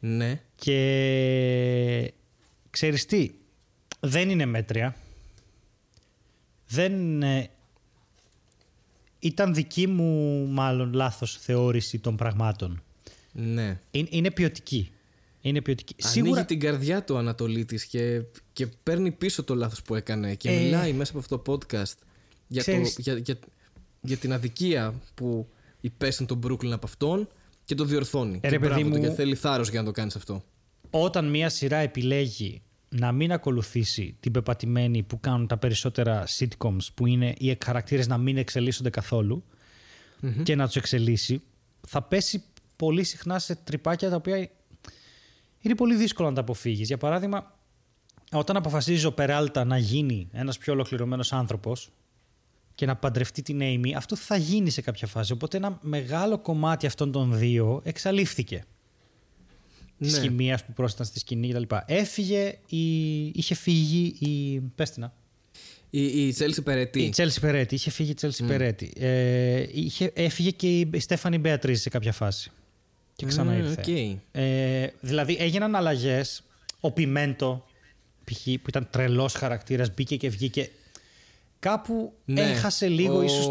[0.00, 0.40] Ναι.
[0.54, 2.12] Και
[2.70, 3.30] ξέρεις τι,
[4.00, 4.96] δεν είναι μέτρια.
[6.68, 7.22] Δεν...
[7.22, 7.50] ε,
[9.18, 12.82] ήταν δική μου μάλλον λάθος θεώρηση των πραγμάτων.
[13.32, 13.78] Ναι.
[13.90, 14.90] Είναι, είναι ποιοτική.
[15.48, 15.94] Είναι ποιοτική.
[16.02, 18.22] Ανοίγει Σίγουρα την καρδιά του ο Ανατολίτης και,
[18.52, 20.60] και παίρνει πίσω το λάθος που έκανε και Ε.
[20.62, 21.94] μιλάει μέσα από αυτό το podcast
[22.46, 23.38] για, το, Ξέρεις- για, για,
[24.00, 25.48] για την αδικία που
[25.80, 27.28] υπέστη τον Brooklyn από αυτόν
[27.64, 28.34] και το διορθώνει.
[28.34, 30.44] Ε, και ρε, παιδί μπράβο του μου- και θέλει θάρρος για να το κάνεις αυτό.
[30.90, 37.06] όταν μία σειρά επιλέγει να μην ακολουθήσει την πεπατημένη που κάνουν τα περισσότερα sitcoms που
[37.06, 39.44] είναι οι χαρακτήρες να μην εξελίσσονται καθόλου
[40.42, 41.42] και να τους εξελίσσει
[41.86, 42.42] θα πέσει
[42.76, 44.50] πολύ συχνά σε τρυπάκια τα οποία
[45.60, 46.86] είναι πολύ δύσκολο να τα αποφύγεις.
[46.86, 47.58] Για παράδειγμα,
[48.32, 51.90] όταν αποφασίζει ο Περάλτα να γίνει ένας πιο ολοκληρωμένος άνθρωπος
[52.74, 55.32] και να παντρευτεί την Amy, αυτό θα γίνει σε κάποια φάση.
[55.32, 58.64] Οπότε ένα μεγάλο κομμάτι αυτών των δύο εξαλείφθηκε
[59.98, 60.20] της Ναι.
[60.20, 61.74] χημίας που πρόσθεταν στη σκηνή κτλ.
[61.86, 63.24] Έφυγε, η...
[63.26, 64.60] είχε φύγει η.
[64.74, 65.12] Πες την, να.
[65.90, 67.02] Η, η Chelsea Peretti.
[67.02, 67.74] Η Chelsea Περέτη.
[67.74, 68.92] Είχε φύγει η Chelsea Peretti.
[68.96, 72.50] Ε, είχε, έφυγε και η Stephanie Beatriz σε κάποια φάση.
[73.18, 73.80] Και ξανά Mm, ήρθε.
[73.80, 74.18] οκ.
[74.32, 76.42] Ε, δηλαδή έγιναν αλλαγές.
[76.80, 77.64] Ο Πιμέντο,
[78.24, 80.70] π.χ., που ήταν τρελός χαρακτήρας, μπήκε και βγήκε.
[81.60, 82.40] Κάπου Ναι.
[82.40, 83.46] έχασε λίγο Ο- ίσως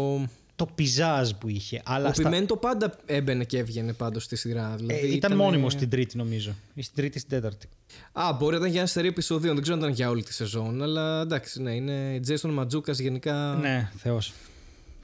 [0.56, 1.82] το pizzazz που είχε.
[1.84, 4.72] Αλλά Ο στα- Πιμέντο πάντα έμπαινε και έβγαινε πάντως στη σειρά.
[4.72, 6.54] ε, Δηλαδή ήταν ήτανε- μόνιμος στην τρίτη, νομίζω.
[6.74, 7.68] Ή στην τρίτη ή στην τέταρτη.
[8.12, 9.54] Α, μπορεί να ήταν για ένα σερί επεισοδίων.
[9.54, 10.82] Δεν ξέρω αν ήταν για όλη τη σεζόν.
[10.82, 13.58] Αλλά εντάξει, ναι, είναι Jason Μαντζούκα γενικά.
[13.60, 14.32] Ναι, Θεός.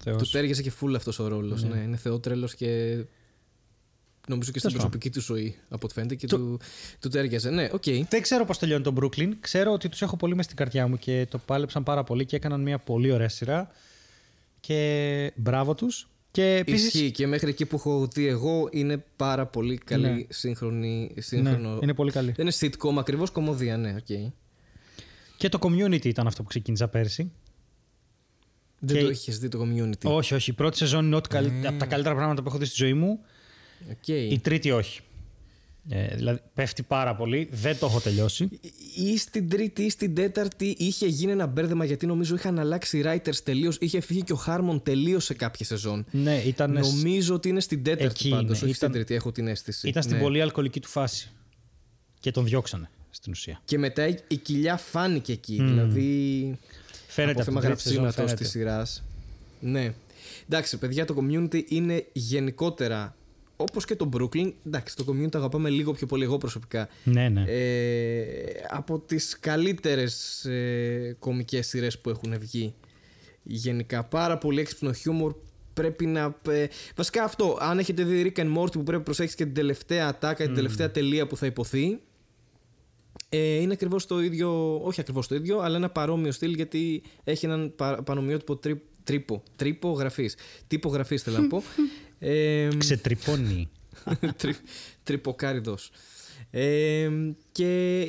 [0.04, 1.62] Του ταίριαζε και φουλ αυτός ο ρόλος.
[1.64, 1.78] Ναι.
[1.78, 2.96] είναι θεότρελο και.
[4.28, 6.58] Νομίζω και στην Τέλος προσωπική του ζωή, από ό,τι φαίνεται, και του,
[7.00, 7.50] του ταίριαζε.
[7.50, 7.82] Ναι, οκ.
[8.08, 9.28] Δεν ξέρω πώς τελειώνει το Brooklyn.
[9.40, 12.36] Ξέρω ότι τους έχω πολύ μες στην καρδιά μου και το πάλεψαν πάρα πολύ και
[12.36, 13.70] έκαναν μια πολύ ωραία σειρά.
[14.60, 16.08] Και μπράβο τους.
[16.30, 16.84] Και επίσης.
[16.86, 20.22] Ισχύει και μέχρι εκεί που έχω δει εγώ είναι πάρα πολύ καλή Ναι.
[20.28, 21.14] σύγχρονη.
[21.18, 21.78] Σύγχρονο...
[21.82, 22.32] είναι πολύ καλή.
[22.32, 24.32] Δεν είναι sitcom ακριβώς, κωμωδία, ναι, οκ.
[25.36, 27.32] Και το Community ήταν αυτό που ξεκίνησα πέρσι.
[28.78, 30.50] Δεν Και- το είχες δει το Community; Όχι, όχι.
[30.50, 32.94] Η πρώτη σεζόν είναι ό,τι καλύ- από τα καλύτερα πράγματα που έχω δει στη ζωή
[32.94, 33.20] μου.
[33.90, 34.08] Οκ.
[34.08, 35.00] Η τρίτη όχι.
[35.88, 37.48] Ε, δηλαδή πέφτει πάρα πολύ.
[37.52, 38.48] Δεν το έχω τελειώσει.
[38.96, 43.36] Ή στην τρίτη ή στην τέταρτη είχε γίνει ένα μπέρδεμα γιατί νομίζω είχαν αλλάξει writers
[43.44, 43.76] τελείως.
[43.80, 46.04] Είχε φύγει και ο Χάρμον τελείως σε κάποια σεζόν.
[46.10, 48.52] Ναι, ήταν, Νομίζω ότι είναι στην τέταρτη Εκεί πάντως, είναι.
[48.54, 49.88] όχι Ήταν- στην τρίτη, έχω την αίσθηση.
[49.88, 50.22] ήταν στην Ναι.
[50.22, 51.30] πολύ αλκοολική του φάση.
[52.20, 53.60] Και τον διώξανε στην ουσία.
[53.64, 55.54] Και μετά η, η κοιλιά φάνηκε εκεί.
[55.62, 56.58] Δηλαδή.
[57.06, 58.44] Φαίνεται από από θέμα την τρίτη σεζόν, γραψίματο φαίνεται.
[58.44, 59.02] τη σειράς.
[59.60, 59.92] Ναι.
[60.48, 63.16] Εντάξει, παιδιά, το community είναι γενικότερα
[63.56, 64.52] όπως και το Brooklyn.
[64.66, 66.88] Εντάξει, το community το αγαπάμε λίγο πιο πολύ εγώ προσωπικά.
[67.04, 67.44] Ναι, ναι.
[67.46, 68.34] Ε,
[68.70, 72.74] από τις καλύτερες ε, κομικές σειρές που έχουν βγει
[73.42, 75.34] γενικά πάρα πολύ έξυπνο χιούμορ
[75.74, 79.36] πρέπει να ε, βασικά αυτό αν έχετε δει Rick and Morty που πρέπει να προσέξεις
[79.36, 82.00] και την τελευταία ατάκα την τελευταία τελεία που θα υποθεί
[83.28, 87.46] ε, είναι ακριβώς το ίδιο, όχι ακριβώς το ίδιο, αλλά ένα παρόμοιο στυλ γιατί έχει
[87.46, 89.42] έναν πα, πανομοιότυπο τρί, τρύπο.
[89.56, 90.36] Τρύπο γραφής.
[90.66, 91.62] Τύπο γραφής θέλω να πω.
[92.18, 93.68] ε, Ξετρυπώνει.
[94.36, 94.54] Τρι,
[95.02, 95.90] τρυποκάριδος.
[96.50, 97.08] Ε,
[97.52, 98.06] και,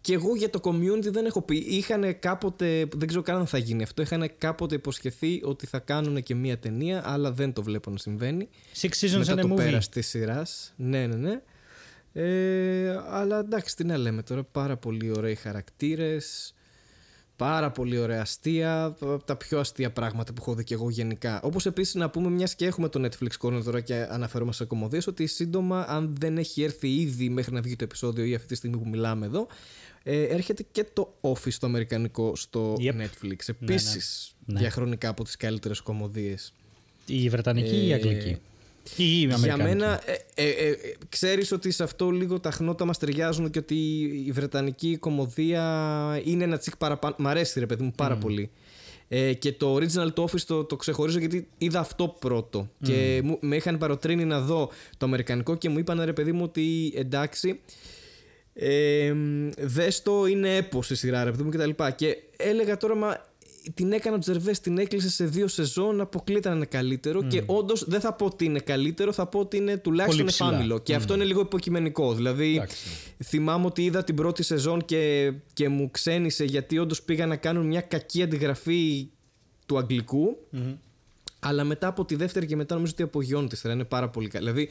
[0.00, 1.56] και εγώ για το community δεν έχω πει.
[1.56, 6.22] Είχαν κάποτε, δεν ξέρω καν αν θα γίνει αυτό, είχαν κάποτε υποσχεθεί ότι θα κάνουν
[6.22, 8.48] και μία ταινία, αλλά δεν το βλέπω να συμβαίνει.
[8.80, 9.56] Six seasons Μετά and a το movie.
[9.56, 10.72] πέρας της σειράς.
[10.76, 11.40] Ναι, ναι, ναι.
[12.12, 14.44] Ε, αλλά εντάξει, τι να λέμε τώρα.
[14.44, 16.54] Πάρα πολύ ωραίοι χαρακτήρες.
[17.38, 18.84] Πάρα πολύ ωραία αστεία.
[18.84, 21.40] Από τα πιο αστεία πράγματα που έχω δει και εγώ γενικά.
[21.42, 25.06] Όπως επίσης να πούμε, μιας και έχουμε το Netflix Corner τώρα και αναφέρομαι σε κομμωδίες,
[25.06, 28.54] ότι σύντομα, αν δεν έχει έρθει ήδη μέχρι να βγει το επεισόδιο ή αυτή τη
[28.54, 29.46] στιγμή που μιλάμε εδώ,
[30.02, 33.36] Ε, έρχεται και το Office το αμερικανικό στο Netflix.
[33.46, 34.60] Επίσης, ναι, ναι.
[34.60, 36.52] διαχρονικά από τις καλύτερες κομμωδίες.
[37.06, 38.38] Η Βρετανική ή η Αγγλική;
[38.96, 40.00] Ή η Για μένα,
[40.34, 40.76] ε, ε, ε,
[41.08, 43.74] ξέρεις ότι σε αυτό λίγο τα χνότα μας ταιριάζουν και ότι
[44.26, 47.14] η Βρετανική κομμωδία είναι ένα τσικ παραπάνω.
[47.18, 48.50] Μ' αρέσει ρε παιδί μου πάρα πολύ.
[49.08, 52.68] Ε, και το original το Office το, το ξεχωρίζω γιατί είδα αυτό πρώτο.
[52.82, 56.42] Και μου, με είχαν παροτρύνει να δω το αμερικανικό και μου είπαν ρε παιδί μου
[56.42, 57.60] ότι εντάξει.
[58.54, 59.14] Ε,
[59.58, 61.90] δες το είναι έπος η σειρά ρε παιδί μου και τα λοιπά.
[61.90, 63.27] Και έλεγα τώρα μα
[63.74, 67.22] την έκανε ο Τζερβές, την έκλεισε σε δύο σεζόν, αποκλείται να είναι καλύτερο.
[67.22, 70.78] Και όντως δεν θα πω ότι είναι καλύτερο, θα πω ότι είναι τουλάχιστον εφάμιλο.
[70.78, 72.14] Και αυτό είναι λίγο υποκειμενικό.
[72.14, 72.62] Δηλαδή,
[73.24, 77.66] θυμάμαι ότι είδα την πρώτη σεζόν και, και μου ξένησε γιατί όντως πήγα να κάνουν
[77.66, 79.08] μια κακή αντιγραφή
[79.66, 80.36] του αγγλικου
[81.40, 84.44] Αλλά μετά από τη δεύτερη και μετά νομίζω ότι απογειώνει τη Είναι πάρα πολύ καλή.
[84.44, 84.68] Δηλαδή,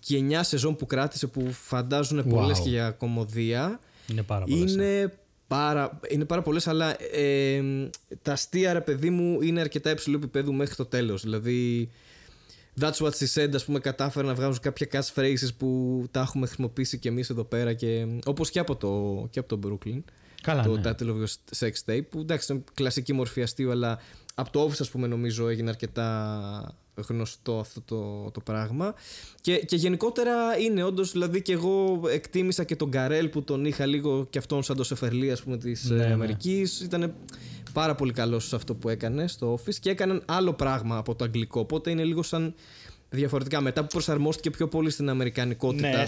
[0.00, 2.28] και η 9 σεζόν που κράτησε που φαντάζουν wow.
[2.28, 3.80] πολλές και για κομμωδία.
[4.10, 5.08] Είναι πάρα πολλές, Είναι ε.
[5.48, 7.62] Πάρα, είναι πάρα πολλές, αλλά ε,
[8.22, 11.22] τα αστεία, ρε παιδί μου, είναι αρκετά υψηλού επίπεδου μέχρι το τέλος.
[11.22, 11.90] Δηλαδή,
[12.80, 16.98] That's what she said, ας πούμε, κατάφερε να βγάζουν κάποια catchphrases που τα έχουμε χρησιμοποιήσει
[16.98, 17.72] κι εμείς εδώ πέρα.
[17.72, 20.02] Και, όπως και από το, και από το Brooklyn.
[20.42, 20.80] Καλά, το ναι.
[20.84, 23.98] Title of Your Sex Tape, που εντάξει, είναι κλασική μορφή αστείου, αλλά
[24.34, 26.78] από το Office, ας πούμε, νομίζω έγινε αρκετά
[27.08, 28.94] γνωστό αυτό το, το πράγμα.
[29.40, 33.86] Και, και γενικότερα είναι όντως, δηλαδή και εγώ εκτίμησα και τον Καρέλ που τον είχα
[33.86, 36.12] λίγο και αυτόν σαν το Σεφερλί, ας πούμε, της ναι, ε, ναι.
[36.12, 36.80] Αμερικής.
[36.80, 37.14] Ήταν
[37.72, 41.24] πάρα πολύ καλός σε αυτό που έκανε στο Office και έκαναν άλλο πράγμα από το
[41.24, 41.60] αγγλικό.
[41.60, 42.54] Οπότε είναι λίγο σαν
[43.10, 43.60] διαφορετικά.
[43.60, 46.04] Μετά που προσαρμόστηκε πιο πολύ στην Αμερικανικότητα ναι,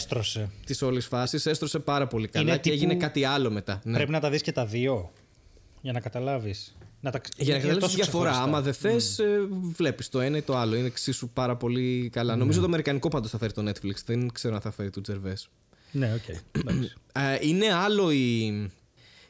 [0.64, 3.80] της όλης φάσης, έστρωσε πάρα πολύ καλά και έγινε κάτι άλλο μετά.
[3.84, 3.94] Ναι.
[3.94, 5.10] Πρέπει να τα δεις και τα δύο
[5.80, 6.76] για να καταλάβεις.
[7.00, 7.20] Να τα...
[7.36, 8.32] Για να καταλάβεις τη διαφορά.
[8.32, 9.24] Άμα δεν θες, mm.
[9.24, 9.38] Ε,
[9.76, 10.76] βλέπεις το ένα ή το άλλο.
[10.76, 12.34] Είναι εξίσου πάρα πολύ καλά.
[12.34, 12.38] Mm.
[12.38, 13.94] Νομίζω το Αμερικανικό πάντως θα φέρει το Netflix.
[14.04, 15.36] Δεν ξέρω αν θα φέρει του Τζερβέ.
[15.92, 16.36] Ναι, ok.
[16.62, 17.38] Okay.
[17.40, 18.70] είναι άλλο η.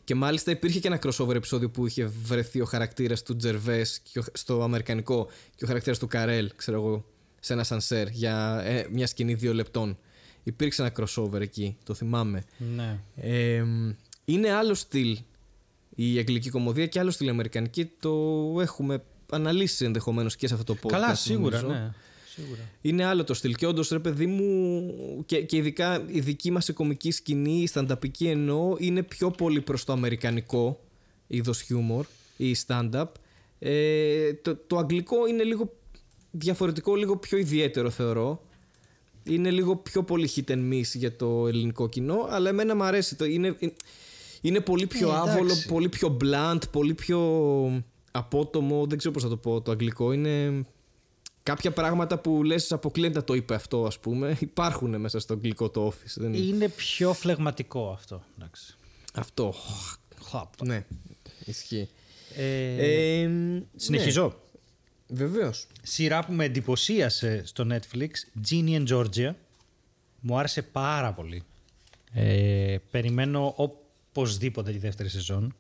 [0.04, 3.86] Και μάλιστα υπήρχε και ένα crossover επεισόδιο που είχε βρεθεί ο χαρακτήρας του Τζερβέ
[4.32, 7.04] στο Αμερικανικό και ο χαρακτήρας του Καρέλ, ξέρω εγώ,
[7.40, 9.98] σε ένα σανσέρ για ε, μια σκηνή δύο λεπτών.
[10.42, 12.42] Υπήρξε ένα crossover εκεί, το θυμάμαι.
[12.74, 13.00] Ναι.
[13.16, 13.64] Ε,
[14.24, 15.18] είναι άλλο στυλ
[15.94, 18.10] η αγγλική κομμωδία και άλλος στην Αμερικανική το
[18.60, 20.90] έχουμε αναλύσει ενδεχομένως και σε αυτό το podcast.
[20.90, 21.92] Καλά, σίγουρα, ναι.
[22.34, 22.60] Σίγουρα.
[22.80, 23.54] Είναι άλλο το στυλ.
[23.54, 24.92] Και όντως, ρε παιδί μου,
[25.26, 29.84] και, και ειδικά η δική μας κομική σκηνή, η στανταπική εννοώ, είναι πιο πολύ προς
[29.84, 30.80] το αμερικανικό
[31.26, 33.04] είδος χιούμορ ή stand-up.
[33.58, 35.72] Ε, το, το αγγλικό είναι λίγο
[36.30, 38.42] διαφορετικό, λίγο πιο ιδιαίτερο θεωρώ.
[39.24, 43.16] Είναι λίγο πιο πολύ hit and miss για το ελληνικό κοινό, αλλά εμένα μου αρέσει.
[43.16, 43.56] Το, είναι,
[44.40, 47.20] είναι πολύ πιο ε, άβολο, πολύ πιο blunt, πολύ πιο
[48.10, 48.86] απότομο.
[48.86, 50.12] Δεν ξέρω πώς θα το πω το αγγλικό.
[50.12, 50.64] Είναι
[51.42, 55.92] κάποια πράγματα που λες αποκλείεται το είπε αυτό ας πούμε υπάρχουν μέσα στο αγγλικό το
[55.92, 56.34] office.
[56.34, 58.22] Είναι πιο φλεγματικό αυτό.
[58.38, 58.74] Εντάξει.
[59.14, 59.54] Αυτό.
[60.64, 60.86] Ναι,
[61.44, 61.88] ισχύει.
[62.36, 63.30] Ε, ε,
[63.76, 64.24] συνεχίζω.
[64.26, 64.34] Ναι.
[65.16, 65.66] Βεβαίως.
[65.82, 68.08] Σειρά που με εντυπωσίασε στο Netflix,
[68.50, 69.34] Ginny and Georgia.
[70.20, 71.42] Μου άρεσε πάρα πολύ.
[72.12, 73.54] Ε, περιμένω
[74.20, 75.54] οπωσδήποτε τη δεύτερη σεζόν.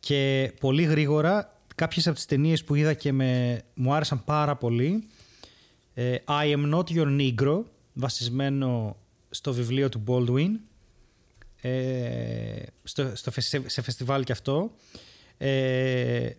[0.00, 5.04] Και πολύ γρήγορα κάποιες από τις ταινίες που είδα και με, μου άρεσαν πάρα πολύ.
[5.94, 7.62] Ε, I am not your negro,
[7.92, 8.96] βασισμένο
[9.30, 10.50] στο βιβλίο του Baldwin.
[11.60, 13.30] Ε, στο, στο,
[13.66, 14.74] σε φεστιβάλ και αυτό.
[15.38, 16.30] Ε,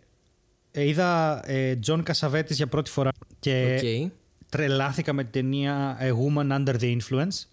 [0.71, 4.11] ε είδα ε, John Cassavetes για πρώτη φορά και okay.
[4.49, 7.47] τρελάθηκα με την ταινία A Woman Under the Influence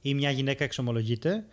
[0.00, 1.44] ή μια γυναίκα εξομολογείται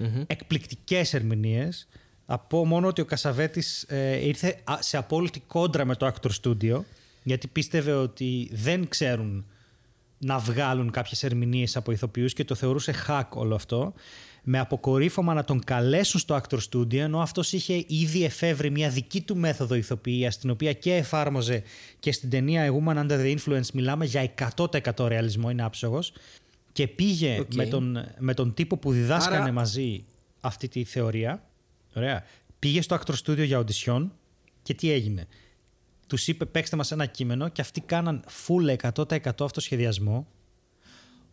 [0.00, 0.24] mm-hmm.
[0.26, 1.88] εκπληκτικές ερμηνείες.
[2.26, 6.80] Από μόνο ότι ο Κασαβέτης ε, ήρθε σε απόλυτη κόντρα με το Actor Studio
[7.22, 9.44] γιατί πίστευε ότι δεν ξέρουν
[10.18, 13.92] να βγάλουν κάποιες ερμηνείες από ηθοποιούς και το θεωρούσε hack όλο αυτό
[14.42, 19.20] με αποκορύφωμα να τον καλέσουν στο Actor Studio ενώ αυτός είχε ήδη εφεύρει μια δική
[19.20, 21.62] του μέθοδο ηθοποιίας την οποία και εφάρμοζε
[21.98, 26.12] και στην ταινία A Woman Under the Influence μιλάμε για 100% ρεαλισμό, είναι άψογος
[26.76, 30.04] και πήγε με, τον, με τον τύπο που διδάσκανε μαζί
[30.40, 31.42] αυτή τη θεωρία.
[31.94, 32.24] Ωραία.
[32.58, 34.08] Πήγε στο Actor Studio για audition
[34.62, 35.26] και τι έγινε.
[36.06, 40.26] Τους είπε παίξτε μας ένα κείμενο και αυτοί κάναν full 100% αυτοσχεδιασμό.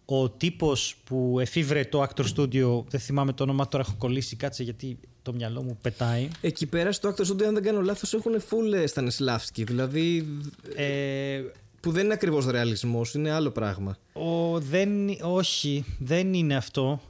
[0.05, 4.63] Ο τύπος που εφήβρε το Actor Studio, δεν θυμάμαι το όνομα, τώρα έχω κολλήσει, κάτσε
[4.63, 6.27] γιατί το μυαλό μου πετάει.
[6.41, 9.63] Εκεί πέρα στο Actor Studio, αν δεν κάνω λάθος, έχουν full Stanislavski.
[9.65, 10.27] Δηλαδή.
[10.75, 11.41] Ε,
[11.84, 13.97] που δεν είναι ακριβώς ρεαλισμός, είναι άλλο πράγμα.
[14.13, 14.89] Ο, δεν,
[15.21, 17.01] όχι, δεν είναι αυτό.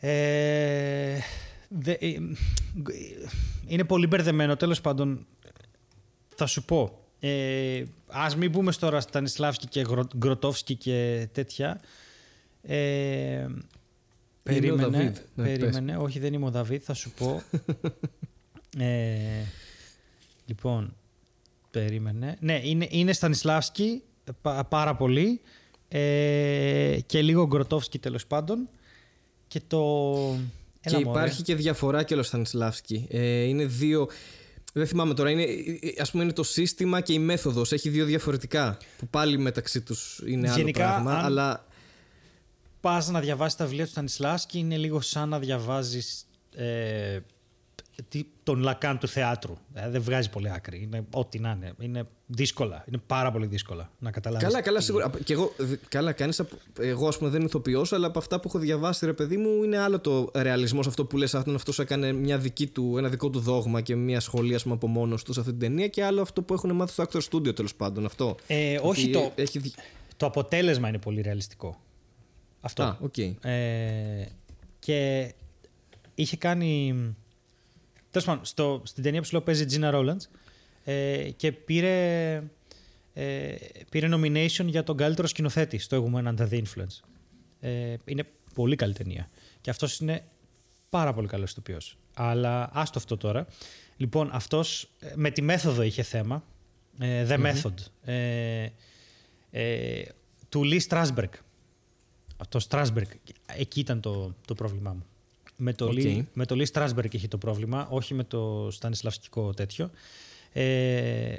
[0.00, 1.18] Ε,
[1.68, 2.18] δε, ε,
[3.66, 4.56] είναι πολύ μπερδεμένο.
[4.56, 5.26] Τέλος πάντων,
[6.34, 6.98] θα σου πω.
[7.20, 9.86] Ε, ας μην πούμε τώρα Στανισλάβσκι και
[10.16, 11.80] Γκροτόφσκι και τέτοια.
[12.62, 13.46] Ε,
[14.42, 15.16] Περίμενε, είναι ο Δαβίδ.
[15.34, 15.96] Ναι, περίμενε.
[15.96, 17.42] Όχι, δεν είμαι ο Δαβίδ, θα σου πω.
[18.84, 19.44] ε,
[20.46, 20.96] λοιπόν,
[21.72, 22.36] περίμενε.
[22.40, 24.02] Ναι, είναι, είναι Στανισλάβσκι
[24.68, 25.40] πάρα πολύ
[25.88, 28.68] ε, και λίγο Γκροτόφσκι τέλος πάντων.
[29.48, 30.36] Και το.
[30.80, 33.06] και υπάρχει και διαφορά και ο Στανισλάβσκι.
[33.10, 34.08] Ε, είναι δύο.
[34.72, 35.30] Δεν θυμάμαι τώρα.
[35.30, 35.46] Είναι,
[36.00, 37.72] ας πούμε είναι το σύστημα και η μέθοδος.
[37.72, 38.76] Έχει δύο διαφορετικά.
[38.98, 41.12] Που πάλι μεταξύ τους είναι άλλο Γενικά, πράγμα.
[41.12, 41.24] Αν...
[41.24, 41.66] Αλλά
[42.80, 47.18] πας να διαβάσεις τα βιβλία του Στανισλάβσκι είναι λίγο σαν να διαβάζεις ε,
[48.42, 49.56] τον Λακάν του θεάτρου.
[49.74, 50.82] Ε, δεν βγάζει πολύ άκρη.
[50.82, 51.72] Είναι ό,τι να είναι.
[51.78, 52.84] Είναι δύσκολα.
[52.88, 54.46] Είναι πάρα πολύ δύσκολα να καταλάβεις.
[54.46, 55.10] Καλά, καλά, σίγουρα.
[55.24, 55.52] Και εγώ,
[55.88, 56.42] καλά, κάνεις,
[56.78, 59.78] εγώ ας πούμε δεν ηθοποιώ, αλλά από αυτά που έχω διαβάσει, ρε παιδί μου, είναι
[59.78, 61.34] άλλο το ρεαλισμός αυτό που λες.
[61.34, 65.24] Αυτός έκανε μια δική του, ένα δικό του δόγμα και μια σχολή πούμε, από μόνος
[65.24, 65.88] τους σε αυτή την ταινία.
[65.88, 68.04] Και άλλο αυτό που έχουν μάθει στο Actor Studio τέλος πάντων.
[68.04, 68.36] Αυτό.
[68.46, 69.32] Ε, όχι το.
[69.34, 69.60] Έχει...
[70.16, 71.80] Το αποτέλεσμα είναι πολύ ρεαλιστικό.
[72.60, 72.82] Αυτό.
[72.82, 73.34] Α, okay.
[73.40, 74.26] ε,
[74.78, 75.32] και
[76.14, 76.94] είχε κάνει
[78.12, 80.26] Τέλος πάντων, στην ταινία που σου λέω παίζει Gina Rowlands
[80.84, 82.34] ε, και πήρε,
[83.12, 83.54] ε,
[83.90, 87.00] πήρε nomination για τον καλύτερο σκηνοθέτη στο Woman Under the Influence.
[87.60, 89.30] Ε, είναι πολύ καλή ταινία.
[89.60, 90.24] Και αυτός είναι
[90.88, 91.96] πάρα πολύ καλός ηθοποιός.
[92.14, 93.46] Αλλά άστο αυτό τώρα.
[93.96, 96.44] Λοιπόν, αυτός ε, με τη μέθοδο είχε θέμα.
[96.98, 97.74] Ε, the Method.
[98.04, 98.68] Ε,
[99.50, 100.02] ε,
[100.48, 101.30] του Lee Strasberg.
[102.48, 103.06] Το Strasberg.
[103.56, 105.06] Εκεί ήταν το, το πρόβλημά μου.
[105.64, 106.04] Με το, okay.
[106.04, 109.90] Lee, με το Lee Strasberg έχει το πρόβλημα, όχι με το Στανισλαυσκικό τέτοιο.
[110.52, 111.34] Ε,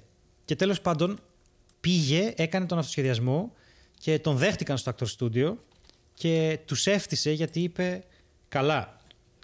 [0.45, 1.19] και τέλος πάντων
[1.79, 3.53] πήγε, έκανε τον αυτοσχεδιασμό
[3.99, 5.53] και τον δέχτηκαν στο Actor Studio
[6.13, 8.03] και τους έφτυσε γιατί είπε
[8.49, 8.97] καλά,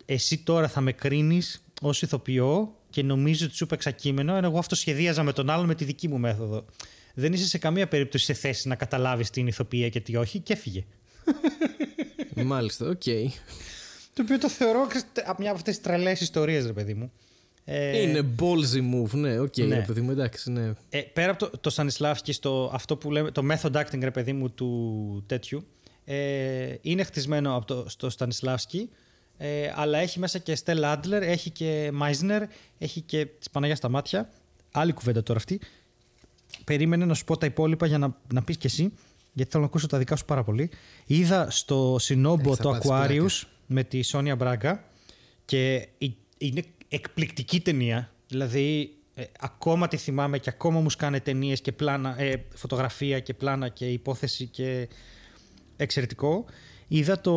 [0.05, 4.57] εσύ τώρα θα με κρίνεις ως ηθοποιό και νομίζω ότι σου έπαιξα κείμενο, ενώ εγώ
[4.57, 6.65] αυτοσχεδίαζα με τον άλλον με τη δική μου μέθοδο.
[7.13, 10.53] Δεν είσαι σε καμία περίπτωση σε θέση να καταλάβεις την ηθοποιία και τι όχι και
[10.53, 10.85] έφυγε.
[12.35, 13.01] Μάλιστα, ok.
[13.05, 13.25] Okay.
[14.19, 14.87] Το οποίο το θεωρώ
[15.37, 17.11] μια από αυτές τις τρελές ιστορίες, ρε παιδί μου.
[17.65, 19.75] Ε, είναι ballsy move, ναι, OK, okay, ναι.
[19.75, 20.73] ρε παιδί μου, εντάξει, ναι.
[20.89, 24.33] Ε, πέρα από το, το Στανισλάβσκι, στο, αυτό που λέμε, το method acting, ρε παιδί
[24.33, 25.65] μου, του τέτοιου,
[26.05, 28.89] ε, είναι χτισμένο από το, στο Στανισλάβσκι,
[29.37, 32.43] ε, αλλά έχει μέσα και Στέλα Άντλερ, έχει και Μάιζνερ,
[32.77, 34.29] έχει και της Παναγιάς στα μάτια.
[34.71, 35.59] Άλλη κουβέντα τώρα αυτή.
[36.63, 38.93] Περίμενε να σου πω τα υπόλοιπα για να, να πεις κι εσύ,
[39.33, 40.69] γιατί θέλω να ακούσω τα δικά σου πάρα πολύ.
[41.05, 44.83] Είδα στο Σινόμπο το Aquarius με τη Σόνια Μπράγκα
[45.45, 45.87] και
[46.37, 48.11] είναι εκπληκτική ταινία.
[48.27, 53.33] Δηλαδή, ε, ακόμα τη θυμάμαι και ακόμα μου σκάνε ταινίες και πλάνα, ε, φωτογραφία και
[53.33, 54.87] πλάνα και υπόθεση και
[55.75, 56.45] εξαιρετικό.
[56.87, 57.33] Είδα το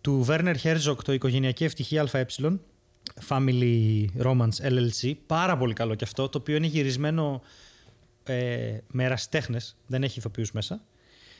[0.00, 2.26] του Werner Herzog, το Οικογενειακή Ευτυχία ΑΕ,
[3.28, 5.12] Family Romance LLC.
[5.26, 7.42] Πάρα πολύ καλό και αυτό, το οποίο είναι γυρισμένο
[8.24, 10.80] ε, με ερασιτέχνες, δεν έχει ηθοποιούς μέσα.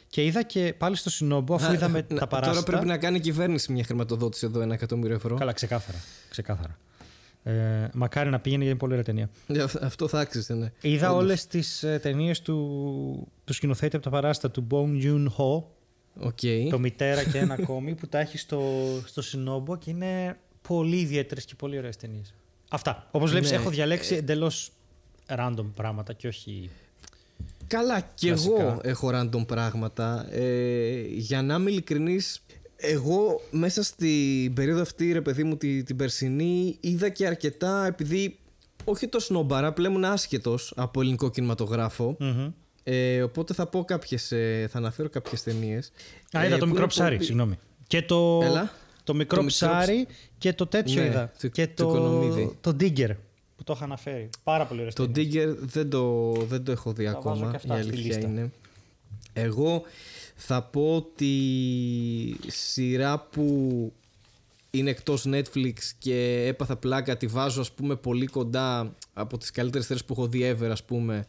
[0.09, 2.53] Και είδα και πάλι στο Σινόμπο, αφού είδαμε τα παράστα.
[2.53, 5.37] Τώρα πρέπει να κάνει η κυβέρνηση μια χρηματοδότηση εδώ, ένα εκατομμύριο ευρώ.
[5.37, 5.99] Καλά, ξεκάθαρα.
[6.31, 6.79] ξεκάθαρα.
[7.43, 9.31] Ε, μακάρι να πήγαινε για είναι πολύ ωραία ταινία.
[9.81, 10.73] αυτό θα άξιζε, ναι.
[10.81, 15.63] Είδα όλες τις ε, ταινίες του, του σκηνοθέτη από τα παράστα του Bong Joon Ho.
[16.27, 16.67] Okay.
[16.71, 18.63] Το μητέρα και ένα ακόμη που τα έχει στο,
[19.05, 22.35] στο Σινόμπο και είναι πολύ ιδιαίτερες και πολύ ωραίες ταινίες.
[22.71, 23.09] Αυτά.
[23.11, 23.57] Όπως βλέπεις, ναι.
[23.57, 24.71] έχω διαλέξει εντελώς
[25.27, 26.71] random πράγματα και όχι
[27.69, 30.27] Καλά, και εγώ έχω random πράγματα.
[30.31, 32.43] Ε, για να είμαι ειλικρινής,
[32.77, 38.39] εγώ μέσα στην περίοδο αυτή, ρε παιδί μου, την, την περσινή, είδα και αρκετά επειδή.
[38.85, 41.31] Όχι το σνόμπαρα, πλέον ήμουν άσχετος από ελληνικό
[42.83, 45.93] Ε, οπότε θα πω κάποιες, ε, θα αναφέρω κάποιες ταινίες.
[46.37, 47.59] Α, είδα ε, το μικρό ψάρι, συγγνώμη.
[47.87, 48.73] Και το, Έλα.
[49.05, 50.07] το μικρό το ψάρι
[50.39, 51.33] και το τέτοιο ναι, είδα.
[51.41, 53.28] Το, και το, το, το Digger που
[53.69, 54.29] το είχα αναφέρει.
[54.43, 54.93] Πάρα πολύ ωραίο.
[54.93, 57.61] Το Digger δεν το, δεν το έχω δει ακόμα.
[57.67, 58.51] Η αλήθεια είναι.
[59.33, 59.83] Εγώ
[60.35, 63.93] θα πω ότι σειρά που
[64.71, 69.87] είναι εκτός Netflix και έπαθα πλάκα τη βάζω ας πούμε πολύ κοντά από τις καλύτερες
[69.87, 71.27] θέσεις που έχω δει ever ας πούμε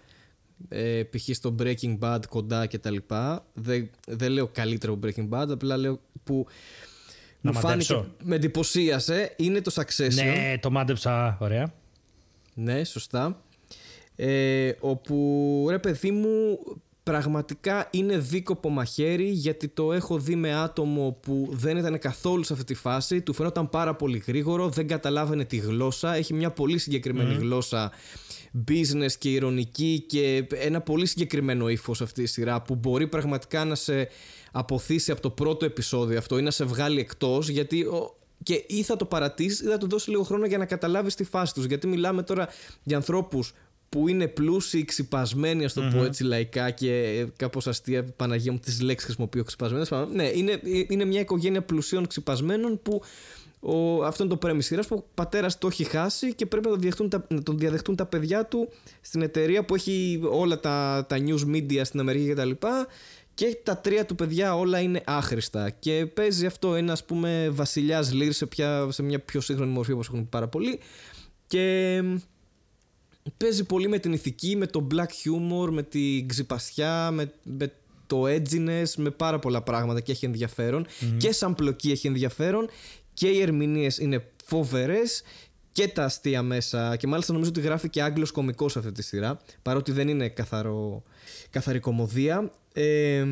[0.70, 1.36] ε, π.χ.
[1.36, 6.00] στο Breaking Bad κοντά και τα λοιπά δεν, δεν λέω καλύτερο Breaking Bad απλά λέω
[6.24, 6.48] που
[7.42, 11.74] να μου φάνηκε με εντυπωσίασε είναι το Succession ναι το μάντεψα ωραία
[12.60, 13.41] ναι, σωστά.
[14.16, 16.60] Ε, όπου ρε παιδί μου
[17.03, 22.53] πραγματικά είναι δίκοπο μαχαίρι γιατί το έχω δει με άτομο που δεν ήταν καθόλου σε
[22.53, 26.78] αυτή τη φάση του φαινόταν πάρα πολύ γρήγορο, δεν καταλάβαινε τη γλώσσα έχει μια πολύ
[26.78, 27.91] συγκεκριμένη γλώσσα
[28.68, 33.76] business και ηρωνική και ένα πολύ συγκεκριμένο ύφος αυτή η σειρά που μπορεί πραγματικά να
[33.76, 34.07] σε
[34.51, 37.86] αποθήσει από το πρώτο επεισόδιο αυτό ή να σε βγάλει εκτός γιατί
[38.44, 41.24] και ή θα το παρατήσεις ή θα του δώσει λίγο χρόνο για να καταλάβεις τη
[41.24, 41.66] φάση τους.
[41.66, 42.48] Γιατί μιλάμε τώρα
[42.84, 43.54] για ανθρώπους
[43.90, 48.04] που είναι πλούσιοι, ξυπασμένοι, ας το πω έτσι λαϊκά και κάπως αστεία.
[48.04, 49.92] Παναγία μου, τις λέξεις χρησιμοποιώ ξυπασμένες.
[50.14, 53.02] Ναι, είναι, είναι μια οικογένεια πλουσίων ξυπασμένων που
[53.60, 56.82] ο, αυτό είναι το πρέμι που ο πατέρας το έχει χάσει και πρέπει να τον,
[56.82, 58.70] διαδεχτούν τα, να τον διαδεχτούν τα παιδιά του
[59.02, 62.50] στην εταιρεία που έχει όλα τα, τα news media στην Αμερική κτλ.
[62.50, 62.88] Και τα
[63.82, 65.70] τρία του παιδιά όλα είναι άχρηστα.
[65.70, 68.48] Και παίζει αυτό ένα ας πούμε βασιλιάς Λίρ σε,
[68.90, 70.80] σε μια πιο σύγχρονη μορφή όπως έχουν πάρα πολύ.
[71.48, 72.04] Και
[73.38, 77.74] παίζει πολύ με την ηθική, με το black humor, με την ξυπασιά, με, με
[78.08, 80.30] το edginess, με πάρα πολλά πράγματα και έχει
[81.18, 82.70] Και σαν πλοκή έχει ενδιαφέρον.
[83.14, 85.24] Και οι ερμηνείες είναι φοβερές.
[85.72, 86.96] Και τα αστεία μέσα.
[86.96, 91.04] Και μάλιστα νομίζω ότι γράφει και Άγγλος κωμικός αυτή τη σειρά παρότι δεν είναι καθαρό,
[91.50, 92.52] καθαρή κομμωδία
[92.82, 93.26] ε,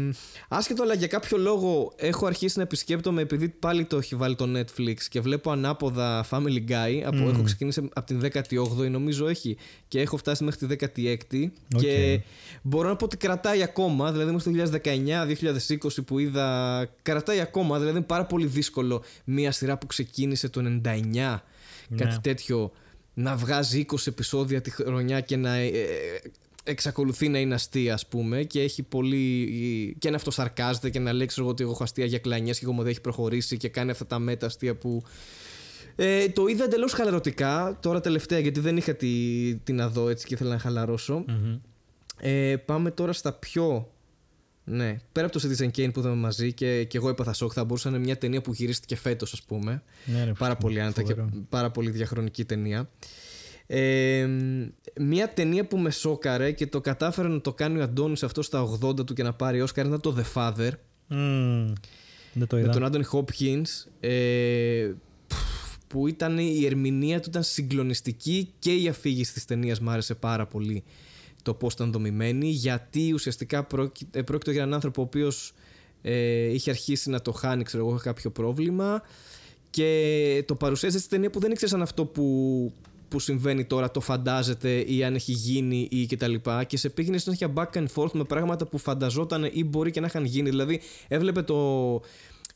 [0.48, 4.50] άσχετο αλλά για κάποιο λόγο έχω αρχίσει να επισκέπτομαι επειδή πάλι το έχει βάλει το
[4.56, 10.02] Netflix και βλέπω ανάποδα Family Guy από, έχω ξεκινήσει από την 18η νομίζω έχει και
[10.02, 12.22] έχω φτάσει μέχρι τη 16η και
[12.62, 14.80] μπορώ να πω ότι κρατάει ακόμα δηλαδή μέχρι το
[15.88, 20.62] 2019-2020 που είδα κρατάει ακόμα δηλαδή είναι πάρα πολύ δύσκολο μια σειρά που ξεκίνησε το
[20.84, 21.39] 99
[21.95, 22.20] κάτι ναι.
[22.22, 22.72] τέτοιο
[23.14, 25.72] να βγάζει 20 επεισόδια τη χρονιά και να ε,
[26.68, 29.95] εξακολουθεί να είναι αστεία, ας πούμε, και έχει πολύ.
[29.99, 32.74] και να αυτοσαρκάζεται και να λέει ξέρω, ότι εγώ έχω αστεία για κλανιές και εγώ
[32.74, 35.03] μου δεν έχει προχωρήσει και κάνει αυτά τα μέτα αστεία που.
[35.99, 39.07] Ε, το είδα εντελώς χαλαρωτικά τώρα τελευταία γιατί δεν είχα τη,
[39.55, 41.26] τι να δω έτσι και ήθελα να χαλαρωσω
[42.20, 43.91] Ε, πάμε τώρα στα πιο.
[44.63, 47.63] Ναι, πέρα από το Citizen Kane που είδαμε μαζί και, και εγώ έπαθα σοκ, θα
[47.63, 49.84] μπορούσε να είναι μια ταινία που γυρίστηκε φέτος, ας πούμε.
[50.05, 51.15] Ναι, πάρα πολύ άνετα και
[51.49, 52.89] πάρα πολύ διαχρονική ταινία.
[53.68, 54.28] Ε,
[54.99, 58.80] μια ταινία που με σόκαρε και το κατάφερε να το κάνει ο Αντώνης αυτό στα
[58.84, 60.72] 80 του και να πάρει Όσκαρ ήταν το The Father.
[61.09, 61.74] Mm,
[62.34, 62.68] δεν το είδα.
[62.68, 63.88] με τον Άντωνι Χόπκινς.
[63.99, 64.91] Ε,
[65.88, 70.45] που ήταν η ερμηνεία του ήταν συγκλονιστική και η αφήγηση της ταινίας μου άρεσε πάρα
[70.45, 70.84] πολύ
[71.41, 75.53] το πώς ήταν δομημένη γιατί ουσιαστικά πρόκειται, πρόκειται για έναν άνθρωπο ο οποίος
[76.01, 79.01] ε, είχε αρχίσει να το χάνει ξέρω εγώ κάποιο πρόβλημα
[79.70, 82.24] και το παρουσίασε στην ταινία που δεν ήξερε αν αυτό που
[83.08, 86.34] που συμβαίνει τώρα το φαντάζεται ή αν έχει γίνει ή κτλ.
[86.34, 89.99] Και, και σε πήγαινε συνέχεια back and forth με πράγματα που φανταζόταν ή μπορεί και
[89.99, 90.49] να είχαν γίνει.
[90.49, 91.55] Δηλαδή έβλεπε το,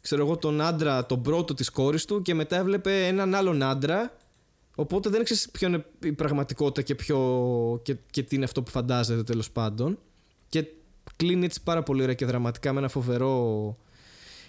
[0.02, 4.18] ξέρω εγώ, τον άντρα, τον πρώτο της κόρης του και μετά έβλεπε έναν άλλον άντρα.
[4.76, 8.72] Οπότε δεν ξέρεις ποιο είναι η πραγματικότητα και, ποιο, και, και τι είναι αυτό που
[8.72, 10.00] φαντάζεται τέλος πάντων.
[10.50, 10.66] Και
[11.16, 13.78] κλείνει έτσι πάρα πολύ ωραία και δραματικά με ένα φοβερό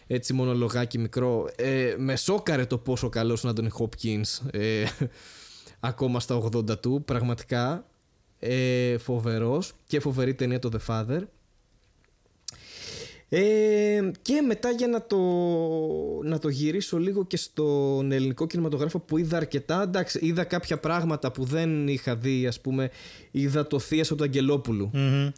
[0.06, 1.48] έτσι μονολογάκι μικρό.
[1.56, 4.42] Ε, με σόκαρε το πόσο καλό είναι ο Άντωνι Χόπκινς.
[4.50, 4.84] Ε,
[5.84, 7.02] ακόμα στα 80 του.
[7.04, 7.84] Πραγματικά
[8.38, 11.20] ε, φοβερός και φοβερή ταινία το The Father.
[13.28, 15.18] Ε, και μετά για να το,
[16.22, 21.32] να το γυρίσω λίγο και στον ελληνικό κινηματογράφο που είδα αρκετά εντάξει, είδα κάποια πράγματα
[21.32, 22.90] που δεν είχα δει ας πούμε
[23.30, 25.32] είδα το Θεία του Αγγελόπουλου mm-hmm.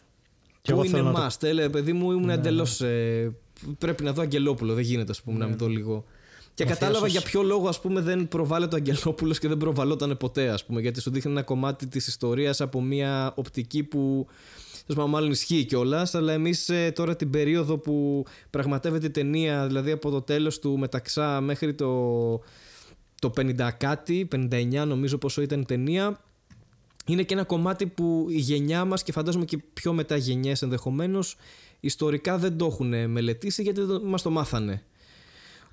[0.61, 1.69] που είναι must το...
[1.69, 2.87] παιδί μου ήμουν ναι, εντελώς ναι.
[2.87, 3.31] ε,
[3.77, 6.05] πρέπει να δω Αγγελόπουλο δεν γίνεται ας πούμε να μην δω λίγο
[6.55, 10.49] και κατάλαβα για ποιο λόγο ας πούμε, δεν προβάλλεται ο Αγγελόπουλος και δεν προβαλόταν ποτέ.
[10.49, 14.27] Ας πούμε, γιατί σου δείχνει ένα κομμάτι της ιστορίας από μια οπτική που.
[14.87, 19.91] Τέλο μάλλον ισχύει κιόλας, αλλά εμείς ε, τώρα την περίοδο που πραγματεύεται η ταινία, δηλαδή
[19.91, 21.89] από το τέλος του Μεταξά μέχρι το,
[23.21, 26.19] το 50 κάτι, 59 νομίζω πόσο ήταν η ταινία,
[27.05, 31.37] είναι και ένα κομμάτι που η γενιά μας και φαντάζομαι και πιο μετά γενιές ενδεχομένως
[31.79, 34.83] ιστορικά δεν το έχουν μελετήσει γιατί μας το μάθανε.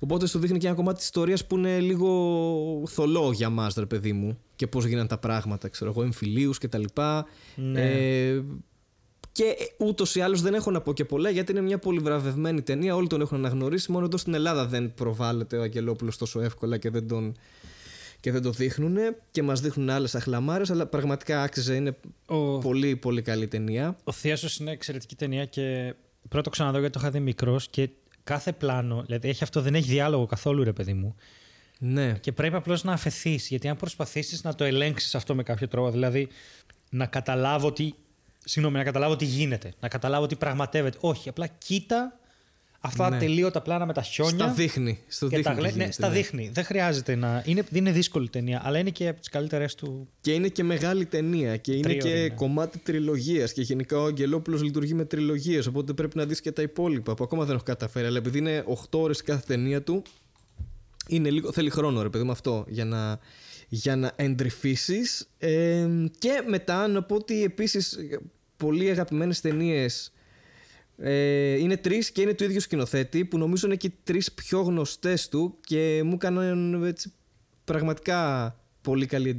[0.03, 3.85] Οπότε σου δείχνει και ένα κομμάτι της ιστορίας που είναι λίγο θολό για μας, ρε
[3.85, 6.83] παιδί μου, και πώς γίνανε τα πράγματα, ξέρω εγώ, εμφυλίους κτλ.
[7.55, 7.81] Ναι.
[7.81, 8.43] Ε,
[9.31, 12.61] και ούτως ή άλλως δεν έχω να πω και πολλά γιατί είναι μια πολύ βραβευμένη
[12.61, 12.95] ταινία.
[12.95, 13.91] Όλοι τον έχουν αναγνωρίσει.
[13.91, 17.35] Μόνο εδώ στην Ελλάδα δεν προβάλλεται ο Αγγελόπουλος τόσο εύκολα και δεν τον.
[18.19, 18.97] Και δεν το δείχνουν
[19.31, 21.75] και μας δείχνουν άλλες αχλαμάρες, αλλά πραγματικά άξιζε.
[21.75, 22.57] Είναι ο...
[22.57, 23.97] πολύ, πολύ καλή ταινία.
[24.03, 25.93] Ο Θίασο είναι εξαιρετική ταινία και
[26.29, 27.89] πρώτο ξαναδώ γιατί το είχα δει μικρός και
[28.23, 31.15] κάθε πλάνο, δηλαδή έχει αυτό, δεν έχει διάλογο καθόλου, ρε παιδί μου.
[31.79, 32.13] Ναι.
[32.13, 33.47] Και πρέπει απλώς να αφαιθείς.
[33.47, 36.27] Γιατί αν προσπαθήσεις να το ελέγξεις αυτό με κάποιο τρόπο, δηλαδή
[36.89, 37.93] να καταλάβω τι.
[38.45, 40.97] Συγγνώμη, να καταλάβω τι γίνεται, να καταλάβω τι πραγματεύεται.
[41.01, 42.19] Όχι, απλά κοίτα
[42.85, 43.17] αυτά ναι.
[43.17, 44.45] τελείωτα πλάνα με τα χιόνια.
[44.45, 44.99] Στα δείχνει.
[45.07, 45.71] Στο δείχνει τα...
[45.75, 46.13] ναι, στα ναι.
[46.13, 46.49] δείχνει.
[46.53, 47.43] Δεν χρειάζεται να.
[47.45, 50.07] Είναι, είναι δύσκολη ταινία, αλλά είναι και από τις καλύτερες του.
[50.21, 51.57] Και είναι και μεγάλη ταινία.
[51.57, 52.29] Και είναι και είναι.
[52.29, 53.53] κομμάτι τριλογίας.
[53.53, 55.67] Και γενικά ο Αγγελόπουλος λειτουργεί με τριλογίες.
[55.67, 58.05] Οπότε πρέπει να δεις και τα υπόλοιπα που ακόμα δεν έχω καταφέρει.
[58.05, 60.01] Αλλά επειδή είναι 8 ώρες κάθε ταινία του,
[61.07, 63.19] είναι λίγο, θέλει χρόνο ρε παιδί με αυτό για να,
[63.67, 65.29] για να εντρυφήσεις.
[65.37, 67.97] Ε, και μετά να πω ότι επίσης
[68.57, 70.11] πολύ αγαπημένες ταινίες
[70.97, 74.61] ε, είναι τρεις και είναι του ίδιου σκηνοθέτη που νομίζω είναι και οι τρεις πιο
[74.61, 77.13] γνωστές του και μου έκαναν έτσι
[77.63, 79.29] πραγματικά πολύ καλή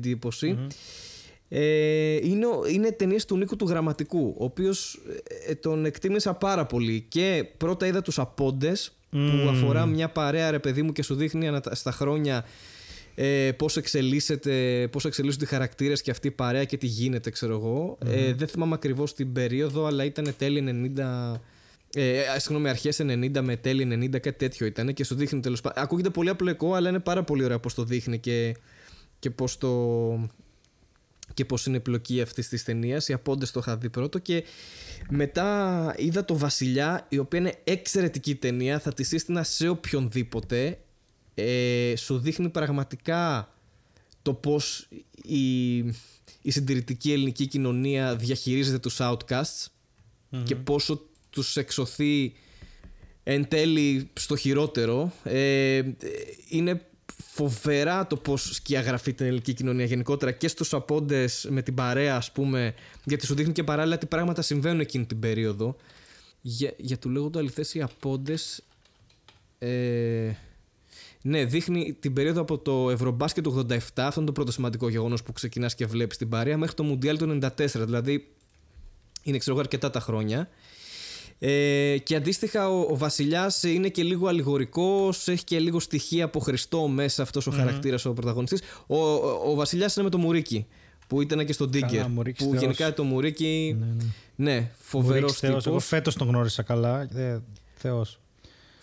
[1.49, 5.01] Ε, είναι, είναι ταινίες του Νίκου του Γραμματικού, ο οποίος
[5.47, 7.07] ε, τον εκτίμησα πάρα πολύ.
[7.09, 11.51] Και πρώτα είδα τους Απόντες, που αφορά μια παρέα ρε παιδί μου και σου δείχνει
[11.71, 12.45] στα χρόνια
[13.15, 17.55] ε, πώς, εξελίσσεται, πώς εξελίσσονται οι χαρακτήρες και αυτή η παρέα και τι γίνεται ξέρω
[17.55, 17.99] εγώ.
[18.07, 21.35] Ε, δεν θυμάμαι ακριβώς την περίοδο αλλά ήταν τέλη 90...
[21.97, 25.83] Ε, συγγνώμη, αρχές 90 με τέλη 90, κάτι τέτοιο ήταν και σου δείχνει τέλος πάντων.
[25.83, 28.57] Ακούγεται πολύ απλοϊκό, αλλά είναι πάρα πολύ ωραίο πώς το δείχνει και,
[29.19, 29.71] και πώς το,
[31.35, 33.09] και πώς είναι πλοκή αυτής της ταινίας.
[33.09, 34.45] Οι απόντες το είχα δει πρώτο και
[35.11, 38.79] μετά είδα το Βασιλιά, η οποία είναι εξαιρετική ταινία.
[38.79, 40.79] Θα τη σύστηνα σε οποιονδήποτε.
[41.35, 43.53] Ε, σου δείχνει πραγματικά
[44.22, 44.89] το πώς
[45.22, 45.76] η,
[46.43, 49.66] η συντηρητική ελληνική κοινωνία διαχειρίζεται τους outcasts
[50.45, 52.32] και πόσο τους εξωθεί
[53.22, 55.12] εν τέλει στο χειρότερο.
[55.22, 55.82] Ε,
[56.49, 62.16] είναι φοβερά το πώς σκιαγραφεί την ελληνική κοινωνία γενικότερα και στους απόντες με την παρέα,
[62.16, 62.74] ας πούμε,
[63.05, 65.76] γιατί σου δείχνει και παράλληλα τι πράγματα συμβαίνουν εκείνη την περίοδο.
[66.41, 68.62] Για, για του λέγοντο αληθές, οι απόντες.
[69.59, 70.32] Ε,
[71.27, 75.22] ναι, δείχνει την περίοδο από το Ευρωμπάσκετ του 87, αυτό είναι το πρώτο σημαντικό γεγονός
[75.22, 77.49] που ξεκινάς και βλέπεις την παρέα, μέχρι το Μουντιάλ του 94.
[77.66, 78.29] Δηλαδή
[79.22, 80.49] είναι ξέρω αρκετά τα χρόνια.
[81.39, 86.41] Ε, και αντίστοιχα ο, ο Βασιλιάς είναι και λίγο αλληγορικός, έχει και λίγο στοιχεία από
[86.41, 88.62] Χριστό μέσα αυτός ο mm χαρακτήρας ο πρωταγωνιστής.
[88.87, 90.66] Ο, ο, ο Βασιλιάς είναι με το Μουρίκι
[91.07, 92.05] που ήταν και στον Τίγκερ.
[92.37, 93.77] Που γενικά το Μουρίκι.
[93.79, 94.05] Ναι, ναι.
[94.53, 95.59] ναι φοβερός τύπο.
[95.66, 97.01] Εγώ φέτος τον γνώρισα καλά.
[97.01, 97.43] Ε,
[97.75, 98.18] Θεός.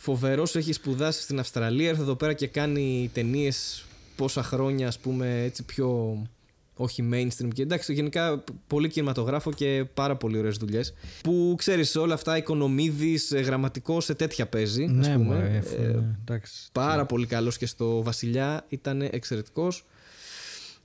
[0.03, 3.85] Φοβερός, έχει σπουδάσει στην Αυστραλία, έρθει εδώ πέρα και κάνει ταινίες
[4.15, 6.21] πόσα χρόνια, ας πούμε, έτσι πιο
[6.75, 10.93] όχι mainstream και εντάξει γενικά πολύ κινηματογράφο και πάρα πολύ ωραίες δουλειές.
[11.23, 15.63] Που ξέρεις όλα αυτά οικονομίδης, ε, γραμματικός σε τέτοια παίζει ναι, ας πούμε.
[15.77, 15.81] ε,
[16.31, 16.39] ναι,
[16.71, 19.85] πάρα πολύ καλός και στο Βασιλιά ήταν εξαιρετικός.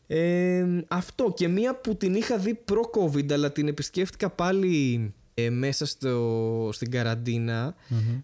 [0.06, 5.86] Ε, αυτό και μία που την είχα δει προ-COVID αλλά την επισκέφτηκα πάλι ε, μέσα
[5.86, 7.74] στο, στην καραντινα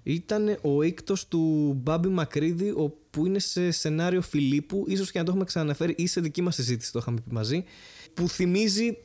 [0.03, 2.75] ήταν ο ήκτος του Μπάμπη Μακρύδη
[3.11, 6.55] που είναι σε σενάριο Φιλίππου ίσως και να το έχουμε ξαναφέρει ή σε δική μας
[6.55, 7.65] συζήτηση το είχαμε πει μαζί
[8.15, 8.99] που θυμίζει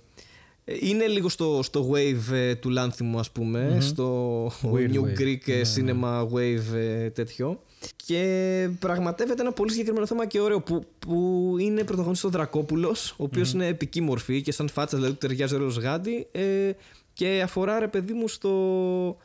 [0.64, 5.56] ε, είναι λίγο στο, στο wave ε, του Λάνθιμου ας πουμε στο New Greek ναι,
[5.56, 5.62] ναι.
[5.76, 7.62] Cinema Wave τέτοιο.
[8.06, 13.24] Και πραγματεύεται ένα πολύ συγκεκριμένο θέμα και ωραίο που, που είναι πρωταγωνιστής ο Δρακόπουλος ο
[13.24, 16.72] οποιος είναι επική μορφή και σαν φάτσα δηλαδή ταιριάζει ωραίος γάντι ε,
[17.18, 19.18] και αφορά ρε παιδί μου στο,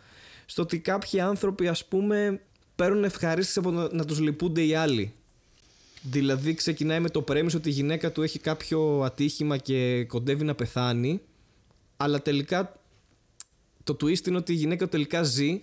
[0.46, 2.40] στο ότι κάποιοι άνθρωποι ας πούμε
[2.76, 5.14] παίρνουν ευχαρίστηση από να τους λυπούνται οι άλλοι.
[6.02, 10.54] Δηλαδή ξεκινάει με το πρέμισο ότι η γυναίκα του έχει κάποιο ατύχημα και κοντεύει να
[10.54, 11.20] πεθάνει
[11.96, 12.80] αλλά τελικά
[13.84, 15.62] το twist είναι ότι η γυναίκα τελικά ζει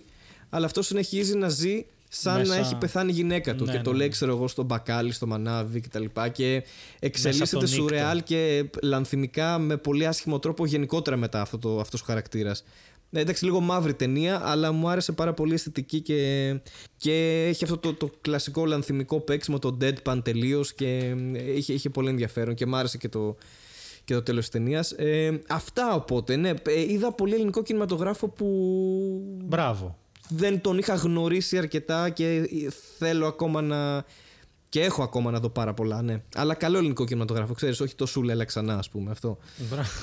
[0.50, 3.64] αλλά αυτό συνεχίζει να ζει σαν να έχει πεθάνει η γυναίκα του.
[3.64, 4.12] Ναι, και το ναι, λέει, ναι.
[4.12, 6.04] ξέρω εγώ, στο μπακάλι, στο μανάβι κτλ.
[6.04, 6.62] Και, και
[6.98, 12.64] εξελίσσεται σουρεάλ και λανθιμικά με πολύ άσχημο τρόπο γενικότερα μετά αυτό το, αυτός ο χαρακτήρας.
[13.10, 16.60] Ναι, εντάξει, λίγο μαύρη ταινία, αλλά μου άρεσε πάρα πολύ αισθητική και,
[16.96, 21.16] και έχει αυτό το, το κλασικό λανθιμικό παίξιμο, το deadpan τελείως και
[21.54, 23.36] είχε, είχε πολύ ενδιαφέρον και μου άρεσε και το,
[24.04, 24.92] και το τέλος της ταινίας.
[24.92, 28.46] Ε, αυτά οπότε, ναι, ε, είδα πολύ ελληνικό κινηματογράφο που...
[29.44, 29.98] Μπράβο
[30.30, 32.48] δεν τον είχα γνωρίσει αρκετά και
[32.98, 34.04] θέλω ακόμα να.
[34.68, 36.22] Και έχω ακόμα να δω πάρα πολλά, ναι.
[36.34, 39.38] Αλλά καλό ελληνικό κινηματογράφο, ξέρεις, όχι το σούλελα ξανά, ας πούμε αυτό.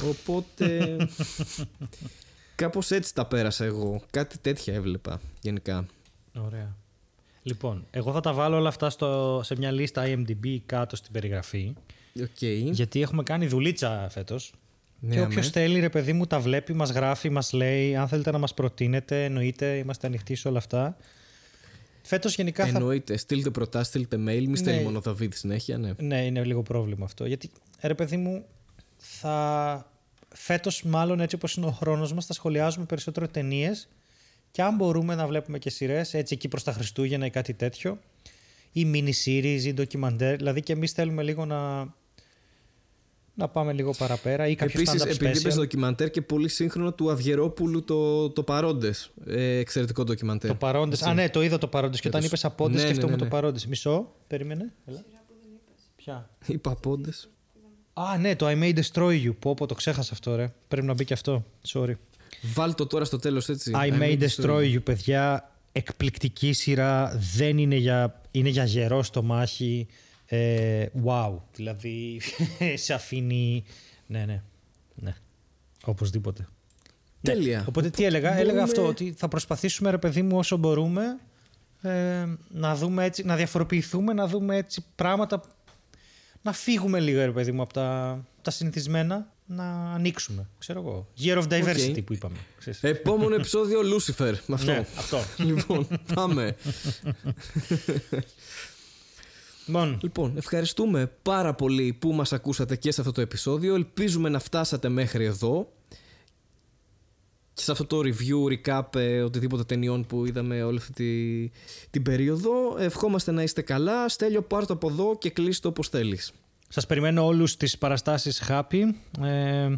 [0.09, 0.97] Οπότε.
[2.55, 4.01] Κάπως έτσι τα πέρασα εγώ.
[4.11, 5.86] Κάτι τέτοια έβλεπα γενικά.
[6.45, 6.75] Ωραία.
[7.43, 11.73] Λοιπόν, εγώ θα τα βάλω όλα αυτά στο, σε μια λίστα IMDb κάτω στην περιγραφή.
[12.19, 12.69] Okay.
[12.71, 14.53] Γιατί έχουμε κάνει δουλίτσα φέτος.
[14.99, 17.95] Ναι, και όποιος θέλει, ρε παιδί μου, τα βλέπει, μας γράφει, μας λέει.
[17.95, 20.97] Αν θέλετε να μας προτείνετε, εννοείται, είμαστε ανοιχτοί σε όλα αυτά.
[22.01, 22.67] Φέτος γενικά.
[22.67, 23.13] Εννοείται.
[23.13, 23.19] Θα...
[23.19, 24.45] Στείλτε προτάσεις, στείλτε mail.
[24.47, 24.85] Μη στέλνει ναι.
[24.85, 25.91] μόνο Δαβίδ συνέχεια, ναι.
[25.97, 27.25] Ναι, είναι λίγο πρόβλημα αυτό.
[27.25, 27.49] Γιατί,
[27.81, 28.45] ρε παιδί μου,
[28.97, 29.91] θα.
[30.33, 33.89] Φέτος, μάλλον έτσι όπως είναι ο χρόνος μας, θα σχολιάζουμε περισσότερο ταινίες
[34.51, 37.99] και αν μπορούμε να βλέπουμε και σειρές, έτσι εκεί προς τα Χριστούγεννα ή κάτι τέτοιο,
[38.71, 40.35] ή mini series ή ντοκιμαντέρ.
[40.35, 41.87] Δηλαδή και εμείς θέλουμε λίγο να
[43.38, 47.83] να πάμε λίγο παραπέρα ή κάποιο Επίσης, επειδή είπες ντοκιμαντέρ και πολύ σύγχρονο του Αυγερόπουλου
[47.83, 49.11] το, το Παρόντες.
[49.25, 50.49] Ε, εξαιρετικό ντοκιμαντέρ.
[50.49, 51.01] Το Παρόντες.
[51.01, 51.99] Α, ναι, το είδα το Παρόντες.
[51.99, 53.65] Και όταν είπες Απόντες, ναι, σκεφτόμαι ναι, ναι, το Παρόντες.
[53.65, 54.73] Μισό, περίμενε.
[54.85, 55.03] Έλα.
[55.95, 57.29] Ποια; Είπα Απόντες.
[57.93, 59.35] Α, ναι, το I May Destroy You.
[59.39, 60.53] Πω, πω, το ξέχασα αυτό, ρε.
[60.67, 61.45] Πρέπει να μπει και αυτό.
[61.67, 61.93] Sorry.
[62.53, 63.71] Βάλ το τώρα στο τέλος, έτσι.
[63.75, 65.51] I, I May Destroy, destroy you, παιδιά.
[65.71, 67.19] Εκπληκτική σειρά.
[67.35, 69.88] Δεν είναι για, είναι για γερό στο μάχη.
[70.30, 72.21] Ε, wow, δηλαδή
[72.75, 73.63] σε αφήνει.
[74.07, 74.41] Ναι, ναι.
[74.95, 75.15] ναι.
[75.86, 76.47] Οπωσδήποτε.
[77.21, 77.34] Ναι.
[77.34, 77.65] Τέλεια.
[77.67, 81.19] Οπότε τι έλεγα, έλεγα αυτό, ότι θα προσπαθήσουμε ρε παιδί μου όσο μπορούμε
[81.82, 85.41] ε, να δούμε έτσι, να διαφοροποιηθούμε, να δούμε έτσι πράγματα,
[86.41, 89.33] να φύγουμε λίγο ρε παιδί μου από τα, τα συνηθισμένα.
[89.45, 90.49] να ανοίξουμε.
[90.58, 91.08] Ξέρω εγώ.
[91.24, 92.37] Year of diversity που είπαμε.
[92.82, 94.33] Επόμενο επεισόδιο Lucifer.
[94.54, 94.71] Αυτό.
[94.71, 95.17] Ναι, αυτό.
[95.37, 96.55] λοιπόν, πάμε.
[99.67, 99.99] Λοιπόν.
[100.01, 103.75] λοιπόν, ευχαριστούμε πάρα πολύ που μας ακούσατε και σε αυτό το επεισόδιο.
[103.75, 105.71] Ελπίζουμε να φτάσατε μέχρι εδώ.
[107.53, 112.03] Και σε αυτό το review, recap, ε, οτιδήποτε ταινιών που είδαμε όλη αυτή τη, την
[112.03, 112.51] περίοδο.
[112.79, 114.09] Ευχόμαστε να είστε καλά.
[114.09, 116.33] Στέλιο, πάρ' το από εδώ και κλείσει το όπως θέλεις.
[116.69, 118.81] Σας περιμένω όλους στις παραστάσεις Happy.
[119.21, 119.75] Ε,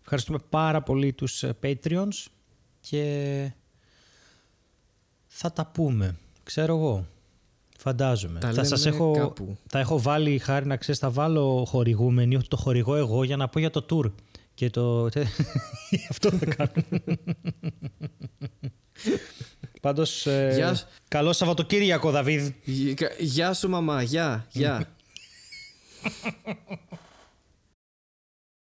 [0.00, 2.24] ευχαριστούμε πάρα πολύ τους ε, Patreons
[2.80, 3.52] και
[5.26, 6.16] θα τα πούμε.
[6.42, 7.06] Ξέρω εγώ.
[7.86, 8.38] Φαντάζομαι.
[8.38, 9.56] Τα θα σας έχω, κάπου.
[9.66, 13.48] θα έχω βάλει χάρη να ξέρεις, θα βάλω χορηγούμενοι, ότι το χορηγώ εγώ για να
[13.48, 14.12] πω για το tour.
[14.54, 15.04] Και το...
[16.10, 16.70] Αυτό θα κάνω.
[19.80, 20.78] Πάντως, ε, Γεια...
[21.08, 22.48] καλό Σαββατοκύριακο, Δαβίδ.
[23.18, 24.86] Γεια σου μαμά, γεια, γεια.